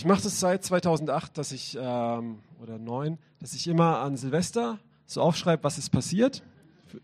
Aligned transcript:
ich 0.00 0.06
mache 0.06 0.22
das 0.22 0.40
seit 0.40 0.64
2008, 0.64 1.36
dass 1.36 1.52
ich, 1.52 1.76
ähm, 1.78 2.38
oder 2.62 2.78
9, 2.78 3.18
dass 3.38 3.52
ich 3.52 3.68
immer 3.68 3.98
an 3.98 4.16
Silvester 4.16 4.78
so 5.04 5.20
aufschreibe, 5.20 5.62
was 5.62 5.76
ist 5.76 5.90
passiert 5.90 6.42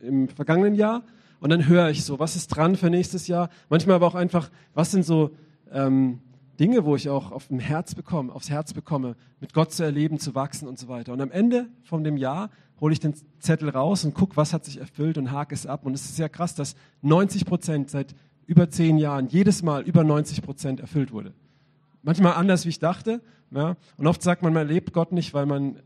im 0.00 0.30
vergangenen 0.30 0.74
Jahr. 0.74 1.02
Und 1.38 1.50
dann 1.50 1.68
höre 1.68 1.90
ich 1.90 2.04
so, 2.04 2.18
was 2.18 2.36
ist 2.36 2.48
dran 2.48 2.74
für 2.74 2.88
nächstes 2.88 3.26
Jahr. 3.26 3.50
Manchmal 3.68 3.96
aber 3.96 4.06
auch 4.06 4.14
einfach, 4.14 4.50
was 4.72 4.92
sind 4.92 5.04
so 5.04 5.32
ähm, 5.70 6.20
Dinge, 6.58 6.86
wo 6.86 6.96
ich 6.96 7.10
auch 7.10 7.32
auf 7.32 7.48
dem 7.48 7.58
Herz 7.58 7.94
bekomme, 7.94 8.32
aufs 8.32 8.48
Herz 8.48 8.72
bekomme, 8.72 9.14
mit 9.40 9.52
Gott 9.52 9.72
zu 9.72 9.82
erleben, 9.82 10.18
zu 10.18 10.34
wachsen 10.34 10.66
und 10.66 10.78
so 10.78 10.88
weiter. 10.88 11.12
Und 11.12 11.20
am 11.20 11.30
Ende 11.30 11.68
von 11.82 12.02
dem 12.02 12.16
Jahr 12.16 12.48
hole 12.80 12.94
ich 12.94 13.00
den 13.00 13.12
Zettel 13.40 13.68
raus 13.68 14.06
und 14.06 14.14
gucke, 14.14 14.38
was 14.38 14.54
hat 14.54 14.64
sich 14.64 14.80
erfüllt 14.80 15.18
und 15.18 15.32
hake 15.32 15.54
es 15.54 15.66
ab. 15.66 15.84
Und 15.84 15.92
es 15.92 16.06
ist 16.06 16.16
sehr 16.16 16.30
krass, 16.30 16.54
dass 16.54 16.76
90 17.02 17.44
Prozent 17.44 17.90
seit 17.90 18.14
über 18.46 18.70
zehn 18.70 18.96
Jahren 18.96 19.28
jedes 19.28 19.62
Mal 19.62 19.82
über 19.82 20.02
90 20.02 20.40
Prozent 20.40 20.80
erfüllt 20.80 21.12
wurde. 21.12 21.34
Manchmal 22.06 22.34
anders, 22.34 22.64
wie 22.64 22.68
ich 22.68 22.78
dachte. 22.78 23.20
Ja? 23.50 23.76
Und 23.96 24.06
oft 24.06 24.22
sagt 24.22 24.42
man, 24.42 24.52
man 24.52 24.68
erlebt 24.68 24.92
Gott 24.92 25.10
nicht, 25.10 25.34
weil 25.34 25.44
man 25.44 25.80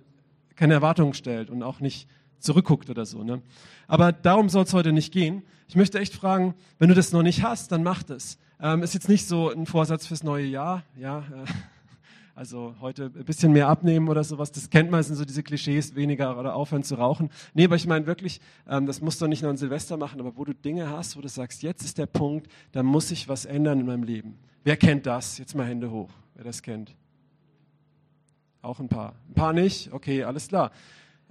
keine 0.55 0.75
Erwartungen 0.75 1.15
stellt 1.15 1.49
und 1.49 1.63
auch 1.63 1.81
nicht 1.81 2.07
zurückguckt 2.41 2.91
oder 2.91 3.07
so. 3.07 3.25
Ne? 3.25 3.41
Aber 3.89 4.13
darum 4.13 4.51
soll 4.51 4.65
es 4.65 4.75
heute 4.75 4.93
nicht 4.93 5.15
gehen. 5.15 5.43
Ich 5.67 5.77
möchte 5.77 5.99
echt 5.99 6.13
fragen, 6.13 6.55
wenn 6.79 6.91
du 6.91 6.95
das 6.95 7.13
noch 7.13 7.23
nicht 7.23 7.43
hast, 7.43 7.73
dann 7.73 7.83
mach 7.83 8.03
das. 8.03 8.39
Ähm, 8.61 8.83
ist 8.83 8.93
jetzt 8.93 9.09
nicht 9.09 9.27
so 9.27 9.51
ein 9.51 9.65
Vorsatz 9.65 10.07
fürs 10.07 10.23
neue 10.23 10.45
Jahr, 10.45 10.83
ja. 10.95 11.21
Äh, 11.21 11.23
also 12.35 12.75
heute 12.83 13.07
ein 13.07 13.25
bisschen 13.25 13.53
mehr 13.53 13.69
abnehmen 13.69 14.09
oder 14.09 14.23
sowas, 14.23 14.53
das 14.53 14.69
kennt 14.69 14.91
man, 14.91 15.03
sind 15.03 15.17
so 15.17 15.25
diese 15.25 15.43
Klischees, 15.43 15.95
weniger 15.95 16.39
oder 16.39 16.55
aufhören 16.55 16.83
zu 16.83 16.97
rauchen. 16.97 17.31
Nee, 17.55 17.65
aber 17.65 17.77
ich 17.77 17.87
meine 17.87 18.07
wirklich, 18.07 18.43
ähm, 18.69 18.85
das 18.87 19.01
musst 19.01 19.23
du 19.23 19.27
nicht 19.27 19.41
nur 19.41 19.51
an 19.51 19.57
Silvester 19.57 19.97
machen, 19.97 20.21
aber 20.21 20.37
wo 20.37 20.45
du 20.45 20.55
Dinge 20.55 20.91
hast, 20.91 21.17
wo 21.17 21.23
du 21.23 21.29
sagst, 21.29 21.63
jetzt 21.63 21.83
ist 21.83 21.97
der 21.97 22.07
Punkt, 22.07 22.51
da 22.73 22.83
muss 22.83 23.09
sich 23.09 23.27
was 23.29 23.47
ändern 23.47 23.81
in 23.81 23.87
meinem 23.87 24.03
Leben. 24.03 24.39
Wer 24.63 24.77
kennt 24.77 25.07
das? 25.07 25.39
Jetzt 25.39 25.55
mal 25.55 25.67
Hände 25.67 25.91
hoch, 25.91 26.11
wer 26.35 26.45
das 26.45 26.63
kennt. 26.63 26.95
Auch 28.63 28.79
ein 28.79 28.89
paar. 28.89 29.15
Ein 29.29 29.35
paar 29.35 29.53
nicht? 29.55 29.91
Okay, 29.93 30.25
alles 30.25 30.49
klar. 30.49 30.71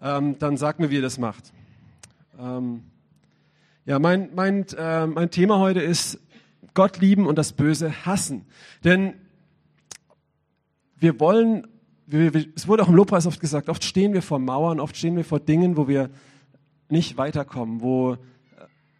Ähm, 0.01 0.39
dann 0.39 0.57
sag 0.57 0.79
mir, 0.79 0.89
wie 0.89 0.95
ihr 0.95 1.01
das 1.03 1.19
macht. 1.19 1.53
Ähm, 2.39 2.83
ja, 3.85 3.99
mein, 3.99 4.29
mein, 4.33 4.65
äh, 4.77 5.05
mein 5.05 5.29
Thema 5.29 5.59
heute 5.59 5.79
ist 5.79 6.19
Gott 6.73 6.99
lieben 6.99 7.27
und 7.27 7.37
das 7.37 7.53
Böse 7.53 8.05
hassen. 8.05 8.45
Denn 8.83 9.13
wir 10.95 11.19
wollen, 11.19 11.67
wir, 12.07 12.33
wir, 12.33 12.47
es 12.55 12.67
wurde 12.67 12.81
auch 12.81 12.89
im 12.89 12.95
Lobpreis 12.95 13.27
oft 13.27 13.39
gesagt, 13.39 13.69
oft 13.69 13.83
stehen 13.83 14.13
wir 14.13 14.23
vor 14.23 14.39
Mauern, 14.39 14.79
oft 14.79 14.97
stehen 14.97 15.15
wir 15.15 15.25
vor 15.25 15.39
Dingen, 15.39 15.77
wo 15.77 15.87
wir 15.87 16.09
nicht 16.89 17.17
weiterkommen, 17.17 17.81
wo, 17.81 18.17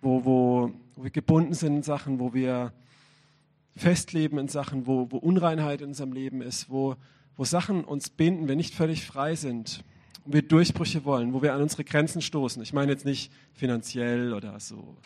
wo, 0.02 0.24
wo, 0.24 0.72
wo 0.96 1.04
wir 1.04 1.12
gebunden 1.12 1.56
sind 1.56 1.78
in 1.78 1.84
Sachen, 1.84 2.20
wo 2.20 2.34
wir 2.34 2.74
festleben 3.76 4.40
in 4.40 4.48
Sachen, 4.48 4.88
wo, 4.88 5.08
wo 5.10 5.18
Unreinheit 5.18 5.82
in 5.82 5.90
unserem 5.90 6.12
Leben 6.12 6.42
ist, 6.42 6.70
wo, 6.70 6.96
wo 7.36 7.46
Sachen 7.46 7.84
uns 7.84 8.10
binden, 8.10 8.48
wir 8.48 8.56
nicht 8.56 8.74
völlig 8.74 9.06
frei 9.06 9.36
sind 9.36 9.84
und 10.26 10.34
wir 10.34 10.42
Durchbrüche 10.42 11.06
wollen, 11.06 11.34
wo 11.34 11.42
wir 11.42 11.54
an 11.54 11.62
unsere 11.62 11.84
Grenzen 11.84 12.22
stoßen. 12.22 12.62
Ich 12.62 12.74
meine 12.74 12.92
jetzt 12.92 13.06
nicht 13.06 13.32
finanziell 13.54 14.34
oder 14.34 14.60
so 14.60 14.98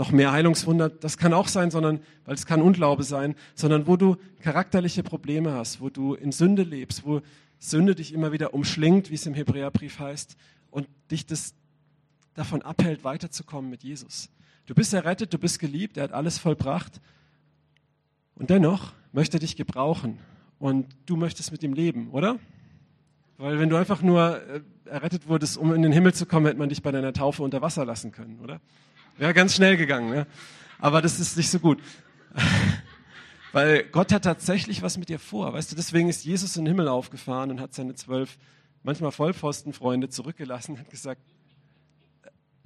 noch 0.00 0.12
mehr 0.12 0.32
Heilungswunder, 0.32 0.88
das 0.88 1.18
kann 1.18 1.34
auch 1.34 1.48
sein, 1.48 1.70
sondern, 1.70 2.00
weil 2.24 2.34
es 2.34 2.46
kann 2.46 2.62
Unglaube 2.62 3.02
sein, 3.02 3.34
sondern 3.54 3.86
wo 3.86 3.96
du 3.96 4.16
charakterliche 4.40 5.02
Probleme 5.02 5.52
hast, 5.52 5.80
wo 5.80 5.90
du 5.90 6.14
in 6.14 6.32
Sünde 6.32 6.62
lebst, 6.62 7.04
wo 7.04 7.20
Sünde 7.58 7.94
dich 7.94 8.14
immer 8.14 8.32
wieder 8.32 8.54
umschlingt, 8.54 9.10
wie 9.10 9.16
es 9.16 9.26
im 9.26 9.34
Hebräerbrief 9.34 9.98
heißt, 9.98 10.36
und 10.70 10.88
dich 11.10 11.26
das 11.26 11.54
davon 12.34 12.62
abhält, 12.62 13.04
weiterzukommen 13.04 13.70
mit 13.70 13.82
Jesus. 13.82 14.30
Du 14.66 14.74
bist 14.74 14.94
errettet, 14.94 15.34
du 15.34 15.38
bist 15.38 15.58
geliebt, 15.58 15.96
er 15.96 16.04
hat 16.04 16.12
alles 16.12 16.38
vollbracht 16.38 17.00
und 18.40 18.48
dennoch 18.48 18.94
möchte 19.12 19.36
er 19.36 19.40
dich 19.40 19.54
gebrauchen 19.54 20.18
und 20.58 20.86
du 21.04 21.16
möchtest 21.16 21.52
mit 21.52 21.62
ihm 21.62 21.74
leben, 21.74 22.08
oder? 22.10 22.38
Weil 23.36 23.58
wenn 23.58 23.68
du 23.68 23.76
einfach 23.76 24.00
nur 24.00 24.40
äh, 24.48 24.60
errettet 24.86 25.28
wurdest, 25.28 25.58
um 25.58 25.74
in 25.74 25.82
den 25.82 25.92
Himmel 25.92 26.14
zu 26.14 26.24
kommen, 26.24 26.46
hätte 26.46 26.58
man 26.58 26.70
dich 26.70 26.82
bei 26.82 26.90
deiner 26.90 27.12
Taufe 27.12 27.42
unter 27.42 27.60
Wasser 27.60 27.84
lassen 27.84 28.12
können, 28.12 28.40
oder? 28.40 28.62
Wäre 29.18 29.34
ganz 29.34 29.54
schnell 29.54 29.76
gegangen. 29.76 30.08
Ne? 30.08 30.26
Aber 30.78 31.02
das 31.02 31.20
ist 31.20 31.36
nicht 31.36 31.50
so 31.50 31.58
gut. 31.58 31.82
Weil 33.52 33.84
Gott 33.84 34.10
hat 34.10 34.24
tatsächlich 34.24 34.80
was 34.80 34.96
mit 34.96 35.10
dir 35.10 35.18
vor. 35.18 35.52
Weißt 35.52 35.70
du, 35.70 35.76
deswegen 35.76 36.08
ist 36.08 36.24
Jesus 36.24 36.56
in 36.56 36.64
den 36.64 36.74
Himmel 36.74 36.88
aufgefahren 36.88 37.50
und 37.50 37.60
hat 37.60 37.74
seine 37.74 37.94
zwölf, 37.94 38.38
manchmal 38.82 39.12
Vollpfostenfreunde 39.12 40.08
zurückgelassen 40.08 40.78
und 40.78 40.88
gesagt, 40.88 41.20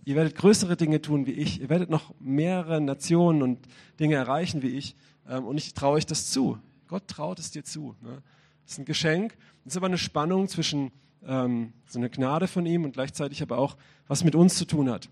ihr 0.04 0.14
werdet 0.14 0.36
größere 0.36 0.76
Dinge 0.76 1.02
tun 1.02 1.26
wie 1.26 1.32
ich. 1.32 1.60
Ihr 1.60 1.68
werdet 1.68 1.90
noch 1.90 2.14
mehrere 2.20 2.80
Nationen 2.80 3.42
und 3.42 3.66
Dinge 3.98 4.14
erreichen 4.14 4.62
wie 4.62 4.68
ich. 4.68 4.94
Ähm, 5.28 5.44
und 5.46 5.58
ich 5.58 5.74
traue 5.74 5.94
euch 5.94 6.06
das 6.06 6.30
zu. 6.30 6.58
Gott 6.88 7.08
traut 7.08 7.38
es 7.38 7.50
dir 7.50 7.64
zu. 7.64 7.94
Ne? 8.02 8.22
Das 8.64 8.72
ist 8.72 8.78
ein 8.78 8.84
Geschenk. 8.84 9.36
Das 9.64 9.72
ist 9.72 9.76
aber 9.76 9.86
eine 9.86 9.98
Spannung 9.98 10.48
zwischen 10.48 10.92
ähm, 11.26 11.72
so 11.86 11.98
einer 11.98 12.08
Gnade 12.08 12.48
von 12.48 12.66
ihm 12.66 12.84
und 12.84 12.92
gleichzeitig 12.92 13.42
aber 13.42 13.58
auch, 13.58 13.76
was 14.06 14.24
mit 14.24 14.34
uns 14.34 14.56
zu 14.56 14.66
tun 14.66 14.90
hat. 14.90 15.08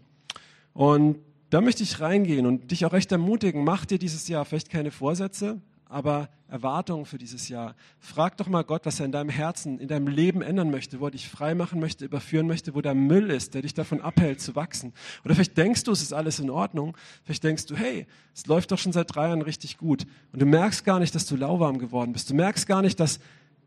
Und 0.75 1.19
da 1.51 1.61
möchte 1.61 1.83
ich 1.83 2.01
reingehen 2.01 2.47
und 2.47 2.71
dich 2.71 2.85
auch 2.87 2.93
recht 2.93 3.13
ermutigen. 3.13 3.65
Mach 3.65 3.85
dir 3.85 3.99
dieses 3.99 4.29
Jahr 4.29 4.45
vielleicht 4.45 4.71
keine 4.71 4.91
Vorsätze, 4.91 5.61
aber 5.93 6.29
Erwartungen 6.49 7.05
für 7.05 7.19
dieses 7.19 7.49
Jahr. 7.49 7.75
Frag 7.99 8.37
doch 8.39 8.49
mal 8.49 8.65
Gott, 8.65 8.87
was 8.87 8.99
er 8.99 9.07
in 9.07 9.13
deinem 9.13 9.29
Herzen, 9.29 9.79
in 9.79 9.89
deinem 9.89 10.09
Leben 10.09 10.43
ändern 10.43 10.71
möchte, 10.71 11.01
wo 11.01 11.07
er 11.07 11.11
dich 11.11 11.29
frei 11.29 11.55
machen 11.55 11.81
möchte, 11.81 12.05
überführen 12.05 12.47
möchte, 12.47 12.75
wo 12.75 12.81
der 12.81 12.95
Müll 12.95 13.31
ist, 13.31 13.55
der 13.55 13.63
dich 13.63 13.75
davon 13.75 14.01
abhält 14.01 14.41
zu 14.41 14.57
wachsen. 14.57 14.93
Oder 15.25 15.35
vielleicht 15.35 15.57
denkst 15.57 15.85
du, 15.85 15.93
es 15.93 16.03
ist 16.03 16.13
alles 16.13 16.41
in 16.41 16.51
Ordnung. 16.51 16.97
Vielleicht 17.25 17.45
denkst 17.45 17.67
du, 17.67 17.77
hey, 17.77 18.07
es 18.35 18.47
läuft 18.47 18.73
doch 18.73 18.79
schon 18.79 18.93
seit 18.93 19.15
drei 19.15 19.29
Jahren 19.29 19.43
richtig 19.43 19.79
gut. 19.79 20.07
Und 20.33 20.43
du 20.43 20.47
merkst 20.47 20.85
gar 20.85 20.99
nicht, 20.99 21.15
dass 21.15 21.27
du 21.27 21.37
lauwarm 21.37 21.79
geworden 21.79 22.13
bist. 22.13 22.31
Du 22.31 22.35
merkst 22.35 22.67
gar 22.67 22.83
nicht, 22.83 22.99
dass 22.99 23.21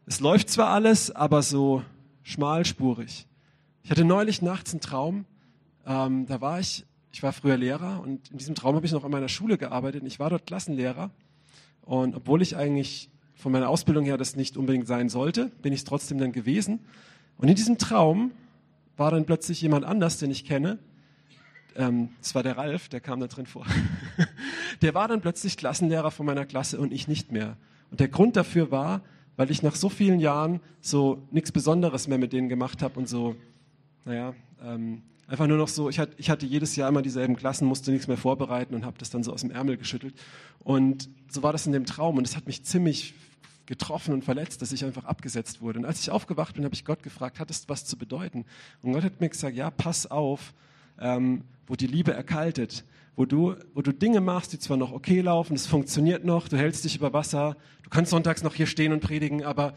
es 0.08 0.20
läuft 0.20 0.50
zwar 0.50 0.70
alles, 0.70 1.16
aber 1.16 1.42
so 1.42 1.84
schmalspurig. 2.24 3.28
Ich 3.84 3.92
hatte 3.92 4.04
neulich 4.04 4.42
nachts 4.42 4.72
einen 4.72 4.82
Traum. 4.82 5.26
Ähm, 5.86 6.26
da 6.26 6.42
war 6.42 6.60
ich 6.60 6.86
ich 7.16 7.24
war 7.24 7.32
früher 7.32 7.56
Lehrer 7.56 8.02
und 8.02 8.30
in 8.30 8.40
diesem 8.40 8.56
Traum 8.56 8.76
habe 8.76 8.86
ich 8.86 8.92
noch 8.92 9.06
an 9.06 9.12
meiner 9.12 9.30
Schule 9.30 9.58
gearbeitet 9.58 10.02
und 10.02 10.08
ich 10.08 10.20
war 10.20 10.30
dort 10.30 10.46
Klassenlehrer. 10.46 11.12
Und 11.86 12.16
obwohl 12.16 12.42
ich 12.42 12.58
eigentlich 12.58 13.10
von 13.36 13.52
meiner 13.52 13.70
Ausbildung 13.70 14.06
her 14.06 14.18
das 14.18 14.36
nicht 14.36 14.58
unbedingt 14.58 14.88
sein 14.88 15.10
sollte, 15.10 15.52
bin 15.62 15.72
ich 15.72 15.80
es 15.80 15.86
trotzdem 15.86 16.18
dann 16.18 16.32
gewesen. 16.32 16.80
Und 17.38 17.48
in 17.48 17.56
diesem 17.56 17.78
Traum 17.78 18.32
war 18.98 19.12
dann 19.12 19.26
plötzlich 19.26 19.62
jemand 19.62 19.86
anders, 19.86 20.18
den 20.18 20.32
ich 20.32 20.46
kenne. 20.46 20.80
Ähm, 21.76 22.10
das 22.22 22.34
war 22.34 22.44
der 22.44 22.58
Ralf, 22.58 22.90
der 22.90 23.02
kam 23.02 23.20
da 23.20 23.28
drin 23.28 23.46
vor. 23.46 23.66
der 24.82 24.94
war 24.94 25.08
dann 25.08 25.22
plötzlich 25.22 25.58
Klassenlehrer 25.58 26.12
von 26.12 26.26
meiner 26.26 26.46
Klasse 26.46 26.80
und 26.80 26.94
ich 26.94 27.08
nicht 27.08 27.32
mehr. 27.32 27.58
Und 27.92 28.00
der 28.00 28.08
Grund 28.08 28.36
dafür 28.36 28.72
war, 28.72 29.02
weil 29.36 29.52
ich 29.52 29.62
nach 29.62 29.76
so 29.76 29.90
vielen 29.90 30.20
Jahren 30.20 30.62
so 30.82 31.28
nichts 31.32 31.52
Besonderes 31.52 32.08
mehr 32.08 32.18
mit 32.18 32.34
denen 32.34 32.50
gemacht 32.50 32.82
habe 32.82 32.98
und 33.00 33.10
so, 33.10 33.36
naja, 34.06 34.34
ähm, 34.64 35.04
Einfach 35.28 35.48
nur 35.48 35.58
noch 35.58 35.68
so, 35.68 35.90
ich 35.90 36.00
hatte, 36.00 36.46
jedes 36.46 36.76
Jahr 36.76 36.90
immer 36.90 37.02
dieselben 37.02 37.36
Klassen, 37.36 37.68
musste 37.68 37.92
nichts 37.92 38.08
mehr 38.08 38.18
vorbereiten 38.18 38.76
und 38.76 38.86
habe 38.86 38.98
das 39.00 39.10
dann 39.10 39.24
so 39.24 39.34
aus 39.34 39.42
dem 39.42 39.50
Ärmel 39.50 39.78
geschüttelt. 39.78 40.14
Und 40.60 41.10
so 41.30 41.42
war 41.42 41.52
das 41.52 41.66
in 41.66 41.72
dem 41.72 41.86
Traum 41.86 42.18
und 42.18 42.28
es 42.28 42.36
hat 42.36 42.46
mich 42.46 42.64
ziemlich 42.64 43.16
getroffen 43.66 44.14
und 44.14 44.24
verletzt, 44.24 44.62
dass 44.62 44.72
ich 44.72 44.86
einfach 44.86 45.06
abgesetzt 45.06 45.62
wurde. 45.62 45.80
Und 45.80 45.86
als 45.86 46.00
ich 46.00 46.12
aufgewacht 46.12 46.56
bin, 46.56 46.64
habe 46.64 46.76
ich 46.76 46.86
Gott 46.86 47.02
gefragt, 47.02 47.40
hat 47.40 47.50
es 47.50 47.68
was 47.68 47.86
zu 47.86 47.98
bedeuten? 47.98 48.46
Und 48.84 48.94
Gott 48.94 49.04
hat 49.04 49.20
mir 49.20 49.30
gesagt, 49.30 49.56
ja, 49.56 49.72
pass 49.72 50.10
auf, 50.10 50.54
ähm, 51.00 51.44
wo 51.66 51.76
die 51.76 51.88
Liebe 51.88 52.14
erkaltet, 52.14 52.84
wo 53.16 53.26
du, 53.26 53.56
wo 53.74 53.82
du 53.82 53.92
Dinge 53.92 54.22
machst, 54.22 54.54
die 54.54 54.60
zwar 54.60 54.78
noch 54.78 54.92
okay 54.92 55.22
laufen, 55.22 55.56
es 55.56 55.66
funktioniert 55.66 56.26
noch, 56.26 56.48
du 56.48 56.58
hältst 56.58 56.84
dich 56.84 56.96
über 56.96 57.14
Wasser, 57.14 57.58
du 57.84 57.90
kannst 57.90 58.12
sonntags 58.12 58.44
noch 58.44 58.54
hier 58.54 58.68
stehen 58.68 58.92
und 58.92 59.00
predigen, 59.00 59.44
aber 59.44 59.74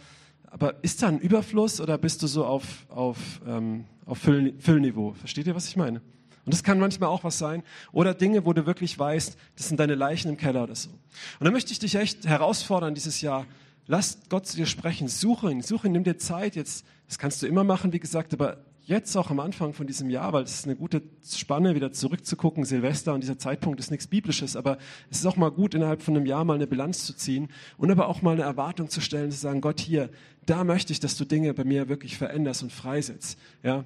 aber 0.51 0.83
ist 0.83 1.03
da 1.03 1.09
ein 1.09 1.19
Überfluss 1.19 1.81
oder 1.81 1.99
bist 1.99 2.23
du 2.23 2.27
so 2.27 2.45
auf, 2.45 2.87
auf, 2.89 3.41
ähm, 3.47 3.85
auf 4.07 4.19
Füll, 4.19 4.55
Füllniveau? 4.59 5.13
Versteht 5.15 5.47
ihr, 5.47 5.55
was 5.55 5.69
ich 5.69 5.77
meine? 5.77 6.01
Und 6.45 6.55
das 6.55 6.63
kann 6.63 6.79
manchmal 6.79 7.11
auch 7.11 7.25
was 7.25 7.37
sein. 7.37 7.63
Oder 7.93 8.15
Dinge, 8.15 8.47
wo 8.47 8.55
du 8.55 8.65
wirklich 8.65 8.99
weißt, 8.99 9.37
das 9.57 9.69
sind 9.69 9.79
deine 9.79 9.95
Leichen 9.95 10.31
im 10.31 10.37
Keller 10.39 10.63
oder 10.63 10.75
so. 10.75 10.89
Und 10.89 11.45
da 11.45 11.51
möchte 11.51 11.73
ich 11.73 11.79
dich 11.79 11.95
echt 11.95 12.27
herausfordern 12.27 12.95
dieses 12.95 13.21
Jahr. 13.21 13.45
Lass 13.87 14.19
Gott 14.31 14.47
zu 14.47 14.57
dir 14.57 14.65
sprechen. 14.65 15.09
Suche 15.09 15.51
ihn. 15.51 15.61
Suche 15.61 15.89
ihn. 15.89 15.93
Nimm 15.93 16.05
dir 16.05 16.17
Zeit 16.17 16.57
jetzt. 16.57 16.87
Das 17.07 17.19
kannst 17.19 17.43
du 17.43 17.47
immer 17.47 17.65
machen, 17.65 17.93
wie 17.93 18.01
gesagt, 18.01 18.33
aber 18.33 18.65
jetzt 18.89 19.15
auch 19.17 19.31
am 19.31 19.39
Anfang 19.39 19.75
von 19.75 19.87
diesem 19.87 20.09
Jahr, 20.09 20.33
weil 20.33 20.45
es 20.45 20.61
ist 20.61 20.65
eine 20.65 20.75
gute 20.75 21.03
Spanne, 21.23 21.75
wieder 21.75 21.93
zurückzugucken, 21.93 22.65
Silvester 22.65 23.13
und 23.13 23.21
dieser 23.21 23.39
Zeitpunkt 23.39 23.79
ist 23.81 23.91
nichts 23.91 24.07
Biblisches, 24.07 24.57
aber 24.57 24.79
es 25.11 25.19
ist 25.19 25.27
auch 25.27 25.37
mal 25.37 25.51
gut, 25.51 25.75
innerhalb 25.75 26.01
von 26.01 26.17
einem 26.17 26.25
Jahr 26.25 26.45
mal 26.47 26.55
eine 26.55 26.67
Bilanz 26.67 27.05
zu 27.05 27.13
ziehen 27.15 27.49
und 27.77 27.91
aber 27.91 28.09
auch 28.09 28.23
mal 28.23 28.33
eine 28.33 28.43
Erwartung 28.43 28.89
zu 28.89 29.03
stellen, 29.03 29.31
zu 29.31 29.37
sagen, 29.37 29.61
Gott, 29.61 29.79
hier, 29.79 30.09
da 30.47 30.65
möchte 30.65 30.95
ich, 30.95 31.01
dass 31.01 31.19
du 31.19 31.27
Dinge 31.27 31.53
bei 31.53 31.65
mir 31.65 31.91
wirklich 31.91 32.17
veränderst 32.17 32.63
und 32.63 32.73
freisetzt. 32.73 33.39
Ja, 33.63 33.85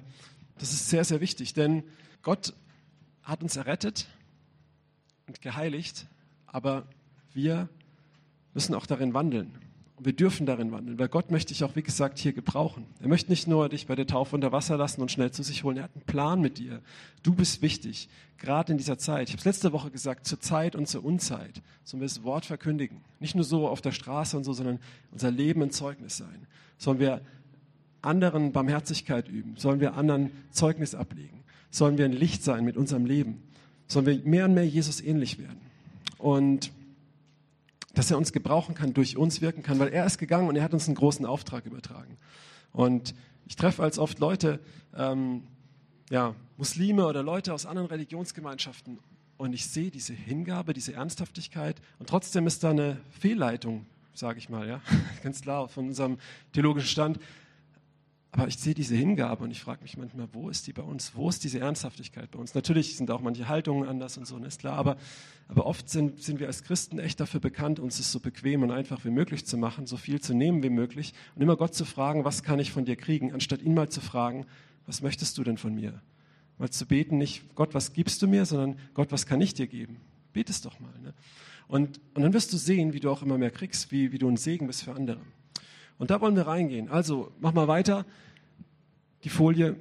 das 0.57 0.71
ist 0.71 0.89
sehr, 0.89 1.03
sehr 1.03 1.19
wichtig, 1.19 1.53
denn 1.53 1.83
Gott 2.21 2.53
hat 3.23 3.43
uns 3.43 3.57
errettet 3.57 4.07
und 5.27 5.41
geheiligt, 5.41 6.07
aber 6.45 6.87
wir 7.33 7.67
müssen 8.53 8.73
auch 8.73 8.85
darin 8.85 9.13
wandeln. 9.13 9.51
Und 9.95 10.05
wir 10.05 10.13
dürfen 10.13 10.45
darin 10.47 10.71
wandeln, 10.71 10.97
weil 10.97 11.07
Gott 11.07 11.29
möchte 11.29 11.53
dich 11.53 11.63
auch, 11.63 11.75
wie 11.75 11.83
gesagt, 11.83 12.17
hier 12.17 12.33
gebrauchen. 12.33 12.85
Er 12.99 13.07
möchte 13.07 13.29
nicht 13.29 13.47
nur 13.47 13.69
dich 13.69 13.85
bei 13.85 13.95
der 13.95 14.07
Taufe 14.07 14.35
unter 14.35 14.51
Wasser 14.51 14.75
lassen 14.75 15.01
und 15.01 15.11
schnell 15.11 15.31
zu 15.31 15.43
sich 15.43 15.63
holen. 15.63 15.77
Er 15.77 15.83
hat 15.83 15.91
einen 15.93 16.05
Plan 16.05 16.41
mit 16.41 16.57
dir. 16.57 16.81
Du 17.21 17.33
bist 17.33 17.61
wichtig, 17.61 18.09
gerade 18.39 18.71
in 18.71 18.79
dieser 18.79 18.97
Zeit. 18.97 19.29
Ich 19.29 19.33
habe 19.33 19.39
es 19.39 19.45
letzte 19.45 19.71
Woche 19.71 19.91
gesagt, 19.91 20.25
zur 20.25 20.39
Zeit 20.39 20.75
und 20.75 20.87
zur 20.87 21.05
Unzeit 21.05 21.61
sollen 21.83 22.01
wir 22.01 22.07
das 22.07 22.23
Wort 22.23 22.45
verkündigen. 22.45 23.01
Nicht 23.19 23.35
nur 23.35 23.43
so 23.43 23.67
auf 23.67 23.81
der 23.81 23.91
Straße 23.91 24.35
und 24.35 24.43
so, 24.43 24.53
sondern 24.53 24.79
unser 25.11 25.29
Leben 25.29 25.61
ein 25.61 25.71
Zeugnis 25.71 26.17
sein. 26.17 26.47
Sollen 26.79 26.99
wir 26.99 27.21
anderen 28.01 28.51
Barmherzigkeit 28.51 29.27
üben? 29.27 29.55
Sollen 29.57 29.79
wir 29.79 29.93
anderen 29.93 30.31
Zeugnis 30.49 30.95
ablegen? 30.95 31.43
Sollen 31.69 31.99
wir 31.99 32.05
ein 32.05 32.13
Licht 32.13 32.43
sein 32.43 32.65
mit 32.65 32.77
unserem 32.77 33.05
Leben? 33.05 33.43
Sollen 33.87 34.05
wir 34.07 34.19
mehr 34.23 34.45
und 34.45 34.55
mehr 34.55 34.67
Jesus 34.67 35.01
ähnlich 35.01 35.37
werden? 35.37 35.61
Und 36.17 36.71
dass 37.93 38.11
er 38.11 38.17
uns 38.17 38.33
gebrauchen 38.33 38.75
kann, 38.75 38.93
durch 38.93 39.17
uns 39.17 39.41
wirken 39.41 39.63
kann, 39.63 39.79
weil 39.79 39.89
er 39.89 40.05
ist 40.05 40.17
gegangen 40.17 40.47
und 40.47 40.55
er 40.55 40.63
hat 40.63 40.73
uns 40.73 40.87
einen 40.87 40.95
großen 40.95 41.25
Auftrag 41.25 41.65
übertragen. 41.65 42.17
Und 42.71 43.13
ich 43.45 43.55
treffe 43.55 43.83
als 43.83 43.99
oft 43.99 44.19
Leute, 44.19 44.59
ähm, 44.95 45.43
ja, 46.09 46.35
Muslime 46.57 47.05
oder 47.05 47.23
Leute 47.23 47.53
aus 47.53 47.65
anderen 47.65 47.87
Religionsgemeinschaften 47.87 48.99
und 49.37 49.53
ich 49.53 49.67
sehe 49.67 49.91
diese 49.91 50.13
Hingabe, 50.13 50.73
diese 50.73 50.93
Ernsthaftigkeit 50.93 51.81
und 51.99 52.09
trotzdem 52.09 52.47
ist 52.47 52.63
da 52.63 52.71
eine 52.71 52.97
Fehlleitung, 53.19 53.85
sage 54.13 54.39
ich 54.39 54.49
mal, 54.49 54.67
ja, 54.67 54.81
ganz 55.23 55.41
klar 55.41 55.67
von 55.67 55.87
unserem 55.87 56.17
theologischen 56.51 56.89
Stand. 56.89 57.19
Aber 58.35 58.47
ich 58.47 58.57
sehe 58.57 58.73
diese 58.73 58.95
Hingabe 58.95 59.43
und 59.43 59.51
ich 59.51 59.61
frage 59.61 59.83
mich 59.83 59.95
manchmal, 59.95 60.27
wo 60.33 60.49
ist 60.49 60.65
die 60.65 60.73
bei 60.73 60.81
uns? 60.81 61.11
Wo 61.13 61.29
ist 61.29 61.43
diese 61.43 61.59
Ernsthaftigkeit 61.59 62.31
bei 62.31 62.39
uns? 62.39 62.55
Natürlich 62.55 62.97
sind 62.97 63.11
auch 63.11 63.21
manche 63.21 63.47
Haltungen 63.47 63.87
anders 63.87 64.17
und 64.17 64.25
so, 64.25 64.37
ist 64.39 64.61
klar. 64.61 64.73
Aber, 64.73 64.97
aber 65.47 65.67
oft 65.67 65.87
sind, 65.87 66.19
sind 66.19 66.39
wir 66.39 66.47
als 66.47 66.63
Christen 66.63 66.97
echt 66.97 67.19
dafür 67.19 67.39
bekannt, 67.39 67.79
uns 67.79 67.99
es 67.99 68.11
so 68.11 68.19
bequem 68.19 68.63
und 68.63 68.71
einfach 68.71 69.05
wie 69.05 69.11
möglich 69.11 69.45
zu 69.45 69.55
machen, 69.55 69.85
so 69.85 69.97
viel 69.97 70.19
zu 70.19 70.33
nehmen 70.33 70.63
wie 70.63 70.71
möglich 70.71 71.13
und 71.35 71.43
immer 71.43 71.55
Gott 71.55 71.75
zu 71.75 71.85
fragen, 71.85 72.25
was 72.25 72.41
kann 72.41 72.57
ich 72.57 72.71
von 72.71 72.85
dir 72.85 72.95
kriegen, 72.95 73.31
anstatt 73.33 73.61
ihn 73.61 73.75
mal 73.75 73.89
zu 73.89 74.01
fragen, 74.01 74.47
was 74.87 75.03
möchtest 75.03 75.37
du 75.37 75.43
denn 75.43 75.59
von 75.59 75.75
mir? 75.75 76.01
Mal 76.57 76.71
zu 76.71 76.87
beten, 76.87 77.19
nicht 77.19 77.53
Gott, 77.53 77.75
was 77.75 77.93
gibst 77.93 78.19
du 78.23 78.27
mir, 78.27 78.47
sondern 78.47 78.79
Gott, 78.95 79.11
was 79.11 79.27
kann 79.27 79.41
ich 79.41 79.53
dir 79.53 79.67
geben? 79.67 79.97
Betest 80.33 80.65
doch 80.65 80.79
mal. 80.79 80.93
Ne? 81.03 81.13
Und, 81.67 82.01
und 82.15 82.23
dann 82.23 82.33
wirst 82.33 82.51
du 82.51 82.57
sehen, 82.57 82.93
wie 82.93 82.99
du 82.99 83.11
auch 83.11 83.21
immer 83.21 83.37
mehr 83.37 83.51
kriegst, 83.51 83.91
wie, 83.91 84.11
wie 84.11 84.17
du 84.17 84.27
ein 84.27 84.37
Segen 84.37 84.65
bist 84.65 84.81
für 84.81 84.95
andere. 84.95 85.19
Und 85.97 86.11
da 86.11 86.21
wollen 86.21 86.35
wir 86.35 86.47
reingehen. 86.47 86.89
Also, 86.89 87.31
mach 87.39 87.53
mal 87.53 87.67
weiter. 87.67 88.05
Die 89.23 89.29
Folie. 89.29 89.75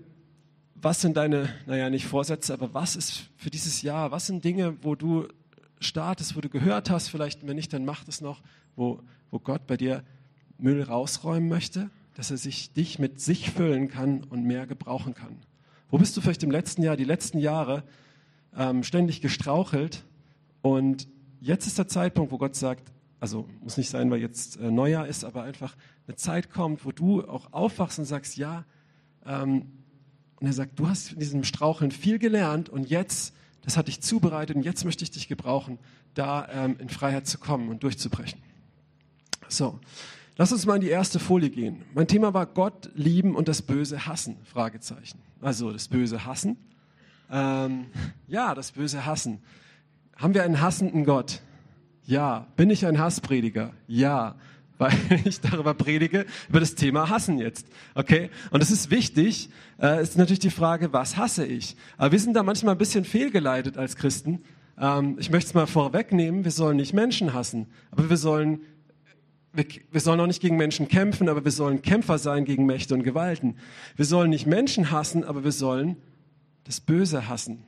Was 0.75 1.01
sind 1.01 1.17
deine, 1.17 1.49
naja, 1.67 1.91
nicht 1.91 2.07
Vorsätze, 2.07 2.53
aber 2.53 2.75
was 2.75 2.97
ist 2.97 3.29
für 3.37 3.51
dieses 3.51 3.83
Jahr? 3.83 4.11
Was 4.11 4.27
sind 4.27 4.45
Dinge, 4.45 4.77
wo 4.83 4.97
du 4.97 5.29
startest, 5.79 6.37
wo 6.37 6.41
du 6.41 6.49
gehört 6.49 6.91
hast, 6.91 7.09
vielleicht, 7.09 7.47
wenn 7.47 7.57
nicht, 7.57 7.73
dann 7.73 7.85
mach 7.85 8.05
das 8.05 8.21
noch, 8.21 8.43
wo, 8.77 9.01
wo 9.31 9.39
Gott 9.39 9.67
bei 9.67 9.77
dir 9.77 10.03
Müll 10.59 10.83
rausräumen 10.83 11.49
möchte, 11.49 11.91
dass 12.15 12.31
er 12.31 12.37
sich 12.37 12.73
dich 12.73 12.99
mit 12.99 13.21
sich 13.21 13.51
füllen 13.51 13.89
kann 13.89 14.25
und 14.25 14.45
mehr 14.45 14.67
gebrauchen 14.67 15.15
kann. 15.15 15.39
Wo 15.91 15.99
bist 15.99 16.17
du 16.17 16.21
vielleicht 16.21 16.43
im 16.43 16.51
letzten 16.51 16.83
Jahr, 16.83 16.97
die 16.97 17.05
letzten 17.05 17.39
Jahre 17.39 17.83
ähm, 18.57 18.83
ständig 18.83 19.21
gestrauchelt 19.21 20.05
und 20.63 21.09
jetzt 21.41 21.67
ist 21.67 21.79
der 21.79 21.89
Zeitpunkt, 21.89 22.33
wo 22.33 22.39
Gott 22.39 22.55
sagt, 22.55 22.93
also 23.23 23.49
muss 23.61 23.77
nicht 23.77 23.89
sein, 23.89 24.11
weil 24.11 24.21
jetzt 24.21 24.57
äh, 24.57 24.73
Neujahr 24.73 25.07
ist, 25.07 25.25
aber 25.25 25.45
einfach 25.45 25.77
eine 26.09 26.17
Zeit 26.17 26.51
kommt, 26.51 26.85
wo 26.85 26.91
du 26.91 27.23
auch 27.23 27.53
aufwachst 27.53 28.01
und 28.01 28.05
sagst, 28.05 28.37
ja, 28.37 28.65
ähm, 29.25 29.71
und 30.41 30.47
er 30.49 30.53
sagt, 30.53 30.77
du 30.81 30.89
hast 30.89 31.13
in 31.13 31.21
diesem 31.21 31.45
Straucheln 31.45 31.93
viel 31.93 32.19
gelernt 32.19 32.69
und 32.69 32.91
jetzt, 32.91 33.33
das 33.63 33.77
hat 33.77 33.87
dich 33.87 34.01
zubereitet 34.01 34.57
und 34.57 34.65
jetzt 34.65 34.85
möchte 34.85 35.05
ich 35.05 35.13
dich 35.13 35.29
gebrauchen, 35.29 35.79
da 36.15 36.49
ähm, 36.51 36.75
in 36.81 36.89
Freiheit 36.89 37.29
zu 37.29 37.39
kommen 37.39 37.69
und 37.69 37.85
durchzubrechen. 37.85 38.41
So, 39.47 39.79
lass 40.37 40.51
uns 40.51 40.67
mal 40.67 40.75
in 40.75 40.81
die 40.81 40.89
erste 40.89 41.21
Folie 41.21 41.51
gehen. 41.51 41.85
Mein 41.95 42.09
Thema 42.09 42.35
war 42.35 42.47
Gott 42.47 42.91
lieben 42.97 43.37
und 43.37 43.47
das 43.47 43.63
Böse 43.63 44.05
hassen, 44.05 44.37
Fragezeichen. 44.43 45.21
Also 45.41 45.71
das 45.71 45.87
Böse 45.87 46.27
hassen. 46.27 46.57
Ähm, 47.31 47.87
ja, 48.27 48.57
das 48.57 48.73
Böse 48.73 49.07
hassen. 49.07 49.39
Haben 50.17 50.35
wir 50.35 50.43
einen 50.43 50.61
hassenden 50.61 51.05
Gott? 51.05 51.41
Ja. 52.13 52.47
Bin 52.57 52.69
ich 52.69 52.85
ein 52.85 52.99
Hassprediger? 52.99 53.73
Ja. 53.89 54.35
Weil 54.77 54.93
ich 55.25 55.41
darüber 55.41 55.73
predige, 55.73 56.27
über 56.51 56.61
das 56.61 56.75
Thema 56.75 57.09
Hassen 57.09 57.39
jetzt. 57.39 57.67
Okay? 57.95 58.29
Und 58.51 58.63
es 58.63 58.71
ist 58.71 58.91
wichtig, 58.91 59.49
äh, 59.81 60.03
ist 60.03 60.19
natürlich 60.19 60.39
die 60.39 60.51
Frage, 60.51 60.93
was 60.93 61.17
hasse 61.17 61.47
ich? 61.47 61.75
Aber 61.97 62.13
wir 62.13 62.19
sind 62.19 62.35
da 62.35 62.43
manchmal 62.43 62.75
ein 62.75 62.79
bisschen 62.79 63.07
fehlgeleitet 63.07 63.79
als 63.79 63.97
Christen. 63.97 64.43
Ähm, 64.79 65.17
ich 65.21 65.31
möchte 65.31 65.49
es 65.49 65.55
mal 65.55 65.67
vorwegnehmen, 65.67 66.45
wir 66.45 66.51
sollen 66.51 66.77
nicht 66.77 66.93
Menschen 66.93 67.33
hassen, 67.33 67.67
aber 67.91 68.11
wir 68.11 68.19
sollen 68.19 68.61
wir, 69.55 69.67
wir, 69.91 70.01
sollen 70.01 70.19
auch 70.21 70.27
nicht 70.27 70.41
gegen 70.41 70.57
Menschen 70.57 70.89
kämpfen, 70.89 71.29
aber 71.29 71.45
wir 71.45 71.51
sollen 71.51 71.83
Kämpfer 71.83 72.17
sein 72.19 72.47
gegen 72.47 72.65
Mächte 72.65 72.95
und 72.95 73.03
Gewalten. 73.03 73.57
Wir 73.97 74.07
sollen 74.07 74.31
nicht 74.31 74.47
Menschen 74.47 74.91
hassen, 74.91 75.25
aber 75.25 75.45
wir 75.45 75.53
sollen 75.53 75.97
das 76.65 76.81
Böse 76.81 77.29
hassen. 77.29 77.63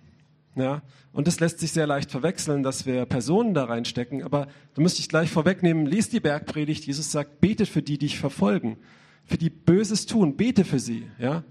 Ja? 0.56 0.82
Und 1.12 1.26
das 1.26 1.40
lässt 1.40 1.60
sich 1.60 1.72
sehr 1.72 1.86
leicht 1.86 2.10
verwechseln, 2.10 2.62
dass 2.62 2.86
wir 2.86 3.06
Personen 3.06 3.54
da 3.54 3.64
reinstecken. 3.64 4.22
Aber 4.22 4.48
du 4.74 4.80
musst 4.80 4.98
dich 4.98 5.08
gleich 5.08 5.30
vorwegnehmen, 5.30 5.86
lies 5.86 6.08
die 6.08 6.20
Bergpredigt. 6.20 6.86
Jesus 6.86 7.10
sagt, 7.10 7.40
betet 7.40 7.68
für 7.68 7.82
die, 7.82 7.98
die 7.98 8.06
dich 8.06 8.18
verfolgen. 8.18 8.76
Für 9.24 9.38
die 9.38 9.50
Böses 9.50 10.06
tun, 10.06 10.36
bete 10.36 10.64
für 10.64 10.78
sie. 10.78 11.06
Ja? 11.18 11.44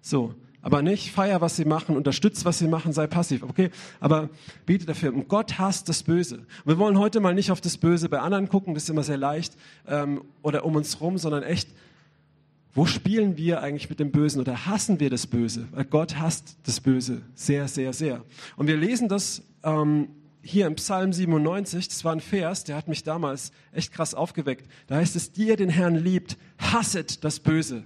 So. 0.00 0.34
Aber 0.62 0.82
nicht 0.82 1.10
feier, 1.10 1.40
was 1.40 1.56
sie 1.56 1.64
machen, 1.64 1.96
unterstützt, 1.96 2.44
was 2.44 2.58
sie 2.58 2.68
machen, 2.68 2.92
sei 2.92 3.06
passiv. 3.06 3.42
Okay? 3.42 3.70
Aber 3.98 4.28
bete 4.66 4.84
dafür. 4.84 5.14
Und 5.14 5.28
Gott 5.28 5.58
hasst 5.58 5.88
das 5.88 6.02
Böse. 6.02 6.38
Und 6.38 6.66
wir 6.66 6.78
wollen 6.78 6.98
heute 6.98 7.20
mal 7.20 7.34
nicht 7.34 7.50
auf 7.50 7.60
das 7.60 7.78
Böse 7.78 8.08
bei 8.08 8.18
anderen 8.18 8.48
gucken, 8.48 8.74
das 8.74 8.84
ist 8.84 8.90
immer 8.90 9.02
sehr 9.02 9.16
leicht, 9.16 9.56
ähm, 9.88 10.22
oder 10.42 10.64
um 10.66 10.76
uns 10.76 11.00
rum, 11.00 11.16
sondern 11.16 11.42
echt 11.42 11.70
wo 12.72 12.86
spielen 12.86 13.36
wir 13.36 13.62
eigentlich 13.62 13.90
mit 13.90 13.98
dem 13.98 14.12
Bösen 14.12 14.40
oder 14.40 14.66
hassen 14.66 15.00
wir 15.00 15.10
das 15.10 15.26
Böse? 15.26 15.66
Weil 15.72 15.84
Gott 15.84 16.18
hasst 16.18 16.56
das 16.64 16.80
Böse 16.80 17.22
sehr, 17.34 17.66
sehr, 17.66 17.92
sehr. 17.92 18.24
Und 18.56 18.68
wir 18.68 18.76
lesen 18.76 19.08
das 19.08 19.42
ähm, 19.64 20.08
hier 20.42 20.66
im 20.66 20.76
Psalm 20.76 21.12
97, 21.12 21.88
das 21.88 22.04
war 22.04 22.12
ein 22.12 22.20
Vers, 22.20 22.64
der 22.64 22.76
hat 22.76 22.88
mich 22.88 23.02
damals 23.02 23.52
echt 23.72 23.92
krass 23.92 24.14
aufgeweckt. 24.14 24.70
Da 24.86 24.96
heißt 24.96 25.16
es, 25.16 25.32
die 25.32 25.48
ihr 25.48 25.56
den 25.56 25.68
Herrn 25.68 25.96
liebt, 25.96 26.36
hasset 26.58 27.24
das 27.24 27.40
Böse. 27.40 27.84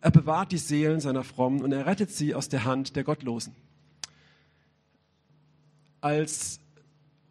Er 0.00 0.10
bewahrt 0.10 0.52
die 0.52 0.58
Seelen 0.58 1.00
seiner 1.00 1.24
Frommen 1.24 1.62
und 1.62 1.72
er 1.72 1.86
rettet 1.86 2.10
sie 2.10 2.34
aus 2.34 2.48
der 2.48 2.64
Hand 2.64 2.96
der 2.96 3.04
Gottlosen. 3.04 3.54
Als 6.00 6.60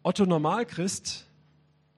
Otto 0.02 0.26
Normalchrist 0.26 1.25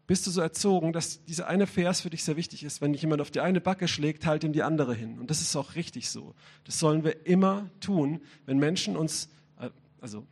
bist 0.08 0.26
du 0.26 0.30
so 0.30 0.40
erzogen, 0.40 0.94
dass 0.94 1.22
dieser 1.26 1.48
eine 1.48 1.66
Vers 1.66 2.00
für 2.00 2.08
dich 2.08 2.24
sehr 2.24 2.36
wichtig 2.36 2.64
ist. 2.64 2.80
Wenn 2.80 2.92
dich 2.94 3.02
jemand 3.02 3.20
auf 3.20 3.30
die 3.30 3.40
eine 3.40 3.60
Backe 3.60 3.86
schlägt, 3.86 4.24
halt 4.24 4.42
ihm 4.42 4.54
die 4.54 4.62
andere 4.62 4.94
hin. 4.94 5.18
Und 5.18 5.30
das 5.30 5.42
ist 5.42 5.54
auch 5.54 5.74
richtig 5.74 6.08
so. 6.08 6.34
Das 6.64 6.78
sollen 6.78 7.04
wir 7.04 7.26
immer 7.26 7.68
tun, 7.80 8.22
wenn 8.46 8.58
Menschen 8.58 8.96
uns, 8.96 9.28
äh, 9.60 9.68
also 10.00 10.24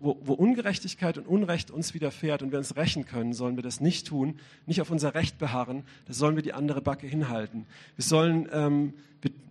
wo, 0.00 0.16
wo 0.22 0.34
Ungerechtigkeit 0.34 1.18
und 1.18 1.26
Unrecht 1.26 1.72
uns 1.72 1.94
widerfährt 1.94 2.42
und 2.42 2.52
wir 2.52 2.58
uns 2.58 2.76
rächen 2.76 3.06
können, 3.06 3.32
sollen 3.32 3.56
wir 3.56 3.64
das 3.64 3.80
nicht 3.80 4.06
tun, 4.06 4.38
nicht 4.66 4.80
auf 4.80 4.90
unser 4.90 5.16
Recht 5.16 5.36
beharren, 5.38 5.82
da 6.06 6.12
sollen 6.12 6.36
wir 6.36 6.44
die 6.44 6.52
andere 6.52 6.80
Backe 6.80 7.08
hinhalten. 7.08 7.66
Wir 7.96 8.04
sollen, 8.04 8.48
ähm, 8.52 8.94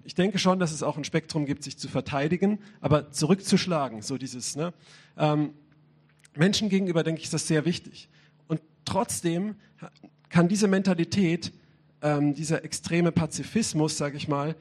ich 0.06 0.16
denke 0.16 0.40
schon, 0.40 0.60
dass 0.60 0.72
es 0.72 0.82
auch 0.82 0.98
ein 0.98 1.04
Spektrum 1.04 1.46
gibt, 1.46 1.62
sich 1.62 1.78
zu 1.78 1.90
verteidigen, 1.90 2.60
aber 2.80 3.12
zurückzuschlagen, 3.12 4.02
so 4.02 4.18
dieses, 4.18 4.56
ne? 4.56 4.74
Ähm, 5.18 5.50
Menschen 6.38 6.70
gegenüber, 6.70 7.04
denke 7.04 7.20
ich, 7.20 7.26
ist 7.26 7.34
das 7.34 7.48
sehr 7.48 7.66
wichtig 7.66 8.08
trotzdem 8.86 9.56
kann 10.30 10.48
diese 10.48 10.68
Mentalität, 10.68 11.52
ähm, 12.02 12.34
dieser 12.34 12.64
extreme 12.64 13.12
Pazifismus, 13.12 13.98
sage 13.98 14.18
ich 14.18 14.28
mal, 14.28 14.56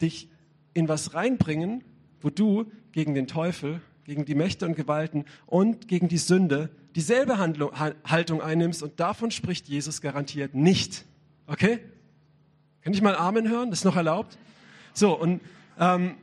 dich 0.00 0.28
in 0.74 0.88
was 0.88 1.14
reinbringen, 1.14 1.84
wo 2.20 2.30
du 2.30 2.70
gegen 2.92 3.14
den 3.14 3.26
Teufel, 3.26 3.80
gegen 4.04 4.24
die 4.24 4.34
Mächte 4.34 4.66
und 4.66 4.76
Gewalten 4.76 5.24
und 5.46 5.88
gegen 5.88 6.08
die 6.08 6.18
Sünde 6.18 6.70
dieselbe 6.94 7.38
Handlung, 7.38 7.72
Haltung 7.78 8.40
einnimmst 8.40 8.82
und 8.82 8.98
davon 8.98 9.30
spricht 9.30 9.68
Jesus 9.68 10.00
garantiert 10.00 10.54
nicht. 10.54 11.04
Okay? 11.46 11.80
Kann 12.82 12.92
ich 12.92 13.02
mal 13.02 13.14
Amen 13.14 13.48
hören? 13.48 13.70
Das 13.70 13.80
ist 13.80 13.84
noch 13.84 13.96
erlaubt? 13.96 14.38
So, 14.92 15.18
und 15.18 15.40
ähm, 15.78 16.16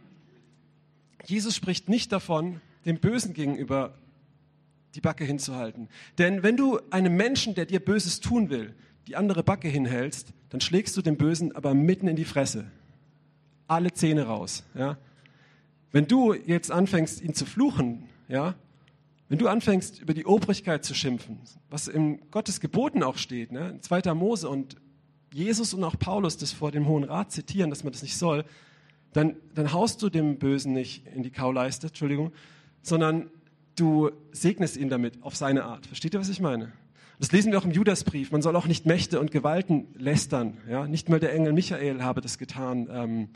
Jesus 1.25 1.55
spricht 1.55 1.89
nicht 1.89 2.11
davon, 2.11 2.61
dem 2.85 2.99
Bösen 2.99 3.33
gegenüber 3.33 3.93
die 4.97 5.01
Backe 5.01 5.23
hinzuhalten. 5.23 5.89
Denn 6.17 6.41
wenn 6.41 6.57
du 6.57 6.79
einem 6.89 7.15
Menschen, 7.15 7.53
der 7.53 7.67
dir 7.67 7.79
Böses 7.79 8.19
tun 8.19 8.49
will, 8.49 8.73
die 9.07 9.15
andere 9.15 9.43
Backe 9.43 9.67
hinhältst, 9.67 10.33
dann 10.49 10.59
schlägst 10.59 10.97
du 10.97 11.03
dem 11.03 11.17
Bösen 11.17 11.55
aber 11.55 11.75
mitten 11.75 12.07
in 12.07 12.15
die 12.15 12.25
Fresse. 12.25 12.65
Alle 13.67 13.93
Zähne 13.93 14.23
raus. 14.23 14.63
Ja? 14.73 14.97
Wenn 15.91 16.07
du 16.07 16.33
jetzt 16.33 16.71
anfängst, 16.71 17.21
ihn 17.21 17.35
zu 17.35 17.45
fluchen, 17.45 18.09
ja, 18.27 18.55
wenn 19.29 19.37
du 19.37 19.47
anfängst, 19.47 20.01
über 20.01 20.15
die 20.15 20.25
Obrigkeit 20.25 20.83
zu 20.83 20.95
schimpfen, 20.95 21.39
was 21.69 21.87
in 21.87 22.19
Gottes 22.31 22.59
Geboten 22.59 23.03
auch 23.03 23.17
steht, 23.17 23.51
ne, 23.51 23.69
in 23.69 23.81
2. 23.81 24.13
Mose 24.15 24.49
und 24.49 24.77
Jesus 25.31 25.75
und 25.75 25.83
auch 25.83 25.99
Paulus 25.99 26.37
das 26.37 26.53
vor 26.53 26.71
dem 26.71 26.87
Hohen 26.87 27.03
Rat 27.03 27.31
zitieren, 27.31 27.69
dass 27.69 27.83
man 27.83 27.93
das 27.93 28.01
nicht 28.01 28.17
soll, 28.17 28.45
dann, 29.13 29.35
dann 29.53 29.73
haust 29.73 30.01
du 30.01 30.09
dem 30.09 30.39
Bösen 30.39 30.73
nicht 30.73 31.05
in 31.13 31.21
die 31.21 31.29
Kauleiste, 31.29 31.87
Entschuldigung, 31.87 32.31
sondern 32.81 33.29
du 33.77 34.11
segnest 34.31 34.75
ihn 34.75 34.89
damit 34.89 35.23
auf 35.23 35.35
seine 35.35 35.63
Art. 35.63 35.85
Versteht 35.85 36.13
ihr, 36.13 36.19
was 36.19 36.29
ich 36.29 36.41
meine? 36.41 36.73
Das 37.19 37.31
lesen 37.31 37.51
wir 37.51 37.57
auch 37.57 37.65
im 37.65 37.71
Judasbrief. 37.71 38.31
Man 38.31 38.41
soll 38.41 38.55
auch 38.55 38.67
nicht 38.67 38.85
Mächte 38.85 39.19
und 39.19 39.31
Gewalten 39.31 39.87
lästern. 39.97 40.57
Ja? 40.69 40.87
Nicht 40.87 41.09
mal 41.09 41.19
der 41.19 41.33
Engel 41.33 41.53
Michael 41.53 42.03
habe 42.03 42.21
das 42.21 42.37
getan, 42.37 42.87
ähm, 42.91 43.29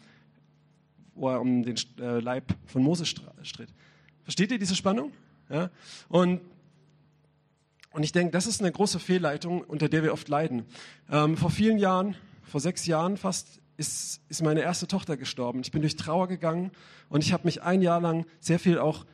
wo 1.16 1.30
er 1.30 1.42
um 1.42 1.64
den 1.64 1.76
äh, 2.00 2.20
Leib 2.20 2.56
von 2.66 2.84
Moses 2.84 3.10
stritt. 3.42 3.70
Versteht 4.24 4.52
ihr 4.52 4.60
diese 4.60 4.76
Spannung? 4.76 5.12
Ja? 5.50 5.72
Und, 6.10 6.42
und 7.92 8.04
ich 8.04 8.12
denke, 8.12 8.32
das 8.32 8.46
ist 8.46 8.62
eine 8.62 8.72
große 8.72 9.00
Fehlleitung, 9.00 9.62
unter 9.62 9.90
der 9.90 10.04
wir 10.04 10.14
oft 10.14 10.30
leiden. 10.30 10.66
Ähm, 11.10 11.36
vor 11.36 11.50
vielen 11.50 11.80
Jahren, 11.80 12.16
vor 12.44 12.62
sechs 12.62 12.86
Jahren 12.86 13.18
fast, 13.18 13.62
ist, 13.78 14.22
ist 14.30 14.44
meine 14.44 14.62
erste 14.62 14.88
Tochter 14.88 15.18
gestorben. 15.18 15.62
Ich 15.62 15.72
bin 15.72 15.82
durch 15.82 15.96
Trauer 15.96 16.28
gegangen 16.28 16.72
und 17.10 17.24
ich 17.24 17.34
habe 17.34 17.46
mich 17.46 17.64
ein 17.64 17.82
Jahr 17.82 18.00
lang 18.00 18.26
sehr 18.40 18.60
viel 18.60 18.78
auch 18.78 19.06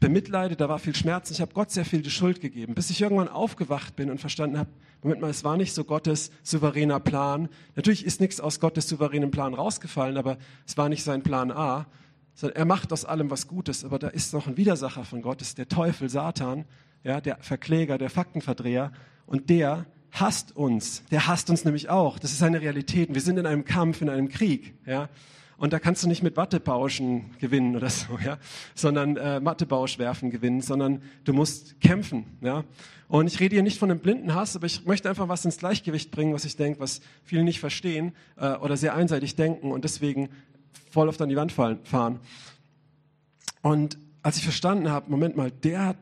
bemitleidet, 0.00 0.60
da 0.60 0.68
war 0.68 0.78
viel 0.78 0.94
Schmerz. 0.94 1.30
Ich 1.30 1.40
habe 1.40 1.52
Gott 1.52 1.70
sehr 1.70 1.84
viel 1.84 2.02
die 2.02 2.10
Schuld 2.10 2.40
gegeben, 2.40 2.74
bis 2.74 2.90
ich 2.90 3.00
irgendwann 3.00 3.28
aufgewacht 3.28 3.96
bin 3.96 4.10
und 4.10 4.18
verstanden 4.18 4.58
habe, 4.58 4.70
Moment 5.02 5.20
mal, 5.20 5.30
es 5.30 5.44
war 5.44 5.56
nicht 5.56 5.74
so 5.74 5.84
Gottes 5.84 6.30
souveräner 6.42 7.00
Plan. 7.00 7.48
Natürlich 7.76 8.04
ist 8.04 8.20
nichts 8.20 8.40
aus 8.40 8.58
Gottes 8.58 8.88
souveränen 8.88 9.30
Plan 9.30 9.54
rausgefallen, 9.54 10.16
aber 10.16 10.38
es 10.66 10.76
war 10.76 10.88
nicht 10.88 11.04
sein 11.04 11.22
Plan 11.22 11.50
A, 11.52 11.86
er 12.46 12.64
macht 12.64 12.92
aus 12.92 13.04
allem 13.04 13.30
was 13.30 13.48
Gutes. 13.48 13.84
Aber 13.84 13.98
da 13.98 14.08
ist 14.08 14.32
noch 14.32 14.46
ein 14.46 14.56
Widersacher 14.56 15.04
von 15.04 15.22
Gott, 15.22 15.42
ist 15.42 15.58
der 15.58 15.68
Teufel, 15.68 16.08
Satan, 16.08 16.64
ja, 17.02 17.20
der 17.20 17.38
Verkläger, 17.40 17.98
der 17.98 18.10
Faktenverdreher. 18.10 18.92
Und 19.26 19.50
der 19.50 19.86
hasst 20.12 20.56
uns. 20.56 21.04
Der 21.10 21.26
hasst 21.26 21.50
uns 21.50 21.64
nämlich 21.64 21.88
auch. 21.90 22.18
Das 22.18 22.32
ist 22.32 22.42
eine 22.42 22.60
Realität. 22.60 23.12
Wir 23.12 23.20
sind 23.20 23.38
in 23.38 23.46
einem 23.46 23.64
Kampf, 23.64 24.00
in 24.00 24.08
einem 24.08 24.28
Krieg. 24.28 24.74
Ja. 24.86 25.08
Und 25.58 25.72
da 25.72 25.80
kannst 25.80 26.04
du 26.04 26.08
nicht 26.08 26.22
mit 26.22 26.36
Wattebauschen 26.36 27.36
gewinnen 27.40 27.74
oder 27.74 27.90
so, 27.90 28.16
ja, 28.24 28.38
sondern 28.76 29.16
äh, 29.16 29.44
Wattebausch 29.44 29.98
werfen 29.98 30.30
gewinnen, 30.30 30.60
sondern 30.60 31.02
du 31.24 31.32
musst 31.32 31.80
kämpfen, 31.80 32.24
ja. 32.40 32.64
Und 33.08 33.26
ich 33.26 33.40
rede 33.40 33.56
hier 33.56 33.62
nicht 33.62 33.78
von 33.78 33.90
einem 33.90 34.00
blinden 34.00 34.34
Hass, 34.34 34.54
aber 34.54 34.66
ich 34.66 34.84
möchte 34.84 35.08
einfach 35.08 35.28
was 35.28 35.44
ins 35.44 35.58
Gleichgewicht 35.58 36.10
bringen, 36.10 36.32
was 36.32 36.44
ich 36.44 36.56
denke, 36.56 36.78
was 36.78 37.00
viele 37.24 37.42
nicht 37.42 37.58
verstehen 37.58 38.12
äh, 38.36 38.54
oder 38.56 38.76
sehr 38.76 38.94
einseitig 38.94 39.34
denken 39.34 39.72
und 39.72 39.82
deswegen 39.82 40.28
voll 40.90 41.08
oft 41.08 41.20
an 41.20 41.28
die 41.28 41.36
Wand 41.36 41.50
fallen, 41.50 41.80
fahren. 41.84 42.20
Und 43.62 43.98
als 44.22 44.36
ich 44.36 44.44
verstanden 44.44 44.90
habe, 44.90 45.10
Moment 45.10 45.36
mal, 45.36 45.50
der, 45.50 45.96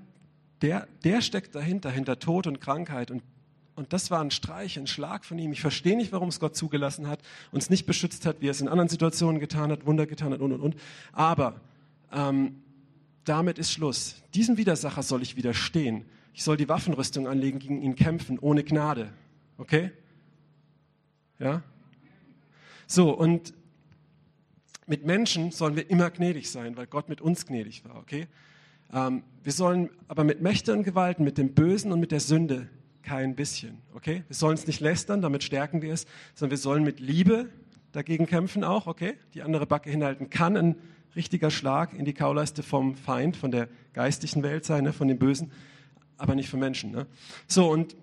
der, 0.60 0.86
der 1.02 1.22
steckt 1.22 1.54
dahinter, 1.54 1.90
hinter 1.90 2.18
Tod 2.18 2.46
und 2.46 2.60
Krankheit 2.60 3.10
und 3.10 3.22
und 3.76 3.92
das 3.92 4.10
war 4.10 4.20
ein 4.20 4.30
Streich, 4.30 4.78
ein 4.78 4.86
Schlag 4.86 5.24
von 5.24 5.38
ihm. 5.38 5.52
Ich 5.52 5.60
verstehe 5.60 5.96
nicht, 5.96 6.10
warum 6.10 6.30
es 6.30 6.40
Gott 6.40 6.56
zugelassen 6.56 7.08
hat, 7.08 7.20
uns 7.52 7.68
nicht 7.68 7.84
beschützt 7.84 8.24
hat, 8.24 8.40
wie 8.40 8.48
er 8.48 8.52
es 8.52 8.60
in 8.62 8.68
anderen 8.68 8.88
Situationen 8.88 9.38
getan 9.38 9.70
hat, 9.70 9.84
Wunder 9.84 10.06
getan 10.06 10.32
hat 10.32 10.40
und, 10.40 10.52
und, 10.52 10.60
und. 10.60 10.76
Aber 11.12 11.60
ähm, 12.10 12.62
damit 13.24 13.58
ist 13.58 13.70
Schluss. 13.70 14.22
Diesem 14.34 14.56
Widersacher 14.56 15.02
soll 15.02 15.20
ich 15.20 15.36
widerstehen. 15.36 16.06
Ich 16.32 16.42
soll 16.42 16.56
die 16.56 16.68
Waffenrüstung 16.68 17.28
anlegen, 17.28 17.58
gegen 17.58 17.82
ihn 17.82 17.96
kämpfen, 17.96 18.38
ohne 18.38 18.64
Gnade. 18.64 19.12
Okay? 19.58 19.90
Ja? 21.38 21.62
So, 22.86 23.10
und 23.10 23.52
mit 24.86 25.04
Menschen 25.04 25.50
sollen 25.50 25.76
wir 25.76 25.90
immer 25.90 26.10
gnädig 26.10 26.50
sein, 26.50 26.76
weil 26.78 26.86
Gott 26.86 27.10
mit 27.10 27.20
uns 27.20 27.44
gnädig 27.44 27.84
war. 27.84 27.96
Okay? 27.96 28.26
Ähm, 28.90 29.22
wir 29.42 29.52
sollen 29.52 29.90
aber 30.08 30.24
mit 30.24 30.40
Mächte 30.40 30.72
und 30.72 30.82
Gewalten, 30.82 31.24
mit 31.24 31.36
dem 31.36 31.52
Bösen 31.52 31.92
und 31.92 32.00
mit 32.00 32.10
der 32.10 32.20
Sünde 32.20 32.68
kein 33.06 33.36
bisschen. 33.36 33.78
Okay? 33.94 34.24
Wir 34.26 34.34
sollen 34.34 34.54
es 34.54 34.66
nicht 34.66 34.80
lästern, 34.80 35.22
damit 35.22 35.44
stärken 35.44 35.80
wir 35.80 35.92
es, 35.92 36.06
sondern 36.34 36.50
wir 36.50 36.58
sollen 36.58 36.82
mit 36.82 36.98
Liebe 36.98 37.48
dagegen 37.92 38.26
kämpfen 38.26 38.64
auch. 38.64 38.88
Okay? 38.88 39.14
Die 39.34 39.42
andere 39.42 39.64
Backe 39.64 39.90
hinhalten 39.90 40.28
kann 40.28 40.56
ein 40.56 40.74
richtiger 41.14 41.52
Schlag 41.52 41.94
in 41.94 42.04
die 42.04 42.14
Kauleiste 42.14 42.64
vom 42.64 42.96
Feind, 42.96 43.36
von 43.36 43.52
der 43.52 43.68
geistigen 43.92 44.42
Welt 44.42 44.64
sein, 44.64 44.84
ne? 44.84 44.92
von 44.92 45.06
dem 45.06 45.18
Bösen, 45.18 45.52
aber 46.16 46.34
nicht 46.34 46.50
von 46.50 46.58
Menschen. 46.58 46.90
Ne? 46.90 47.06
So, 47.46 47.70
und 47.70 47.96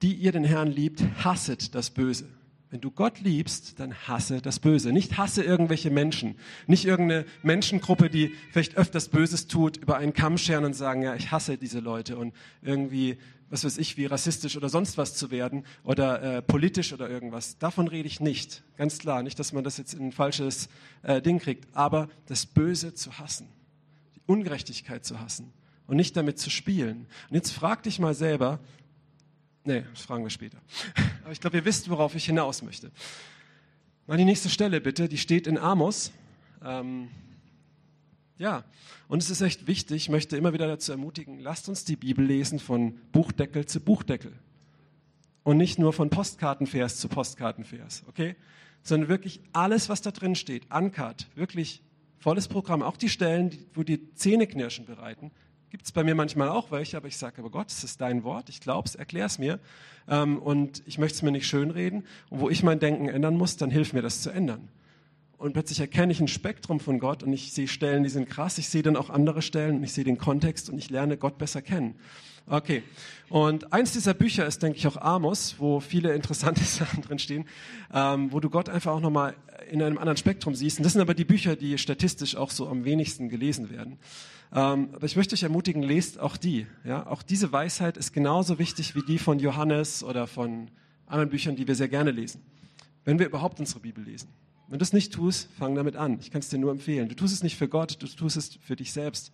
die 0.00 0.14
ihr 0.14 0.32
den 0.32 0.44
Herrn 0.44 0.68
liebt, 0.68 1.04
hasset 1.22 1.74
das 1.74 1.90
Böse. 1.90 2.26
Wenn 2.70 2.80
du 2.80 2.92
Gott 2.92 3.20
liebst, 3.20 3.80
dann 3.80 3.92
hasse 4.06 4.40
das 4.40 4.60
Böse. 4.60 4.92
Nicht 4.92 5.18
hasse 5.18 5.42
irgendwelche 5.42 5.90
Menschen. 5.90 6.36
Nicht 6.68 6.84
irgendeine 6.84 7.26
Menschengruppe, 7.42 8.08
die 8.08 8.32
vielleicht 8.52 8.76
öfters 8.76 9.08
Böses 9.08 9.48
tut, 9.48 9.76
über 9.76 9.96
einen 9.96 10.12
Kamm 10.12 10.38
scheren 10.38 10.64
und 10.64 10.74
sagen, 10.74 11.02
ja, 11.02 11.16
ich 11.16 11.32
hasse 11.32 11.58
diese 11.58 11.80
Leute 11.80 12.16
und 12.16 12.32
irgendwie, 12.62 13.18
was 13.48 13.64
weiß 13.64 13.76
ich, 13.78 13.96
wie 13.96 14.06
rassistisch 14.06 14.56
oder 14.56 14.68
sonst 14.68 14.98
was 14.98 15.16
zu 15.16 15.32
werden 15.32 15.64
oder 15.82 16.22
äh, 16.22 16.42
politisch 16.42 16.92
oder 16.92 17.10
irgendwas. 17.10 17.58
Davon 17.58 17.88
rede 17.88 18.06
ich 18.06 18.20
nicht. 18.20 18.62
Ganz 18.76 18.98
klar. 18.98 19.24
Nicht, 19.24 19.40
dass 19.40 19.52
man 19.52 19.64
das 19.64 19.76
jetzt 19.76 19.94
in 19.94 20.06
ein 20.06 20.12
falsches 20.12 20.68
äh, 21.02 21.20
Ding 21.20 21.40
kriegt. 21.40 21.66
Aber 21.74 22.08
das 22.26 22.46
Böse 22.46 22.94
zu 22.94 23.18
hassen. 23.18 23.48
Die 24.14 24.22
Ungerechtigkeit 24.26 25.04
zu 25.04 25.18
hassen. 25.18 25.52
Und 25.88 25.96
nicht 25.96 26.16
damit 26.16 26.38
zu 26.38 26.50
spielen. 26.50 27.08
Und 27.30 27.34
jetzt 27.34 27.50
frag 27.50 27.82
dich 27.82 27.98
mal 27.98 28.14
selber, 28.14 28.60
Nee, 29.64 29.84
das 29.92 30.02
fragen 30.02 30.24
wir 30.24 30.30
später. 30.30 30.58
Aber 31.22 31.32
ich 31.32 31.40
glaube, 31.40 31.56
ihr 31.56 31.64
wisst, 31.64 31.90
worauf 31.90 32.14
ich 32.14 32.24
hinaus 32.24 32.62
möchte. 32.62 32.90
Mal 34.06 34.16
die 34.16 34.24
nächste 34.24 34.48
Stelle 34.48 34.80
bitte, 34.80 35.08
die 35.08 35.18
steht 35.18 35.46
in 35.46 35.58
Amos. 35.58 36.12
Ähm, 36.64 37.08
ja, 38.38 38.64
und 39.08 39.22
es 39.22 39.30
ist 39.30 39.40
echt 39.40 39.66
wichtig, 39.66 39.96
ich 39.96 40.08
möchte 40.08 40.36
immer 40.36 40.52
wieder 40.52 40.66
dazu 40.66 40.92
ermutigen, 40.92 41.40
lasst 41.40 41.68
uns 41.68 41.84
die 41.84 41.96
Bibel 41.96 42.24
lesen 42.24 42.58
von 42.58 42.98
Buchdeckel 43.12 43.66
zu 43.66 43.80
Buchdeckel. 43.80 44.32
Und 45.42 45.56
nicht 45.56 45.78
nur 45.78 45.92
von 45.92 46.10
Postkartenvers 46.10 46.98
zu 46.98 47.08
Postkartenvers, 47.08 48.04
okay? 48.08 48.36
Sondern 48.82 49.08
wirklich 49.08 49.40
alles, 49.52 49.88
was 49.88 50.00
da 50.00 50.10
drin 50.10 50.34
steht, 50.34 50.72
uncut, 50.74 51.26
wirklich 51.34 51.82
volles 52.18 52.48
Programm, 52.48 52.82
auch 52.82 52.96
die 52.96 53.08
Stellen, 53.08 53.56
wo 53.74 53.82
die 53.82 54.14
Zähne 54.14 54.46
knirschen 54.46 54.86
bereiten, 54.86 55.30
Gibt 55.70 55.84
es 55.84 55.92
bei 55.92 56.02
mir 56.02 56.16
manchmal 56.16 56.48
auch 56.48 56.72
welche, 56.72 56.96
aber 56.96 57.06
ich 57.06 57.16
sage, 57.16 57.38
aber 57.38 57.50
Gott, 57.50 57.70
es 57.70 57.84
ist 57.84 58.00
dein 58.00 58.24
Wort, 58.24 58.48
ich 58.48 58.60
glaube 58.60 58.88
es, 58.88 58.96
erklär 58.96 59.26
es 59.26 59.38
mir. 59.38 59.60
Ähm, 60.08 60.38
und 60.38 60.82
ich 60.86 60.98
möchte 60.98 61.16
es 61.16 61.22
mir 61.22 61.30
nicht 61.30 61.46
schönreden. 61.46 62.04
Und 62.28 62.40
wo 62.40 62.50
ich 62.50 62.64
mein 62.64 62.80
Denken 62.80 63.08
ändern 63.08 63.36
muss, 63.36 63.56
dann 63.56 63.70
hilf 63.70 63.92
mir 63.92 64.02
das 64.02 64.20
zu 64.20 64.30
ändern. 64.30 64.68
Und 65.38 65.52
plötzlich 65.52 65.80
erkenne 65.80 66.12
ich 66.12 66.20
ein 66.20 66.28
Spektrum 66.28 66.80
von 66.80 66.98
Gott 66.98 67.22
und 67.22 67.32
ich 67.32 67.52
sehe 67.52 67.66
Stellen, 67.66 68.02
die 68.02 68.10
sind 68.10 68.28
krass. 68.28 68.58
Ich 68.58 68.68
sehe 68.68 68.82
dann 68.82 68.94
auch 68.94 69.08
andere 69.08 69.40
Stellen 69.40 69.76
und 69.76 69.84
ich 69.84 69.92
sehe 69.92 70.04
den 70.04 70.18
Kontext 70.18 70.68
und 70.68 70.76
ich 70.76 70.90
lerne 70.90 71.16
Gott 71.16 71.38
besser 71.38 71.62
kennen. 71.62 71.94
Okay. 72.46 72.82
Und 73.28 73.72
eins 73.72 73.92
dieser 73.92 74.12
Bücher 74.12 74.44
ist, 74.44 74.62
denke 74.62 74.76
ich, 74.76 74.86
auch 74.88 74.96
Amos, 74.96 75.54
wo 75.58 75.78
viele 75.78 76.14
interessante 76.14 76.64
Sachen 76.64 77.02
drin 77.02 77.20
stehen, 77.20 77.46
ähm, 77.94 78.32
wo 78.32 78.40
du 78.40 78.50
Gott 78.50 78.68
einfach 78.68 78.92
auch 78.92 79.00
nochmal 79.00 79.34
in 79.70 79.80
einem 79.80 79.98
anderen 79.98 80.16
Spektrum 80.16 80.54
siehst. 80.54 80.78
Und 80.78 80.84
das 80.84 80.94
sind 80.94 81.00
aber 81.00 81.14
die 81.14 81.24
Bücher, 81.24 81.54
die 81.54 81.78
statistisch 81.78 82.34
auch 82.34 82.50
so 82.50 82.68
am 82.68 82.84
wenigsten 82.84 83.28
gelesen 83.28 83.70
werden. 83.70 83.98
Ähm, 84.52 84.90
aber 84.92 85.06
ich 85.06 85.16
möchte 85.16 85.34
euch 85.34 85.42
ermutigen, 85.42 85.82
lest 85.82 86.18
auch 86.18 86.36
die. 86.36 86.66
Ja? 86.84 87.06
Auch 87.06 87.22
diese 87.22 87.52
Weisheit 87.52 87.96
ist 87.96 88.12
genauso 88.12 88.58
wichtig 88.58 88.94
wie 88.94 89.02
die 89.02 89.18
von 89.18 89.38
Johannes 89.38 90.02
oder 90.02 90.26
von 90.26 90.70
anderen 91.06 91.30
Büchern, 91.30 91.56
die 91.56 91.68
wir 91.68 91.74
sehr 91.74 91.88
gerne 91.88 92.10
lesen. 92.10 92.42
Wenn 93.04 93.18
wir 93.18 93.26
überhaupt 93.26 93.60
unsere 93.60 93.80
Bibel 93.80 94.04
lesen. 94.04 94.28
Wenn 94.68 94.78
du 94.78 94.82
es 94.84 94.92
nicht 94.92 95.12
tust, 95.12 95.48
fang 95.58 95.74
damit 95.74 95.96
an. 95.96 96.18
Ich 96.20 96.30
kann 96.30 96.40
es 96.40 96.48
dir 96.48 96.58
nur 96.58 96.70
empfehlen. 96.70 97.08
Du 97.08 97.16
tust 97.16 97.34
es 97.34 97.42
nicht 97.42 97.56
für 97.56 97.68
Gott, 97.68 98.00
du 98.00 98.06
tust 98.06 98.36
es 98.36 98.54
für 98.60 98.76
dich 98.76 98.92
selbst. 98.92 99.32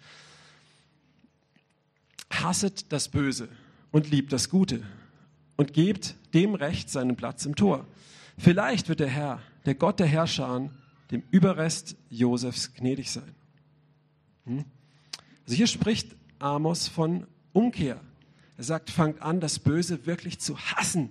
Hasset 2.30 2.90
das 2.90 3.08
Böse 3.08 3.48
und 3.90 4.10
liebt 4.10 4.32
das 4.32 4.48
Gute 4.48 4.82
und 5.56 5.72
gebt 5.72 6.14
dem 6.34 6.54
Recht 6.54 6.90
seinen 6.90 7.16
Platz 7.16 7.44
im 7.44 7.54
Tor. 7.54 7.86
Vielleicht 8.38 8.88
wird 8.88 9.00
der 9.00 9.08
Herr, 9.08 9.40
der 9.64 9.74
Gott 9.74 10.00
der 10.00 10.06
Herrscher, 10.06 10.70
dem 11.10 11.22
Überrest 11.30 11.96
Josefs 12.10 12.74
gnädig 12.74 13.10
sein. 13.10 13.34
Hm? 14.44 14.64
Also 15.46 15.56
hier 15.56 15.68
spricht 15.68 16.16
Amos 16.40 16.88
von 16.88 17.26
Umkehr. 17.52 18.00
Er 18.56 18.64
sagt, 18.64 18.90
fangt 18.90 19.22
an, 19.22 19.38
das 19.38 19.60
Böse 19.60 20.04
wirklich 20.04 20.40
zu 20.40 20.58
hassen 20.58 21.10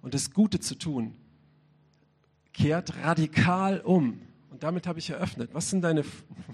und 0.00 0.14
das 0.14 0.32
Gute 0.32 0.58
zu 0.58 0.74
tun. 0.74 1.14
Kehrt 2.54 2.96
radikal 3.02 3.80
um. 3.80 4.20
Und 4.50 4.62
damit 4.62 4.86
habe 4.86 5.00
ich 5.00 5.10
eröffnet. 5.10 5.50
Was 5.52 5.68
sind 5.68 5.82
deine 5.82 6.02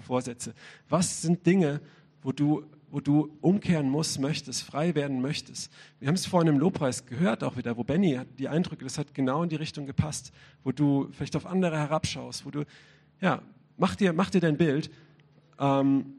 Vorsätze? 0.05 0.53
Was 0.89 1.21
sind 1.21 1.45
Dinge, 1.45 1.79
wo 2.21 2.33
du, 2.33 2.65
wo 2.89 2.99
du 2.99 3.31
umkehren 3.39 3.89
musst, 3.89 4.19
möchtest, 4.19 4.63
frei 4.63 4.93
werden 4.95 5.21
möchtest? 5.21 5.71
Wir 5.99 6.09
haben 6.09 6.15
es 6.15 6.25
vorhin 6.25 6.49
im 6.49 6.59
Lobpreis 6.59 7.05
gehört 7.05 7.45
auch 7.45 7.55
wieder, 7.55 7.77
wo 7.77 7.85
Benny 7.85 8.19
die 8.39 8.49
Eindrücke, 8.49 8.83
das 8.83 8.97
hat 8.97 9.13
genau 9.13 9.43
in 9.43 9.49
die 9.49 9.55
Richtung 9.55 9.85
gepasst, 9.85 10.33
wo 10.65 10.73
du 10.73 11.07
vielleicht 11.13 11.37
auf 11.37 11.45
andere 11.45 11.77
herabschaust, 11.77 12.45
wo 12.45 12.51
du, 12.51 12.65
ja, 13.21 13.41
mach 13.77 13.95
dir, 13.95 14.11
mach 14.11 14.31
dir 14.31 14.41
dein 14.41 14.57
Bild. 14.57 14.91
Ähm, 15.59 16.15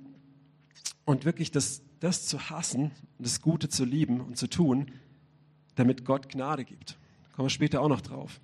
und 1.05 1.25
wirklich 1.25 1.51
das, 1.51 1.83
das 2.01 2.27
zu 2.27 2.51
hassen 2.51 2.91
das 3.23 3.41
Gute 3.41 3.69
zu 3.69 3.85
lieben 3.85 4.21
und 4.21 4.37
zu 4.37 4.49
tun, 4.49 4.91
damit 5.75 6.05
Gott 6.05 6.29
Gnade 6.29 6.65
gibt. 6.65 6.99
Kommen 7.33 7.47
wir 7.47 7.51
später 7.51 7.81
auch 7.81 7.89
noch 7.89 8.01
drauf. 8.01 8.41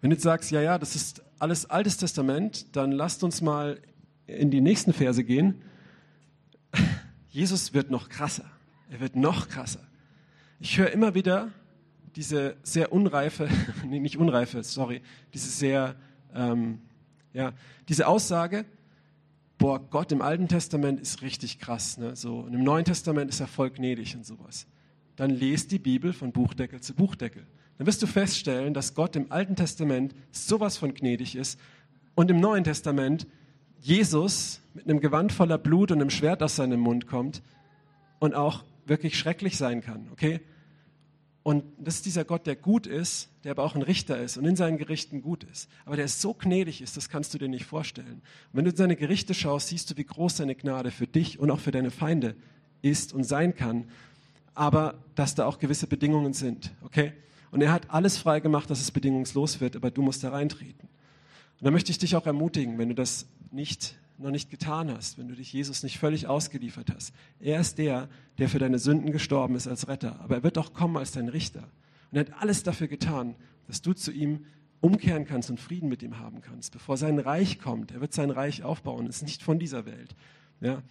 Wenn 0.00 0.10
du 0.10 0.16
jetzt 0.16 0.22
sagst, 0.22 0.50
ja, 0.50 0.60
ja, 0.60 0.78
das 0.78 0.94
ist 0.94 1.22
alles 1.38 1.66
Altes 1.66 1.96
Testament, 1.96 2.76
dann 2.76 2.92
lasst 2.92 3.24
uns 3.24 3.40
mal 3.40 3.80
in 4.26 4.50
die 4.50 4.60
nächsten 4.60 4.92
Verse 4.92 5.24
gehen. 5.24 5.62
Jesus 7.30 7.74
wird 7.74 7.90
noch 7.90 8.08
krasser. 8.08 8.44
Er 8.90 9.00
wird 9.00 9.16
noch 9.16 9.48
krasser. 9.48 9.86
Ich 10.60 10.78
höre 10.78 10.90
immer 10.90 11.14
wieder 11.14 11.50
diese 12.14 12.56
sehr 12.62 12.92
unreife, 12.92 13.48
nee, 13.86 14.00
nicht 14.00 14.16
unreife, 14.16 14.62
sorry, 14.62 15.02
diese 15.34 15.48
sehr, 15.48 15.96
ähm, 16.34 16.80
ja, 17.32 17.52
diese 17.88 18.06
Aussage, 18.06 18.64
boah, 19.58 19.78
Gott 19.78 20.12
im 20.12 20.22
Alten 20.22 20.48
Testament 20.48 21.00
ist 21.00 21.22
richtig 21.22 21.58
krass. 21.58 21.98
Ne? 21.98 22.16
So, 22.16 22.40
und 22.40 22.54
im 22.54 22.62
Neuen 22.62 22.84
Testament 22.84 23.30
ist 23.30 23.40
er 23.40 23.46
voll 23.46 23.70
gnädig 23.70 24.16
und 24.16 24.24
sowas. 24.24 24.66
Dann 25.16 25.30
lest 25.30 25.72
die 25.72 25.78
Bibel 25.78 26.12
von 26.12 26.32
Buchdeckel 26.32 26.80
zu 26.80 26.94
Buchdeckel. 26.94 27.46
Dann 27.78 27.86
wirst 27.86 28.02
du 28.02 28.06
feststellen, 28.06 28.74
dass 28.74 28.94
Gott 28.94 29.16
im 29.16 29.30
Alten 29.30 29.56
Testament 29.56 30.14
sowas 30.30 30.76
von 30.76 30.94
gnädig 30.94 31.36
ist 31.36 31.58
und 32.14 32.30
im 32.30 32.40
Neuen 32.40 32.64
Testament 32.64 33.26
Jesus 33.80 34.60
mit 34.74 34.88
einem 34.88 35.00
Gewand 35.00 35.32
voller 35.32 35.58
Blut 35.58 35.90
und 35.90 36.00
einem 36.00 36.10
Schwert 36.10 36.42
aus 36.42 36.56
seinem 36.56 36.80
Mund 36.80 37.06
kommt 37.06 37.42
und 38.18 38.34
auch 38.34 38.64
wirklich 38.86 39.18
schrecklich 39.18 39.56
sein 39.56 39.80
kann, 39.80 40.08
okay? 40.12 40.40
Und 41.46 41.62
das 41.78 41.94
ist 41.94 42.06
dieser 42.06 42.24
Gott, 42.24 42.44
der 42.48 42.56
gut 42.56 42.88
ist, 42.88 43.28
der 43.44 43.52
aber 43.52 43.62
auch 43.62 43.76
ein 43.76 43.82
Richter 43.82 44.20
ist 44.20 44.36
und 44.36 44.46
in 44.46 44.56
seinen 44.56 44.78
Gerichten 44.78 45.22
gut 45.22 45.44
ist. 45.44 45.70
Aber 45.84 45.94
der 45.94 46.08
so 46.08 46.34
gnädig 46.34 46.82
ist, 46.82 46.96
das 46.96 47.08
kannst 47.08 47.32
du 47.32 47.38
dir 47.38 47.46
nicht 47.46 47.66
vorstellen. 47.66 48.14
Und 48.14 48.54
wenn 48.54 48.64
du 48.64 48.72
in 48.72 48.76
seine 48.76 48.96
Gerichte 48.96 49.32
schaust, 49.32 49.68
siehst 49.68 49.88
du, 49.88 49.96
wie 49.96 50.02
groß 50.02 50.38
seine 50.38 50.56
Gnade 50.56 50.90
für 50.90 51.06
dich 51.06 51.38
und 51.38 51.52
auch 51.52 51.60
für 51.60 51.70
deine 51.70 51.92
Feinde 51.92 52.34
ist 52.82 53.12
und 53.12 53.22
sein 53.22 53.54
kann. 53.54 53.84
Aber 54.56 54.98
dass 55.14 55.36
da 55.36 55.46
auch 55.46 55.60
gewisse 55.60 55.86
Bedingungen 55.86 56.32
sind, 56.32 56.72
okay? 56.82 57.12
Und 57.52 57.62
er 57.62 57.70
hat 57.70 57.90
alles 57.90 58.18
frei 58.18 58.40
gemacht, 58.40 58.68
dass 58.68 58.80
es 58.80 58.90
bedingungslos 58.90 59.60
wird, 59.60 59.76
aber 59.76 59.92
du 59.92 60.02
musst 60.02 60.24
da 60.24 60.30
reintreten. 60.30 60.88
Und 61.60 61.64
da 61.64 61.70
möchte 61.70 61.92
ich 61.92 61.98
dich 61.98 62.16
auch 62.16 62.26
ermutigen, 62.26 62.76
wenn 62.76 62.88
du 62.88 62.96
das 62.96 63.28
nicht 63.52 63.94
noch 64.18 64.30
nicht 64.30 64.50
getan 64.50 64.90
hast, 64.90 65.18
wenn 65.18 65.28
du 65.28 65.34
dich 65.34 65.52
Jesus 65.52 65.82
nicht 65.82 65.98
völlig 65.98 66.26
ausgeliefert 66.26 66.90
hast. 66.94 67.14
Er 67.40 67.60
ist 67.60 67.78
der, 67.78 68.08
der 68.38 68.48
für 68.48 68.58
deine 68.58 68.78
Sünden 68.78 69.12
gestorben 69.12 69.54
ist 69.54 69.66
als 69.66 69.88
Retter, 69.88 70.20
aber 70.20 70.36
er 70.36 70.42
wird 70.42 70.58
auch 70.58 70.72
kommen 70.72 70.96
als 70.96 71.12
dein 71.12 71.28
Richter. 71.28 71.68
Und 72.10 72.18
er 72.18 72.20
hat 72.20 72.42
alles 72.42 72.62
dafür 72.62 72.88
getan, 72.88 73.34
dass 73.66 73.82
du 73.82 73.92
zu 73.92 74.12
ihm 74.12 74.46
umkehren 74.80 75.24
kannst 75.24 75.50
und 75.50 75.60
Frieden 75.60 75.88
mit 75.88 76.02
ihm 76.02 76.18
haben 76.18 76.40
kannst, 76.40 76.72
bevor 76.72 76.96
sein 76.96 77.18
Reich 77.18 77.58
kommt. 77.58 77.90
Er 77.92 78.00
wird 78.00 78.12
sein 78.12 78.30
Reich 78.30 78.62
aufbauen, 78.62 79.06
ist 79.06 79.22
nicht 79.22 79.42
von 79.42 79.58
dieser 79.58 79.86
Welt. 79.86 80.14
Ja? 80.60 80.82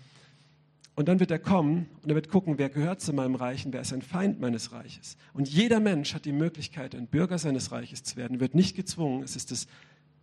Und 0.95 1.09
dann 1.09 1.19
wird 1.19 1.31
er 1.31 1.39
kommen 1.39 1.87
und 2.01 2.09
er 2.09 2.15
wird 2.15 2.29
gucken, 2.29 2.57
wer 2.57 2.69
gehört 2.69 3.01
zu 3.01 3.11
meinem 3.11 3.35
Reich 3.35 3.65
und 3.65 3.73
wer 3.73 3.81
ist 3.81 3.93
ein 3.93 4.01
Feind 4.01 4.39
meines 4.39 4.71
Reiches. 4.71 5.17
Und 5.33 5.49
jeder 5.49 5.81
Mensch 5.81 6.13
hat 6.13 6.25
die 6.25 6.31
Möglichkeit, 6.31 6.95
ein 6.95 7.07
Bürger 7.07 7.37
seines 7.37 7.71
Reiches 7.71 8.03
zu 8.03 8.15
werden, 8.15 8.39
wird 8.39 8.55
nicht 8.55 8.75
gezwungen. 8.75 9.21
Es 9.21 9.35
ist 9.35 9.51
das 9.51 9.67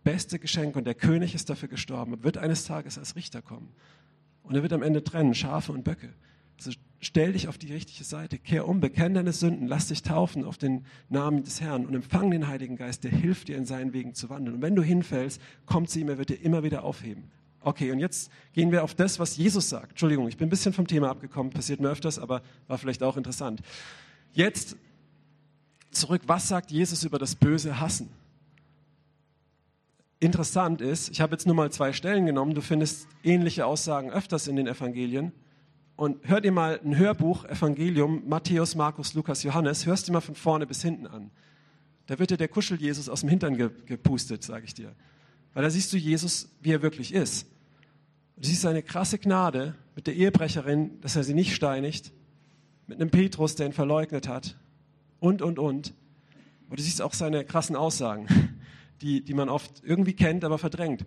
beste 0.03 0.39
Geschenk 0.39 0.75
und 0.75 0.85
der 0.85 0.95
König 0.95 1.35
ist 1.35 1.49
dafür 1.49 1.69
gestorben. 1.69 2.13
Er 2.13 2.23
wird 2.23 2.37
eines 2.37 2.65
Tages 2.65 2.97
als 2.97 3.15
Richter 3.15 3.41
kommen. 3.41 3.69
Und 4.43 4.55
er 4.55 4.61
wird 4.61 4.73
am 4.73 4.83
Ende 4.83 5.03
trennen, 5.03 5.33
Schafe 5.33 5.71
und 5.71 5.83
Böcke. 5.83 6.09
Also 6.57 6.71
stell 6.99 7.33
dich 7.33 7.47
auf 7.47 7.57
die 7.57 7.71
richtige 7.73 8.03
Seite, 8.03 8.37
kehr 8.37 8.67
um, 8.67 8.79
bekenn 8.79 9.13
deine 9.13 9.33
Sünden, 9.33 9.67
lass 9.67 9.87
dich 9.87 10.01
taufen 10.01 10.43
auf 10.43 10.57
den 10.57 10.85
Namen 11.09 11.43
des 11.43 11.61
Herrn 11.61 11.85
und 11.85 11.95
empfang 11.95 12.31
den 12.31 12.47
Heiligen 12.47 12.75
Geist, 12.75 13.03
der 13.03 13.11
hilft 13.11 13.47
dir 13.47 13.57
in 13.57 13.65
seinen 13.65 13.93
Wegen 13.93 14.13
zu 14.13 14.29
wandeln. 14.29 14.57
Und 14.57 14.61
wenn 14.61 14.75
du 14.75 14.83
hinfällst, 14.83 15.41
kommt 15.65 15.89
zu 15.89 15.99
ihm, 15.99 16.09
er 16.09 16.17
wird 16.17 16.29
dir 16.29 16.41
immer 16.41 16.63
wieder 16.63 16.83
aufheben. 16.83 17.31
Okay, 17.61 17.91
und 17.91 17.99
jetzt 17.99 18.29
gehen 18.51 18.71
wir 18.71 18.83
auf 18.83 18.93
das, 18.93 19.19
was 19.19 19.37
Jesus 19.37 19.69
sagt. 19.69 19.91
Entschuldigung, 19.91 20.27
ich 20.27 20.35
bin 20.35 20.47
ein 20.47 20.49
bisschen 20.49 20.73
vom 20.73 20.85
Thema 20.85 21.09
abgekommen, 21.09 21.53
passiert 21.53 21.79
mir 21.79 21.89
öfters, 21.89 22.19
aber 22.19 22.41
war 22.67 22.77
vielleicht 22.77 23.03
auch 23.03 23.15
interessant. 23.15 23.61
Jetzt 24.33 24.75
zurück, 25.91 26.23
was 26.27 26.49
sagt 26.49 26.71
Jesus 26.71 27.03
über 27.05 27.19
das 27.19 27.35
böse 27.35 27.79
Hassen? 27.79 28.09
Interessant 30.23 30.81
ist, 30.81 31.09
ich 31.09 31.21
habe 31.21 31.33
jetzt 31.33 31.45
nur 31.45 31.55
mal 31.55 31.71
zwei 31.71 31.91
Stellen 31.91 32.25
genommen, 32.25 32.55
du 32.55 32.61
findest 32.61 33.07
ähnliche 33.23 33.65
Aussagen 33.65 34.09
öfters 34.09 34.47
in 34.47 34.55
den 34.55 34.67
Evangelien. 34.67 35.33
Und 35.95 36.17
hör 36.27 36.41
dir 36.41 36.51
mal 36.51 36.79
ein 36.83 36.97
Hörbuch, 36.97 37.45
Evangelium, 37.45 38.23
Matthäus, 38.27 38.75
Markus, 38.75 39.13
Lukas, 39.13 39.43
Johannes, 39.43 39.85
hörst 39.85 40.07
dir 40.07 40.13
mal 40.13 40.21
von 40.21 40.35
vorne 40.35 40.65
bis 40.65 40.81
hinten 40.81 41.05
an. 41.05 41.29
Da 42.07 42.17
wird 42.19 42.31
dir 42.31 42.37
der 42.37 42.47
Kuschel-Jesus 42.47 43.09
aus 43.09 43.19
dem 43.19 43.29
Hintern 43.29 43.57
gepustet, 43.85 44.43
sage 44.43 44.65
ich 44.65 44.73
dir. 44.73 44.95
Weil 45.53 45.63
da 45.63 45.69
siehst 45.69 45.93
du 45.93 45.97
Jesus, 45.97 46.49
wie 46.61 46.71
er 46.71 46.81
wirklich 46.81 47.13
ist. 47.13 47.45
Du 48.37 48.47
siehst 48.47 48.61
seine 48.61 48.81
krasse 48.81 49.19
Gnade 49.19 49.75
mit 49.95 50.07
der 50.07 50.15
Ehebrecherin, 50.15 50.99
dass 51.01 51.15
er 51.15 51.23
sie 51.23 51.35
nicht 51.35 51.53
steinigt, 51.53 52.11
mit 52.87 52.99
einem 52.99 53.11
Petrus, 53.11 53.55
der 53.55 53.67
ihn 53.67 53.73
verleugnet 53.73 54.27
hat 54.27 54.57
und, 55.19 55.41
und, 55.41 55.59
und. 55.59 55.93
Und 56.69 56.79
du 56.79 56.83
siehst 56.83 57.01
auch 57.01 57.13
seine 57.13 57.45
krassen 57.45 57.75
Aussagen 57.75 58.27
die, 59.03 59.21
die 59.21 59.33
man 59.33 59.49
oft 59.49 59.83
irgendwie 59.83 60.13
kennt, 60.13 60.43
aber 60.43 60.57
verdrängt. 60.57 61.05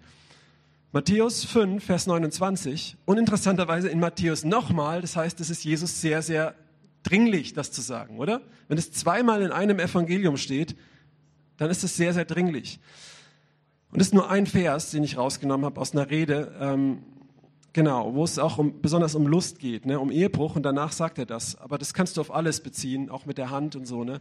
Matthäus 0.93 1.45
5, 1.45 1.85
Vers 1.85 2.07
29 2.07 2.97
und 3.05 3.19
interessanterweise 3.19 3.88
in 3.88 3.99
Matthäus 3.99 4.45
nochmal, 4.45 5.00
das 5.00 5.17
heißt, 5.17 5.41
es 5.41 5.50
ist 5.50 5.65
Jesus 5.65 6.00
sehr, 6.00 6.23
sehr 6.23 6.55
dringlich, 7.03 7.53
das 7.53 7.73
zu 7.73 7.81
sagen, 7.81 8.19
oder? 8.19 8.41
Wenn 8.69 8.79
es 8.79 8.93
zweimal 8.93 9.43
in 9.43 9.53
einem 9.53 9.79
Evangelium 9.79 10.37
steht, 10.37 10.76
dann 11.57 11.71
ist 11.71 11.85
es 11.85 11.97
sehr, 11.97 12.12
sehr 12.12 12.25
dringlich. 12.25 12.81
Und 13.93 14.00
es 14.00 14.09
ist 14.09 14.15
nur 14.15 14.31
ein 14.31 14.47
Vers, 14.47 14.90
den 14.90 15.05
ich 15.05 15.16
rausgenommen 15.16 15.64
habe 15.64 15.81
aus 15.81 15.92
einer 15.92 16.11
Rede, 16.11 16.55
ähm, 16.61 17.03
genau, 17.73 18.14
wo 18.14 18.25
es 18.25 18.38
auch 18.38 18.59
um, 18.59 18.81
besonders 18.81 19.14
um 19.14 19.27
Lust 19.27 19.59
geht, 19.59 19.87
ne, 19.87 20.01
um 20.01 20.11
Ehebruch 20.11 20.57
und 20.57 20.62
danach 20.62 20.92
sagt 20.92 21.18
er 21.18 21.27
das. 21.27 21.57
Aber 21.57 21.79
das 21.79 21.94
kannst 21.94 22.16
du 22.16 22.20
auf 22.20 22.35
alles 22.35 22.61
beziehen, 22.61 23.11
auch 23.11 23.27
mit 23.27 23.38
der 23.38 23.51
Hand 23.51 23.77
und 23.77 23.87
so. 23.87 24.05
Ne? 24.05 24.20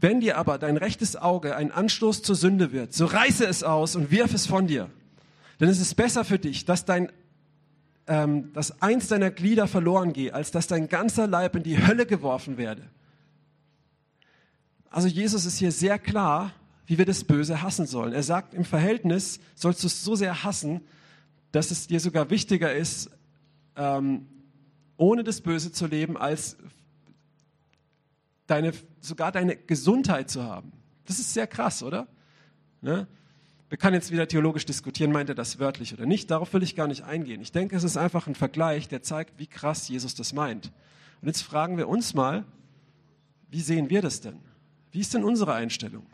Wenn 0.00 0.20
dir 0.20 0.36
aber 0.36 0.58
dein 0.58 0.76
rechtes 0.76 1.16
Auge 1.16 1.56
ein 1.56 1.72
Anstoß 1.72 2.22
zur 2.22 2.34
Sünde 2.34 2.72
wird, 2.72 2.92
so 2.92 3.06
reiße 3.06 3.46
es 3.46 3.62
aus 3.62 3.96
und 3.96 4.10
wirf 4.10 4.34
es 4.34 4.46
von 4.46 4.66
dir. 4.66 4.90
Denn 5.58 5.68
es 5.68 5.80
ist 5.80 5.94
besser 5.94 6.24
für 6.24 6.38
dich, 6.38 6.64
dass 6.64 6.84
dein 6.84 7.10
ähm, 8.06 8.52
dass 8.52 8.82
eins 8.82 9.08
deiner 9.08 9.30
Glieder 9.30 9.66
verloren 9.66 10.12
gehe, 10.12 10.32
als 10.32 10.50
dass 10.50 10.66
dein 10.66 10.88
ganzer 10.88 11.26
Leib 11.26 11.56
in 11.56 11.62
die 11.62 11.84
Hölle 11.84 12.06
geworfen 12.06 12.56
werde. 12.56 12.82
Also 14.90 15.08
Jesus 15.08 15.44
ist 15.44 15.58
hier 15.58 15.72
sehr 15.72 15.98
klar, 15.98 16.52
wie 16.86 16.98
wir 16.98 17.04
das 17.04 17.24
Böse 17.24 17.62
hassen 17.62 17.86
sollen. 17.86 18.12
Er 18.12 18.22
sagt, 18.22 18.54
im 18.54 18.64
Verhältnis 18.64 19.40
sollst 19.54 19.82
du 19.82 19.88
es 19.88 20.04
so 20.04 20.14
sehr 20.14 20.44
hassen, 20.44 20.82
dass 21.52 21.70
es 21.70 21.88
dir 21.88 22.00
sogar 22.00 22.30
wichtiger 22.30 22.72
ist, 22.72 23.10
ähm, 23.76 24.26
ohne 24.96 25.24
das 25.24 25.40
Böse 25.40 25.72
zu 25.72 25.86
leben, 25.86 26.16
als 26.16 26.56
deine, 28.46 28.72
sogar 29.00 29.32
deine 29.32 29.56
Gesundheit 29.56 30.30
zu 30.30 30.42
haben. 30.44 30.72
Das 31.04 31.18
ist 31.18 31.34
sehr 31.34 31.46
krass, 31.46 31.82
oder? 31.82 32.06
Ne? 32.80 33.06
Wir 33.68 33.78
können 33.78 33.94
jetzt 33.94 34.10
wieder 34.12 34.28
theologisch 34.28 34.64
diskutieren, 34.64 35.12
meint 35.12 35.28
er 35.28 35.34
das 35.34 35.58
wörtlich 35.58 35.92
oder 35.92 36.06
nicht. 36.06 36.30
Darauf 36.30 36.52
will 36.52 36.62
ich 36.62 36.76
gar 36.76 36.86
nicht 36.86 37.02
eingehen. 37.02 37.40
Ich 37.40 37.52
denke, 37.52 37.76
es 37.76 37.84
ist 37.84 37.96
einfach 37.96 38.26
ein 38.26 38.34
Vergleich, 38.34 38.88
der 38.88 39.02
zeigt, 39.02 39.38
wie 39.38 39.46
krass 39.46 39.88
Jesus 39.88 40.14
das 40.14 40.32
meint. 40.32 40.72
Und 41.20 41.28
jetzt 41.28 41.42
fragen 41.42 41.76
wir 41.76 41.88
uns 41.88 42.14
mal, 42.14 42.44
wie 43.50 43.60
sehen 43.60 43.90
wir 43.90 44.02
das 44.02 44.20
denn? 44.20 44.38
Wie 44.92 45.00
ist 45.00 45.14
denn 45.14 45.24
unsere 45.24 45.54
Einstellung? 45.54 46.06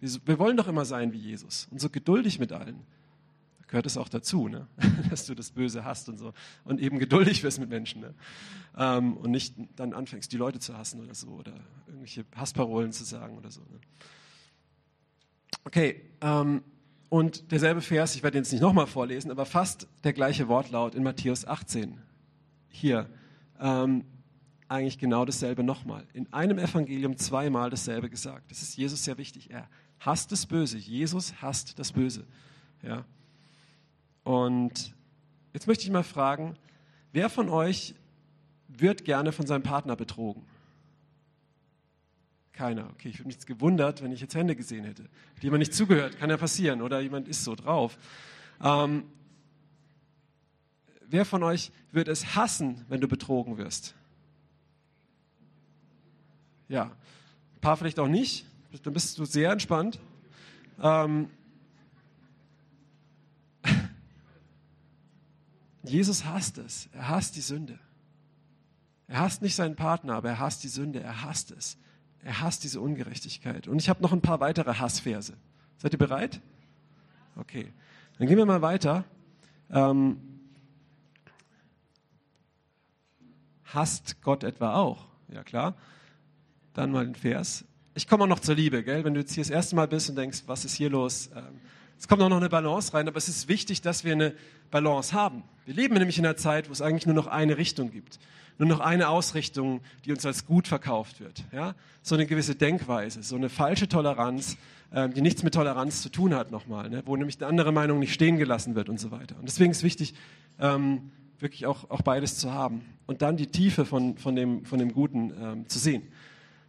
Wir 0.00 0.38
wollen 0.38 0.56
doch 0.56 0.68
immer 0.68 0.84
sein 0.84 1.12
wie 1.12 1.18
Jesus 1.18 1.66
und 1.70 1.80
so 1.80 1.90
geduldig 1.90 2.38
mit 2.38 2.52
allen 2.52 2.80
gehört 3.68 3.86
es 3.86 3.96
auch 3.96 4.08
dazu, 4.08 4.48
ne? 4.48 4.66
dass 5.10 5.26
du 5.26 5.34
das 5.34 5.52
Böse 5.52 5.84
hast 5.84 6.08
und 6.08 6.18
so. 6.18 6.32
Und 6.64 6.80
eben 6.80 6.98
geduldig 6.98 7.42
wirst 7.44 7.60
mit 7.60 7.68
Menschen. 7.68 8.00
Ne? 8.00 8.14
Ähm, 8.76 9.16
und 9.16 9.30
nicht 9.30 9.54
dann 9.76 9.92
anfängst, 9.92 10.32
die 10.32 10.36
Leute 10.36 10.58
zu 10.58 10.76
hassen 10.76 11.00
oder 11.00 11.14
so 11.14 11.28
oder 11.28 11.52
irgendwelche 11.86 12.24
Hassparolen 12.34 12.92
zu 12.92 13.04
sagen 13.04 13.38
oder 13.38 13.50
so. 13.50 13.60
Ne? 13.60 13.80
Okay, 15.64 16.00
ähm, 16.20 16.62
und 17.10 17.52
derselbe 17.52 17.80
Vers, 17.80 18.14
ich 18.16 18.22
werde 18.22 18.38
ihn 18.38 18.42
jetzt 18.42 18.52
nicht 18.52 18.60
nochmal 18.60 18.86
vorlesen, 18.86 19.30
aber 19.30 19.46
fast 19.46 19.86
der 20.04 20.12
gleiche 20.12 20.48
Wortlaut 20.48 20.94
in 20.94 21.02
Matthäus 21.02 21.46
18. 21.46 21.98
Hier. 22.68 23.08
Ähm, 23.60 24.04
eigentlich 24.68 24.98
genau 24.98 25.24
dasselbe 25.24 25.62
nochmal. 25.62 26.06
In 26.12 26.30
einem 26.32 26.58
Evangelium 26.58 27.16
zweimal 27.16 27.70
dasselbe 27.70 28.10
gesagt. 28.10 28.50
Das 28.50 28.60
ist 28.60 28.76
Jesus 28.76 29.04
sehr 29.04 29.16
wichtig. 29.16 29.50
Er 29.50 29.68
hasst 30.00 30.30
das 30.30 30.44
Böse. 30.44 30.76
Jesus 30.76 31.40
hasst 31.40 31.78
das 31.78 31.92
Böse. 31.92 32.26
Ja. 32.82 33.04
Und 34.28 34.94
jetzt 35.54 35.66
möchte 35.66 35.84
ich 35.84 35.90
mal 35.90 36.02
fragen, 36.02 36.54
wer 37.12 37.30
von 37.30 37.48
euch 37.48 37.94
wird 38.68 39.06
gerne 39.06 39.32
von 39.32 39.46
seinem 39.46 39.62
Partner 39.62 39.96
betrogen? 39.96 40.44
Keiner. 42.52 42.90
Okay, 42.90 43.08
ich 43.08 43.20
würde 43.20 43.28
mich 43.28 43.36
jetzt 43.36 43.46
gewundert, 43.46 44.02
wenn 44.02 44.12
ich 44.12 44.20
jetzt 44.20 44.34
Hände 44.34 44.54
gesehen 44.54 44.84
hätte. 44.84 45.04
Hat 45.34 45.42
jemand 45.42 45.60
nicht 45.60 45.72
zugehört? 45.72 46.18
Kann 46.18 46.28
ja 46.28 46.36
passieren. 46.36 46.82
Oder 46.82 47.00
jemand 47.00 47.26
ist 47.26 47.42
so 47.42 47.54
drauf. 47.54 47.96
Ähm, 48.62 49.04
wer 51.06 51.24
von 51.24 51.42
euch 51.42 51.72
wird 51.92 52.08
es 52.08 52.36
hassen, 52.36 52.84
wenn 52.90 53.00
du 53.00 53.08
betrogen 53.08 53.56
wirst? 53.56 53.94
Ja. 56.68 56.82
Ein 56.82 57.60
paar 57.62 57.78
vielleicht 57.78 57.98
auch 57.98 58.08
nicht. 58.08 58.44
Dann 58.82 58.92
bist 58.92 59.18
du 59.18 59.24
sehr 59.24 59.52
entspannt. 59.52 59.98
Ähm, 60.82 61.30
Jesus 65.82 66.24
hasst 66.24 66.58
es. 66.58 66.88
Er 66.92 67.08
hasst 67.08 67.36
die 67.36 67.40
Sünde. 67.40 67.78
Er 69.06 69.20
hasst 69.20 69.42
nicht 69.42 69.54
seinen 69.54 69.76
Partner, 69.76 70.14
aber 70.14 70.30
er 70.30 70.38
hasst 70.38 70.62
die 70.64 70.68
Sünde. 70.68 71.00
Er 71.00 71.22
hasst 71.22 71.50
es. 71.50 71.78
Er 72.22 72.40
hasst 72.40 72.64
diese 72.64 72.80
Ungerechtigkeit. 72.80 73.68
Und 73.68 73.78
ich 73.78 73.88
habe 73.88 74.02
noch 74.02 74.12
ein 74.12 74.20
paar 74.20 74.40
weitere 74.40 74.74
Hassverse. 74.74 75.34
Seid 75.78 75.92
ihr 75.92 75.98
bereit? 75.98 76.40
Okay. 77.36 77.72
Dann 78.18 78.26
gehen 78.26 78.36
wir 78.36 78.46
mal 78.46 78.62
weiter. 78.62 79.04
Ähm, 79.70 80.20
hasst 83.64 84.20
Gott 84.22 84.44
etwa 84.44 84.74
auch? 84.74 85.06
Ja, 85.32 85.44
klar. 85.44 85.74
Dann 86.74 86.90
mal 86.90 87.06
ein 87.06 87.14
Vers. 87.14 87.64
Ich 87.94 88.06
komme 88.06 88.24
auch 88.24 88.28
noch 88.28 88.40
zur 88.40 88.54
Liebe, 88.54 88.82
gell? 88.82 89.04
Wenn 89.04 89.14
du 89.14 89.20
jetzt 89.20 89.32
hier 89.32 89.42
das 89.42 89.50
erste 89.50 89.76
Mal 89.76 89.88
bist 89.88 90.10
und 90.10 90.16
denkst, 90.16 90.44
was 90.46 90.64
ist 90.64 90.74
hier 90.74 90.90
los? 90.90 91.30
Ähm, 91.34 91.60
Es 91.98 92.06
kommt 92.06 92.22
auch 92.22 92.28
noch 92.28 92.36
eine 92.36 92.48
Balance 92.48 92.94
rein, 92.94 93.08
aber 93.08 93.16
es 93.16 93.28
ist 93.28 93.48
wichtig, 93.48 93.80
dass 93.82 94.04
wir 94.04 94.12
eine 94.12 94.34
Balance 94.70 95.12
haben. 95.12 95.42
Wir 95.66 95.74
leben 95.74 95.94
nämlich 95.94 96.18
in 96.18 96.24
einer 96.24 96.36
Zeit, 96.36 96.68
wo 96.68 96.72
es 96.72 96.80
eigentlich 96.80 97.06
nur 97.06 97.14
noch 97.14 97.26
eine 97.26 97.58
Richtung 97.58 97.90
gibt. 97.90 98.18
Nur 98.58 98.68
noch 98.68 98.80
eine 98.80 99.08
Ausrichtung, 99.08 99.80
die 100.04 100.12
uns 100.12 100.24
als 100.26 100.46
gut 100.46 100.66
verkauft 100.66 101.20
wird. 101.20 101.44
Ja? 101.52 101.74
So 102.02 102.14
eine 102.14 102.26
gewisse 102.26 102.54
Denkweise, 102.54 103.22
so 103.22 103.36
eine 103.36 103.48
falsche 103.48 103.88
Toleranz, 103.88 104.56
äh, 104.90 105.08
die 105.08 105.20
nichts 105.20 105.42
mit 105.42 105.54
Toleranz 105.54 106.02
zu 106.02 106.08
tun 106.08 106.34
hat 106.34 106.50
nochmal, 106.50 106.90
ne? 106.90 107.02
wo 107.06 107.16
nämlich 107.16 107.38
eine 107.38 107.46
andere 107.46 107.72
Meinung 107.72 107.98
nicht 107.98 108.14
stehen 108.14 108.38
gelassen 108.38 108.74
wird 108.74 108.88
und 108.88 108.98
so 108.98 109.10
weiter. 109.10 109.36
Und 109.38 109.46
deswegen 109.46 109.70
ist 109.70 109.82
wichtig, 109.82 110.14
ähm, 110.58 111.10
wirklich 111.38 111.66
auch, 111.66 111.90
auch 111.90 112.02
beides 112.02 112.38
zu 112.38 112.52
haben 112.52 112.82
und 113.06 113.22
dann 113.22 113.36
die 113.36 113.46
Tiefe 113.46 113.84
von, 113.84 114.18
von, 114.18 114.34
dem, 114.34 114.64
von 114.64 114.78
dem 114.78 114.92
Guten 114.92 115.32
ähm, 115.40 115.68
zu 115.68 115.78
sehen. 115.78 116.02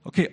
Okay, 0.03 0.29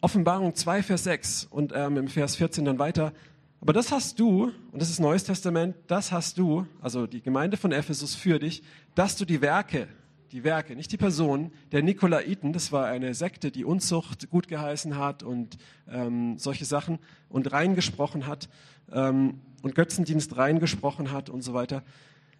Offenbarung 0.00 0.54
2, 0.54 0.82
Vers 0.82 1.04
6 1.04 1.48
und 1.50 1.72
ähm, 1.74 1.96
im 1.96 2.08
Vers 2.08 2.36
14 2.36 2.64
dann 2.64 2.78
weiter. 2.78 3.12
Aber 3.60 3.72
das 3.72 3.90
hast 3.90 4.20
du, 4.20 4.52
und 4.72 4.80
das 4.80 4.88
ist 4.88 5.00
Neues 5.00 5.24
Testament, 5.24 5.74
das 5.88 6.12
hast 6.12 6.38
du, 6.38 6.66
also 6.80 7.06
die 7.06 7.20
Gemeinde 7.20 7.56
von 7.56 7.72
Ephesus 7.72 8.14
für 8.14 8.38
dich, 8.38 8.62
dass 8.94 9.16
du 9.16 9.24
die 9.24 9.40
Werke, 9.40 9.88
die 10.30 10.44
Werke, 10.44 10.76
nicht 10.76 10.92
die 10.92 10.96
Person 10.96 11.50
der 11.72 11.82
Nikolaiten, 11.82 12.52
das 12.52 12.70
war 12.70 12.86
eine 12.86 13.14
Sekte, 13.14 13.50
die 13.50 13.64
Unzucht 13.64 14.30
gut 14.30 14.46
geheißen 14.46 14.96
hat 14.96 15.22
und 15.22 15.58
ähm, 15.88 16.38
solche 16.38 16.66
Sachen 16.66 16.98
und 17.28 17.50
reingesprochen 17.50 18.26
hat 18.26 18.48
ähm, 18.92 19.40
und 19.62 19.74
Götzendienst 19.74 20.36
reingesprochen 20.36 21.10
hat 21.10 21.28
und 21.28 21.42
so 21.42 21.52
weiter, 21.52 21.82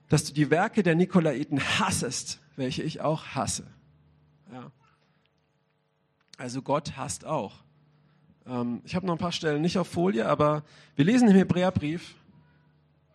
dass 0.08 0.24
du 0.24 0.32
die 0.32 0.50
Werke 0.50 0.82
der 0.82 0.94
Nikolaiten 0.94 1.60
hassest, 1.60 2.40
welche 2.56 2.82
ich 2.82 3.00
auch 3.00 3.26
hasse. 3.34 3.66
Ja. 4.52 4.70
Also 6.36 6.62
Gott 6.62 6.96
hasst 6.96 7.24
auch. 7.24 7.64
Ähm, 8.48 8.80
ich 8.84 8.94
habe 8.94 9.06
noch 9.06 9.14
ein 9.14 9.18
paar 9.18 9.32
Stellen 9.32 9.62
nicht 9.62 9.78
auf 9.78 9.88
Folie, 9.88 10.26
aber 10.26 10.64
wir 10.96 11.04
lesen 11.04 11.28
im 11.28 11.36
Hebräerbrief 11.36 12.14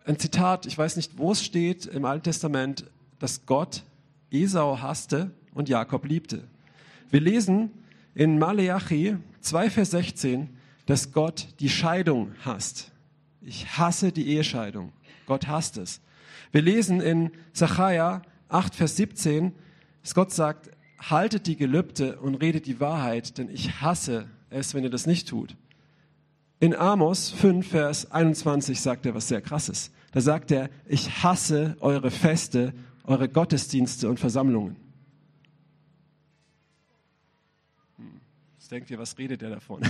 ein 0.05 0.19
Zitat, 0.19 0.65
ich 0.65 0.77
weiß 0.77 0.97
nicht, 0.97 1.17
wo 1.17 1.31
es 1.31 1.43
steht 1.43 1.85
im 1.85 2.05
Alten 2.05 2.23
Testament, 2.23 2.85
dass 3.19 3.45
Gott 3.45 3.83
Esau 4.31 4.81
hasste 4.81 5.31
und 5.53 5.69
Jakob 5.69 6.05
liebte. 6.05 6.43
Wir 7.09 7.21
lesen 7.21 7.71
in 8.15 8.37
Maleachi 8.37 9.17
2, 9.39 9.69
Vers 9.69 9.91
16, 9.91 10.49
dass 10.85 11.13
Gott 11.13 11.47
die 11.59 11.69
Scheidung 11.69 12.33
hasst. 12.43 12.91
Ich 13.41 13.77
hasse 13.77 14.11
die 14.11 14.27
Ehescheidung. 14.27 14.91
Gott 15.25 15.47
hasst 15.47 15.77
es. 15.77 16.01
Wir 16.51 16.61
lesen 16.61 16.99
in 16.99 17.31
Zachariah 17.53 18.21
8, 18.49 18.75
Vers 18.75 18.97
17, 18.97 19.53
dass 20.01 20.13
Gott 20.13 20.31
sagt, 20.31 20.69
haltet 20.99 21.47
die 21.47 21.55
Gelübde 21.55 22.19
und 22.19 22.35
redet 22.35 22.65
die 22.65 22.79
Wahrheit, 22.79 23.37
denn 23.37 23.49
ich 23.49 23.81
hasse 23.81 24.27
es, 24.53 24.73
wenn 24.73 24.83
ihr 24.83 24.89
das 24.89 25.05
nicht 25.05 25.27
tut. 25.27 25.55
In 26.59 26.75
Amos 26.75 27.29
5, 27.31 27.67
Vers 27.67 28.11
21 28.11 28.79
sagt 28.79 29.05
er 29.05 29.13
was 29.13 29.27
sehr 29.27 29.41
krasses. 29.41 29.91
Da 30.11 30.21
sagt 30.21 30.51
er, 30.51 30.69
ich 30.85 31.23
hasse 31.23 31.75
eure 31.79 32.11
Feste, 32.11 32.73
eure 33.03 33.27
Gottesdienste 33.27 34.07
und 34.07 34.19
Versammlungen. 34.19 34.77
Hm, 37.97 38.21
jetzt 38.57 38.71
denkt 38.71 38.89
ihr, 38.91 38.99
was 38.99 39.17
redet 39.17 39.41
er 39.41 39.49
davon? 39.49 39.81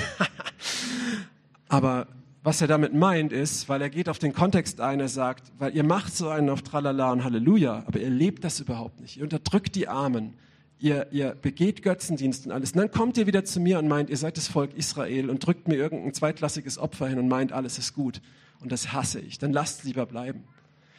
Aber 1.68 2.08
was 2.44 2.60
er 2.60 2.68
damit 2.68 2.94
meint 2.94 3.32
ist, 3.32 3.70
weil 3.70 3.82
er 3.82 3.90
geht 3.90 4.10
auf 4.10 4.20
den 4.20 4.34
Kontext 4.34 4.82
ein, 4.82 5.00
er 5.00 5.08
sagt, 5.08 5.52
weil 5.60 5.76
ihr 5.76 5.84
macht 5.84 6.14
so 6.14 6.28
einen 6.28 6.50
auf 6.50 6.62
Tralala 6.62 7.12
und 7.12 7.24
Halleluja, 7.24 7.84
aber 7.88 8.00
ihr 8.00 8.10
lebt 8.10 8.44
das 8.44 8.60
überhaupt 8.60 9.00
nicht. 9.00 9.18
Ihr 9.18 9.24
unterdrückt 9.24 9.76
die 9.76 9.88
Armen, 9.88 10.34
ihr, 10.84 11.08
ihr 11.12 11.36
begeht 11.42 11.82
Götzendienst 11.82 12.46
und 12.46 12.52
alles. 12.52 12.74
Und 12.74 12.78
dann 12.78 12.92
kommt 12.92 13.18
ihr 13.18 13.26
wieder 13.26 13.46
zu 13.46 13.62
mir 13.62 13.80
und 13.80 13.88
meint, 13.88 14.10
ihr 14.10 14.18
seid 14.18 14.36
das 14.36 14.50
Volk 14.50 14.74
Israel 14.76 15.30
und 15.30 15.46
drückt 15.46 15.68
mir 15.68 15.76
irgendein 15.76 16.14
zweitklassiges 16.14 16.78
Opfer 16.78 17.08
hin 17.08 17.20
und 17.20 17.30
meint, 17.30 17.54
alles 17.54 17.78
ist 17.80 17.94
gut. 17.94 18.22
Und 18.60 18.72
das 18.72 18.92
hasse 18.92 19.22
ich. 19.22 19.40
Dann 19.40 19.54
lasst 19.54 19.86
lieber 19.86 20.06
bleiben. 20.06 20.44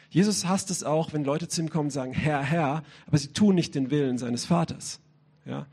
Jesus 0.09 0.47
hasst 0.47 0.71
es 0.71 0.83
auch, 0.83 1.13
wenn 1.13 1.23
Leute 1.23 1.47
zu 1.47 1.61
ihm 1.61 1.69
kommen 1.69 1.87
und 1.87 1.91
sagen, 1.91 2.13
Herr, 2.13 2.41
Herr, 2.41 2.83
aber 3.05 3.17
sie 3.17 3.27
tun 3.27 3.55
nicht 3.55 3.75
den 3.75 3.91
Willen 3.91 4.17
seines 4.17 4.45
Vaters. 4.45 4.99
Ja? 5.45 5.67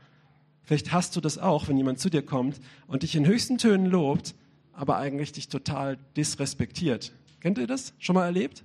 Vielleicht 0.63 0.91
hast 0.91 1.15
du 1.15 1.21
das 1.21 1.39
auch, 1.39 1.67
wenn 1.67 1.77
jemand 1.77 1.99
zu 1.99 2.09
dir 2.09 2.21
kommt 2.21 2.59
und 2.87 3.01
dich 3.01 3.15
in 3.15 3.25
höchsten 3.25 3.57
Tönen 3.57 3.87
lobt, 3.87 4.35
aber 4.73 4.97
eigentlich 4.97 5.31
dich 5.31 5.49
total 5.49 5.97
disrespektiert. 6.15 7.13
Kennt 7.39 7.57
ihr 7.57 7.67
das? 7.67 7.93
Schon 7.97 8.15
mal 8.15 8.25
erlebt? 8.25 8.63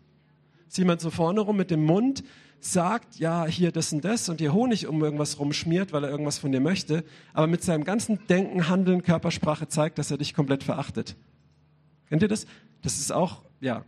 Ist 0.68 0.76
jemand 0.76 1.00
so 1.00 1.10
vorne 1.10 1.40
rum 1.40 1.56
mit 1.56 1.70
dem 1.70 1.84
Mund, 1.84 2.22
sagt, 2.60 3.16
ja, 3.16 3.46
hier 3.46 3.72
das 3.72 3.92
und 3.92 4.04
das 4.04 4.28
und 4.28 4.40
dir 4.40 4.52
Honig 4.52 4.86
um 4.86 5.02
irgendwas 5.02 5.38
rumschmiert, 5.38 5.92
weil 5.92 6.04
er 6.04 6.10
irgendwas 6.10 6.38
von 6.38 6.52
dir 6.52 6.60
möchte, 6.60 7.04
aber 7.32 7.46
mit 7.46 7.62
seinem 7.62 7.84
ganzen 7.84 8.26
Denken, 8.26 8.68
Handeln, 8.68 9.02
Körpersprache 9.02 9.68
zeigt, 9.68 9.98
dass 9.98 10.10
er 10.10 10.18
dich 10.18 10.34
komplett 10.34 10.64
verachtet. 10.64 11.16
Kennt 12.08 12.22
ihr 12.22 12.28
das? 12.28 12.46
Das 12.82 12.98
ist 12.98 13.12
auch, 13.12 13.42
ja. 13.60 13.84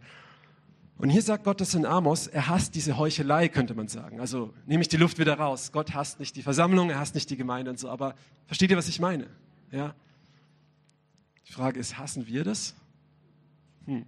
Und 0.99 1.09
hier 1.09 1.23
sagt 1.23 1.45
Gott 1.45 1.61
das 1.61 1.75
in 1.75 1.87
Amos, 1.87 2.27
er 2.27 2.49
hasst 2.49 2.75
diese 2.75 2.99
Heuchelei, 2.99 3.49
könnte 3.49 3.75
man 3.75 3.89
sagen. 3.89 4.21
Also 4.21 4.53
nehme 4.67 4.83
ich 4.83 4.89
die 4.89 4.99
Luft 4.99 5.19
wieder 5.19 5.35
raus. 5.35 5.73
Gott 5.73 5.95
hasst 5.95 6.21
nicht 6.21 6.37
die 6.37 6.43
Versammlung, 6.43 6.91
er 6.91 7.01
hasst 7.01 7.15
nicht 7.15 7.31
die 7.31 7.37
Gemeinde 7.37 7.71
und 7.71 7.79
so, 7.79 7.89
aber 7.89 8.15
versteht 8.47 8.71
ihr, 8.71 8.77
was 8.77 8.89
ich 8.89 9.01
meine? 9.01 9.27
Ja? 9.73 9.95
Die 11.49 11.53
Frage 11.53 11.81
ist, 11.81 11.99
hassen 11.99 12.27
wir 12.27 12.45
das? 12.45 12.75
Hm. 13.87 14.05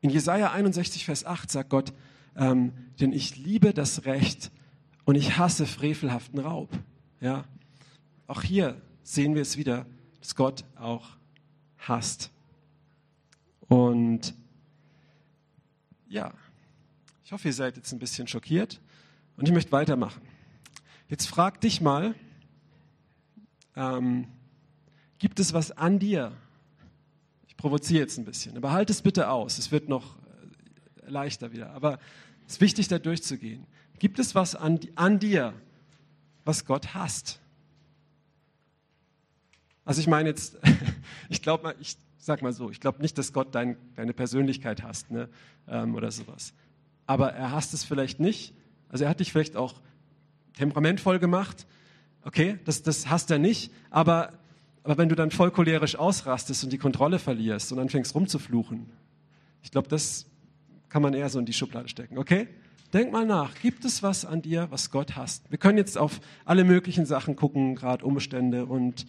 In 0.00 0.10
Jesaja 0.10 0.52
61, 0.52 1.06
Vers 1.06 1.24
8 1.24 1.50
sagt 1.50 1.70
Gott, 1.70 1.92
ähm, 2.38 2.72
denn 2.98 3.12
ich 3.12 3.36
liebe 3.36 3.74
das 3.74 4.06
Recht 4.06 4.50
und 5.04 5.14
ich 5.14 5.36
hasse 5.36 5.66
frevelhaften 5.66 6.38
Raub. 6.38 6.70
Ja? 7.20 7.44
Auch 8.26 8.42
hier 8.42 8.80
sehen 9.02 9.34
wir 9.34 9.42
es 9.42 9.58
wieder, 9.58 9.84
dass 10.20 10.34
Gott 10.34 10.64
auch 10.76 11.18
hasst. 11.76 12.30
Und 13.68 14.34
ja, 16.08 16.32
ich 17.22 17.32
hoffe, 17.32 17.48
ihr 17.48 17.54
seid 17.54 17.76
jetzt 17.76 17.92
ein 17.92 17.98
bisschen 17.98 18.26
schockiert 18.26 18.80
und 19.36 19.46
ich 19.46 19.52
möchte 19.52 19.72
weitermachen. 19.72 20.22
Jetzt 21.08 21.26
frag 21.26 21.60
dich 21.60 21.82
mal, 21.82 22.14
ähm, 23.76 24.26
Gibt 25.18 25.40
es 25.40 25.52
was 25.52 25.72
an 25.72 25.98
dir? 25.98 26.32
Ich 27.48 27.56
provoziere 27.56 28.00
jetzt 28.00 28.18
ein 28.18 28.24
bisschen, 28.24 28.56
aber 28.56 28.70
halt 28.70 28.88
es 28.88 29.02
bitte 29.02 29.30
aus. 29.30 29.58
Es 29.58 29.72
wird 29.72 29.88
noch 29.88 30.16
äh, 31.04 31.10
leichter 31.10 31.52
wieder. 31.52 31.70
Aber 31.70 31.98
es 32.48 32.54
ist 32.54 32.60
wichtig, 32.60 32.88
da 32.88 32.98
durchzugehen. 32.98 33.64
Gibt 34.00 34.18
es 34.18 34.34
was 34.34 34.56
an, 34.56 34.80
an 34.96 35.20
dir, 35.20 35.54
was 36.44 36.64
Gott 36.64 36.94
hasst? 36.94 37.38
Also 39.84 40.00
ich 40.00 40.08
meine 40.08 40.28
jetzt, 40.28 40.58
ich 41.28 41.42
glaube 41.42 41.62
mal, 41.62 41.74
ich 41.78 41.96
sag 42.18 42.42
mal 42.42 42.52
so, 42.52 42.70
ich 42.70 42.80
glaube 42.80 43.00
nicht, 43.00 43.16
dass 43.18 43.32
Gott 43.32 43.54
dein, 43.54 43.76
deine 43.94 44.12
Persönlichkeit 44.12 44.82
hasst 44.82 45.10
ne? 45.10 45.28
Ähm, 45.68 45.94
oder 45.94 46.10
sowas. 46.10 46.52
Aber 47.06 47.32
er 47.32 47.52
hasst 47.52 47.72
es 47.74 47.84
vielleicht 47.84 48.18
nicht. 48.18 48.52
Also 48.88 49.04
er 49.04 49.10
hat 49.10 49.20
dich 49.20 49.30
vielleicht 49.30 49.56
auch 49.56 49.80
temperamentvoll 50.54 51.20
gemacht. 51.20 51.66
Okay, 52.24 52.58
das, 52.64 52.82
das 52.82 53.08
hasst 53.08 53.30
er 53.30 53.38
nicht. 53.38 53.70
Aber 53.90 54.32
aber 54.88 54.96
wenn 54.96 55.10
du 55.10 55.14
dann 55.14 55.30
voll 55.30 55.50
cholerisch 55.50 55.96
ausrastest 55.96 56.64
und 56.64 56.72
die 56.72 56.78
Kontrolle 56.78 57.18
verlierst 57.18 57.72
und 57.72 57.78
anfängst 57.78 58.14
rumzufluchen, 58.14 58.86
ich 59.62 59.70
glaube, 59.70 59.86
das 59.88 60.24
kann 60.88 61.02
man 61.02 61.14
eher 61.14 61.28
so 61.28 61.38
in 61.38 61.46
die 61.46 61.52
Schublade 61.52 61.88
stecken, 61.88 62.18
okay? 62.18 62.48
Denk 62.92 63.12
mal 63.12 63.26
nach, 63.26 63.54
gibt 63.60 63.84
es 63.84 64.02
was 64.02 64.24
an 64.24 64.40
dir, 64.40 64.68
was 64.70 64.90
Gott 64.90 65.16
hasst? 65.16 65.50
Wir 65.50 65.58
können 65.58 65.76
jetzt 65.76 65.98
auf 65.98 66.20
alle 66.44 66.64
möglichen 66.64 67.04
Sachen 67.04 67.36
gucken, 67.36 67.74
gerade 67.74 68.04
Umstände 68.04 68.64
und 68.64 69.06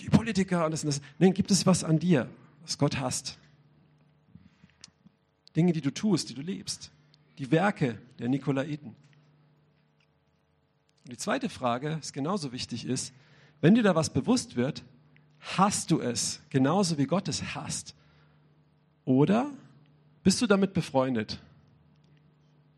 die 0.00 0.08
Politiker 0.08 0.64
und 0.64 0.72
das 0.72 0.82
und 0.82 0.88
das. 0.88 1.00
Nein, 1.18 1.32
gibt 1.32 1.50
es 1.50 1.64
was 1.64 1.84
an 1.84 1.98
dir, 1.98 2.28
was 2.62 2.76
Gott 2.78 2.98
hasst? 2.98 3.38
Dinge, 5.54 5.72
die 5.72 5.80
du 5.80 5.92
tust, 5.92 6.30
die 6.30 6.34
du 6.34 6.42
liebst. 6.42 6.90
Die 7.38 7.50
Werke 7.52 7.98
der 8.18 8.28
Nikolaiten. 8.28 8.96
Und 11.04 11.12
die 11.12 11.16
zweite 11.16 11.48
Frage, 11.48 11.98
ist 12.00 12.12
genauso 12.12 12.52
wichtig 12.52 12.84
ist, 12.84 13.12
wenn 13.60 13.74
dir 13.74 13.82
da 13.82 13.94
was 13.94 14.10
bewusst 14.10 14.56
wird, 14.56 14.82
Hast 15.40 15.90
du 15.90 16.00
es 16.00 16.40
genauso 16.50 16.98
wie 16.98 17.06
Gott 17.06 17.28
es 17.28 17.54
hasst? 17.54 17.94
Oder 19.04 19.50
bist 20.22 20.40
du 20.42 20.46
damit 20.46 20.72
befreundet? 20.72 21.38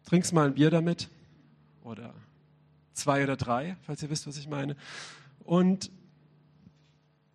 Trinkst 0.05 0.33
mal 0.33 0.46
ein 0.46 0.55
Bier 0.55 0.70
damit 0.70 1.09
oder 1.83 2.14
zwei 2.92 3.22
oder 3.22 3.37
drei, 3.37 3.76
falls 3.83 4.02
ihr 4.02 4.11
wisst, 4.11 4.26
was 4.26 4.37
ich 4.37 4.48
meine. 4.48 4.76
Und 5.44 5.90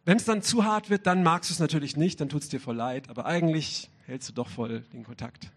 wenn 0.05 0.17
es 0.17 0.25
dann 0.25 0.41
zu 0.41 0.63
hart 0.63 0.89
wird, 0.89 1.05
dann 1.05 1.23
magst 1.23 1.49
du 1.49 1.53
es 1.53 1.59
natürlich 1.59 1.97
nicht, 1.97 2.21
dann 2.21 2.29
tut 2.29 2.43
es 2.43 2.49
dir 2.49 2.61
voll 2.61 2.75
leid, 2.75 3.09
aber 3.09 3.25
eigentlich 3.25 3.89
hältst 4.05 4.29
du 4.29 4.33
doch 4.33 4.47
voll 4.47 4.81
den 4.93 5.03
Kontakt. 5.03 5.51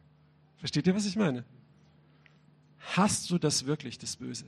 Versteht 0.57 0.87
ihr, 0.87 0.95
was 0.95 1.07
ich 1.07 1.17
meine? 1.17 1.45
Hast 2.95 3.31
du 3.31 3.39
das 3.39 3.67
wirklich, 3.67 3.99
das 3.99 4.17
Böse? 4.17 4.47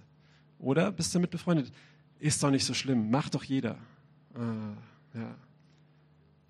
Oder 0.59 0.91
bist 0.91 1.15
du 1.15 1.19
damit 1.19 1.31
befreundet? 1.31 1.73
Ist 2.19 2.43
doch 2.43 2.51
nicht 2.51 2.65
so 2.65 2.75
schlimm, 2.75 3.11
macht 3.11 3.35
doch 3.35 3.45
jeder. 3.45 3.79
Ah. 4.35 4.77
Ja. 5.15 5.35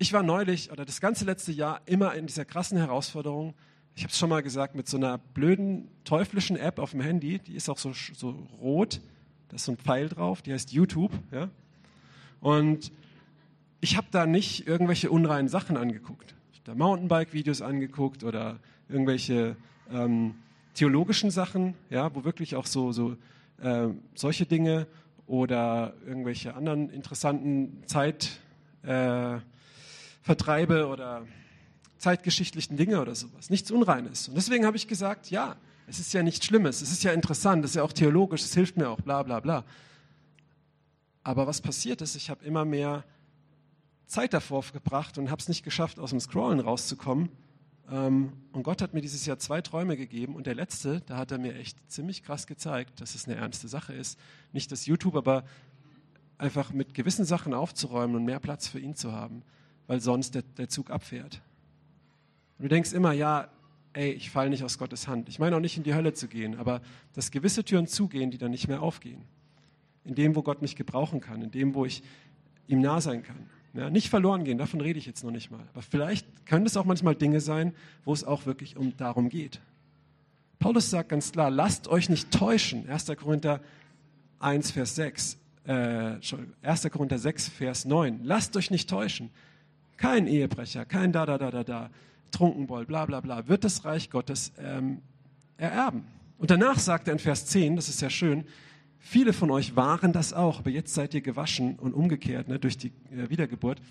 Ich 0.03 0.11
war 0.11 0.21
neulich 0.21 0.69
oder 0.69 0.83
das 0.83 0.99
ganze 0.99 1.23
letzte 1.23 1.53
Jahr 1.53 1.79
immer 1.85 2.13
in 2.13 2.27
dieser 2.27 2.43
krassen 2.43 2.77
Herausforderung. 2.77 3.53
Ich 3.95 4.03
habe 4.03 4.11
es 4.11 4.17
schon 4.17 4.29
mal 4.29 4.43
gesagt, 4.43 4.75
mit 4.75 4.89
so 4.89 4.97
einer 4.97 5.17
blöden, 5.17 5.87
teuflischen 6.03 6.57
App 6.57 6.77
auf 6.77 6.91
dem 6.91 6.99
Handy, 6.99 7.39
die 7.39 7.55
ist 7.55 7.69
auch 7.69 7.77
so, 7.77 7.93
so 7.93 8.31
rot, 8.59 8.99
da 9.47 9.55
ist 9.55 9.63
so 9.63 9.71
ein 9.71 9.77
Pfeil 9.77 10.09
drauf, 10.09 10.41
die 10.41 10.51
heißt 10.51 10.73
YouTube. 10.73 11.13
Ja? 11.31 11.49
Und 12.41 12.91
ich 13.79 13.95
habe 13.95 14.07
da 14.11 14.25
nicht 14.25 14.67
irgendwelche 14.67 15.09
unreinen 15.09 15.47
Sachen 15.47 15.77
angeguckt. 15.77 16.35
Ich 16.51 16.61
da 16.63 16.75
Mountainbike-Videos 16.75 17.61
angeguckt 17.61 18.25
oder 18.25 18.59
irgendwelche 18.89 19.55
ähm, 19.89 20.35
theologischen 20.73 21.31
Sachen, 21.31 21.75
ja, 21.89 22.13
wo 22.13 22.25
wirklich 22.25 22.57
auch 22.57 22.65
so, 22.65 22.91
so 22.91 23.15
äh, 23.61 23.87
solche 24.15 24.45
Dinge 24.45 24.85
oder 25.27 25.93
irgendwelche 26.05 26.55
anderen 26.55 26.89
interessanten 26.89 27.83
Zeitvertreibe 27.85 29.41
äh, 29.45 29.52
oder 30.27 31.25
zeitgeschichtlichen 31.97 32.77
Dinge 32.77 33.01
oder 33.01 33.15
sowas. 33.15 33.49
Nichts 33.49 33.71
Unreines. 33.71 34.27
Und 34.27 34.35
deswegen 34.35 34.65
habe 34.65 34.77
ich 34.77 34.87
gesagt, 34.87 35.31
ja, 35.31 35.55
es 35.87 35.99
ist 35.99 36.13
ja 36.13 36.23
nichts 36.23 36.45
Schlimmes, 36.45 36.81
es 36.81 36.91
ist 36.91 37.03
ja 37.03 37.11
interessant, 37.11 37.63
es 37.65 37.71
ist 37.71 37.75
ja 37.75 37.83
auch 37.83 37.93
theologisch, 37.93 38.41
es 38.41 38.53
hilft 38.53 38.77
mir 38.77 38.89
auch, 38.89 39.01
bla 39.01 39.23
bla 39.23 39.39
bla. 39.39 39.63
Aber 41.23 41.47
was 41.47 41.61
passiert 41.61 42.01
ist, 42.01 42.15
ich 42.15 42.29
habe 42.29 42.43
immer 42.45 42.65
mehr 42.65 43.03
Zeit 44.05 44.33
davor 44.33 44.63
gebracht 44.71 45.17
und 45.17 45.31
habe 45.31 45.41
es 45.41 45.47
nicht 45.47 45.63
geschafft, 45.63 45.99
aus 45.99 46.11
dem 46.11 46.19
Scrollen 46.19 46.59
rauszukommen. 46.59 47.29
Ähm, 47.89 48.33
und 48.51 48.63
Gott 48.63 48.81
hat 48.81 48.93
mir 48.93 49.01
dieses 49.01 49.25
Jahr 49.25 49.39
zwei 49.39 49.61
Träume 49.61 49.97
gegeben 49.97 50.35
und 50.35 50.45
der 50.45 50.55
letzte, 50.55 51.01
da 51.01 51.17
hat 51.17 51.31
er 51.31 51.37
mir 51.37 51.55
echt 51.55 51.77
ziemlich 51.91 52.23
krass 52.23 52.47
gezeigt, 52.47 53.01
dass 53.01 53.15
es 53.15 53.27
eine 53.27 53.35
ernste 53.35 53.67
Sache 53.67 53.93
ist. 53.93 54.19
Nicht 54.51 54.71
das 54.71 54.85
YouTube, 54.85 55.15
aber 55.15 55.43
einfach 56.37 56.73
mit 56.73 56.93
gewissen 56.93 57.25
Sachen 57.25 57.53
aufzuräumen 57.53 58.15
und 58.15 58.25
mehr 58.25 58.39
Platz 58.39 58.67
für 58.67 58.79
ihn 58.79 58.95
zu 58.95 59.13
haben, 59.13 59.43
weil 59.87 59.99
sonst 59.99 60.35
der, 60.35 60.43
der 60.57 60.69
Zug 60.69 60.89
abfährt. 60.89 61.41
Und 62.57 62.63
du 62.63 62.69
denkst 62.69 62.93
immer, 62.93 63.11
ja, 63.11 63.49
ey, 63.93 64.11
ich 64.11 64.29
falle 64.29 64.49
nicht 64.49 64.63
aus 64.63 64.77
Gottes 64.77 65.07
Hand. 65.07 65.29
Ich 65.29 65.39
meine 65.39 65.55
auch 65.55 65.59
nicht 65.59 65.77
in 65.77 65.83
die 65.83 65.93
Hölle 65.93 66.13
zu 66.13 66.27
gehen, 66.27 66.55
aber 66.55 66.81
dass 67.13 67.31
gewisse 67.31 67.63
Türen 67.63 67.87
zugehen, 67.87 68.31
die 68.31 68.37
dann 68.37 68.51
nicht 68.51 68.67
mehr 68.67 68.81
aufgehen. 68.81 69.21
In 70.03 70.15
dem, 70.15 70.35
wo 70.35 70.41
Gott 70.41 70.61
mich 70.61 70.75
gebrauchen 70.75 71.21
kann, 71.21 71.41
in 71.41 71.51
dem, 71.51 71.75
wo 71.75 71.85
ich 71.85 72.03
ihm 72.67 72.81
nah 72.81 73.01
sein 73.01 73.23
kann. 73.23 73.49
Ja, 73.73 73.89
nicht 73.89 74.09
verloren 74.09 74.43
gehen, 74.43 74.57
davon 74.57 74.81
rede 74.81 74.99
ich 74.99 75.05
jetzt 75.05 75.23
noch 75.23 75.31
nicht 75.31 75.49
mal. 75.49 75.63
Aber 75.73 75.81
vielleicht 75.81 76.45
können 76.45 76.65
es 76.65 76.77
auch 76.77 76.85
manchmal 76.85 77.15
Dinge 77.15 77.39
sein, 77.39 77.73
wo 78.05 78.13
es 78.13 78.23
auch 78.23 78.45
wirklich 78.45 78.77
um 78.77 78.95
darum 78.97 79.29
geht. 79.29 79.61
Paulus 80.59 80.89
sagt 80.89 81.09
ganz 81.09 81.31
klar, 81.31 81.49
lasst 81.49 81.87
euch 81.87 82.07
nicht 82.07 82.31
täuschen. 82.31 82.87
1. 82.87 83.07
Korinther 83.17 83.61
1, 84.39 84.71
Vers 84.71 84.95
6. 84.95 85.37
Äh, 85.65 86.17
1. 86.61 86.89
Korinther 86.91 87.17
6, 87.17 87.49
Vers 87.49 87.85
9. 87.85 88.19
Lasst 88.23 88.55
euch 88.55 88.69
nicht 88.69 88.89
täuschen. 88.89 89.29
Kein 89.97 90.27
Ehebrecher, 90.27 90.85
kein 90.85 91.11
da, 91.11 91.25
da, 91.25 91.37
da, 91.37 91.51
da, 91.51 91.63
da, 91.63 91.89
Trunkenbold, 92.31 92.87
bla, 92.87 93.05
bla, 93.05 93.21
bla, 93.21 93.47
wird 93.47 93.63
das 93.63 93.85
Reich 93.85 94.09
Gottes 94.09 94.51
ähm, 94.57 95.01
ererben. 95.57 96.05
Und 96.37 96.49
danach 96.49 96.79
sagt 96.79 97.07
er 97.07 97.13
in 97.13 97.19
Vers 97.19 97.45
10, 97.45 97.75
das 97.75 97.89
ist 97.89 98.01
ja 98.01 98.09
schön, 98.09 98.45
Viele 99.05 99.33
von 99.33 99.51
euch 99.51 99.75
waren 99.75 100.13
das 100.13 100.31
auch, 100.31 100.59
aber 100.59 100.69
jetzt 100.69 100.93
seid 100.93 101.13
ihr 101.13 101.19
gewaschen 101.19 101.77
und 101.77 101.93
umgekehrt 101.93 102.47
ne, 102.47 102.57
durch 102.57 102.77
die 102.77 102.87
äh, 103.11 103.29
Wiedergeburt. 103.29 103.81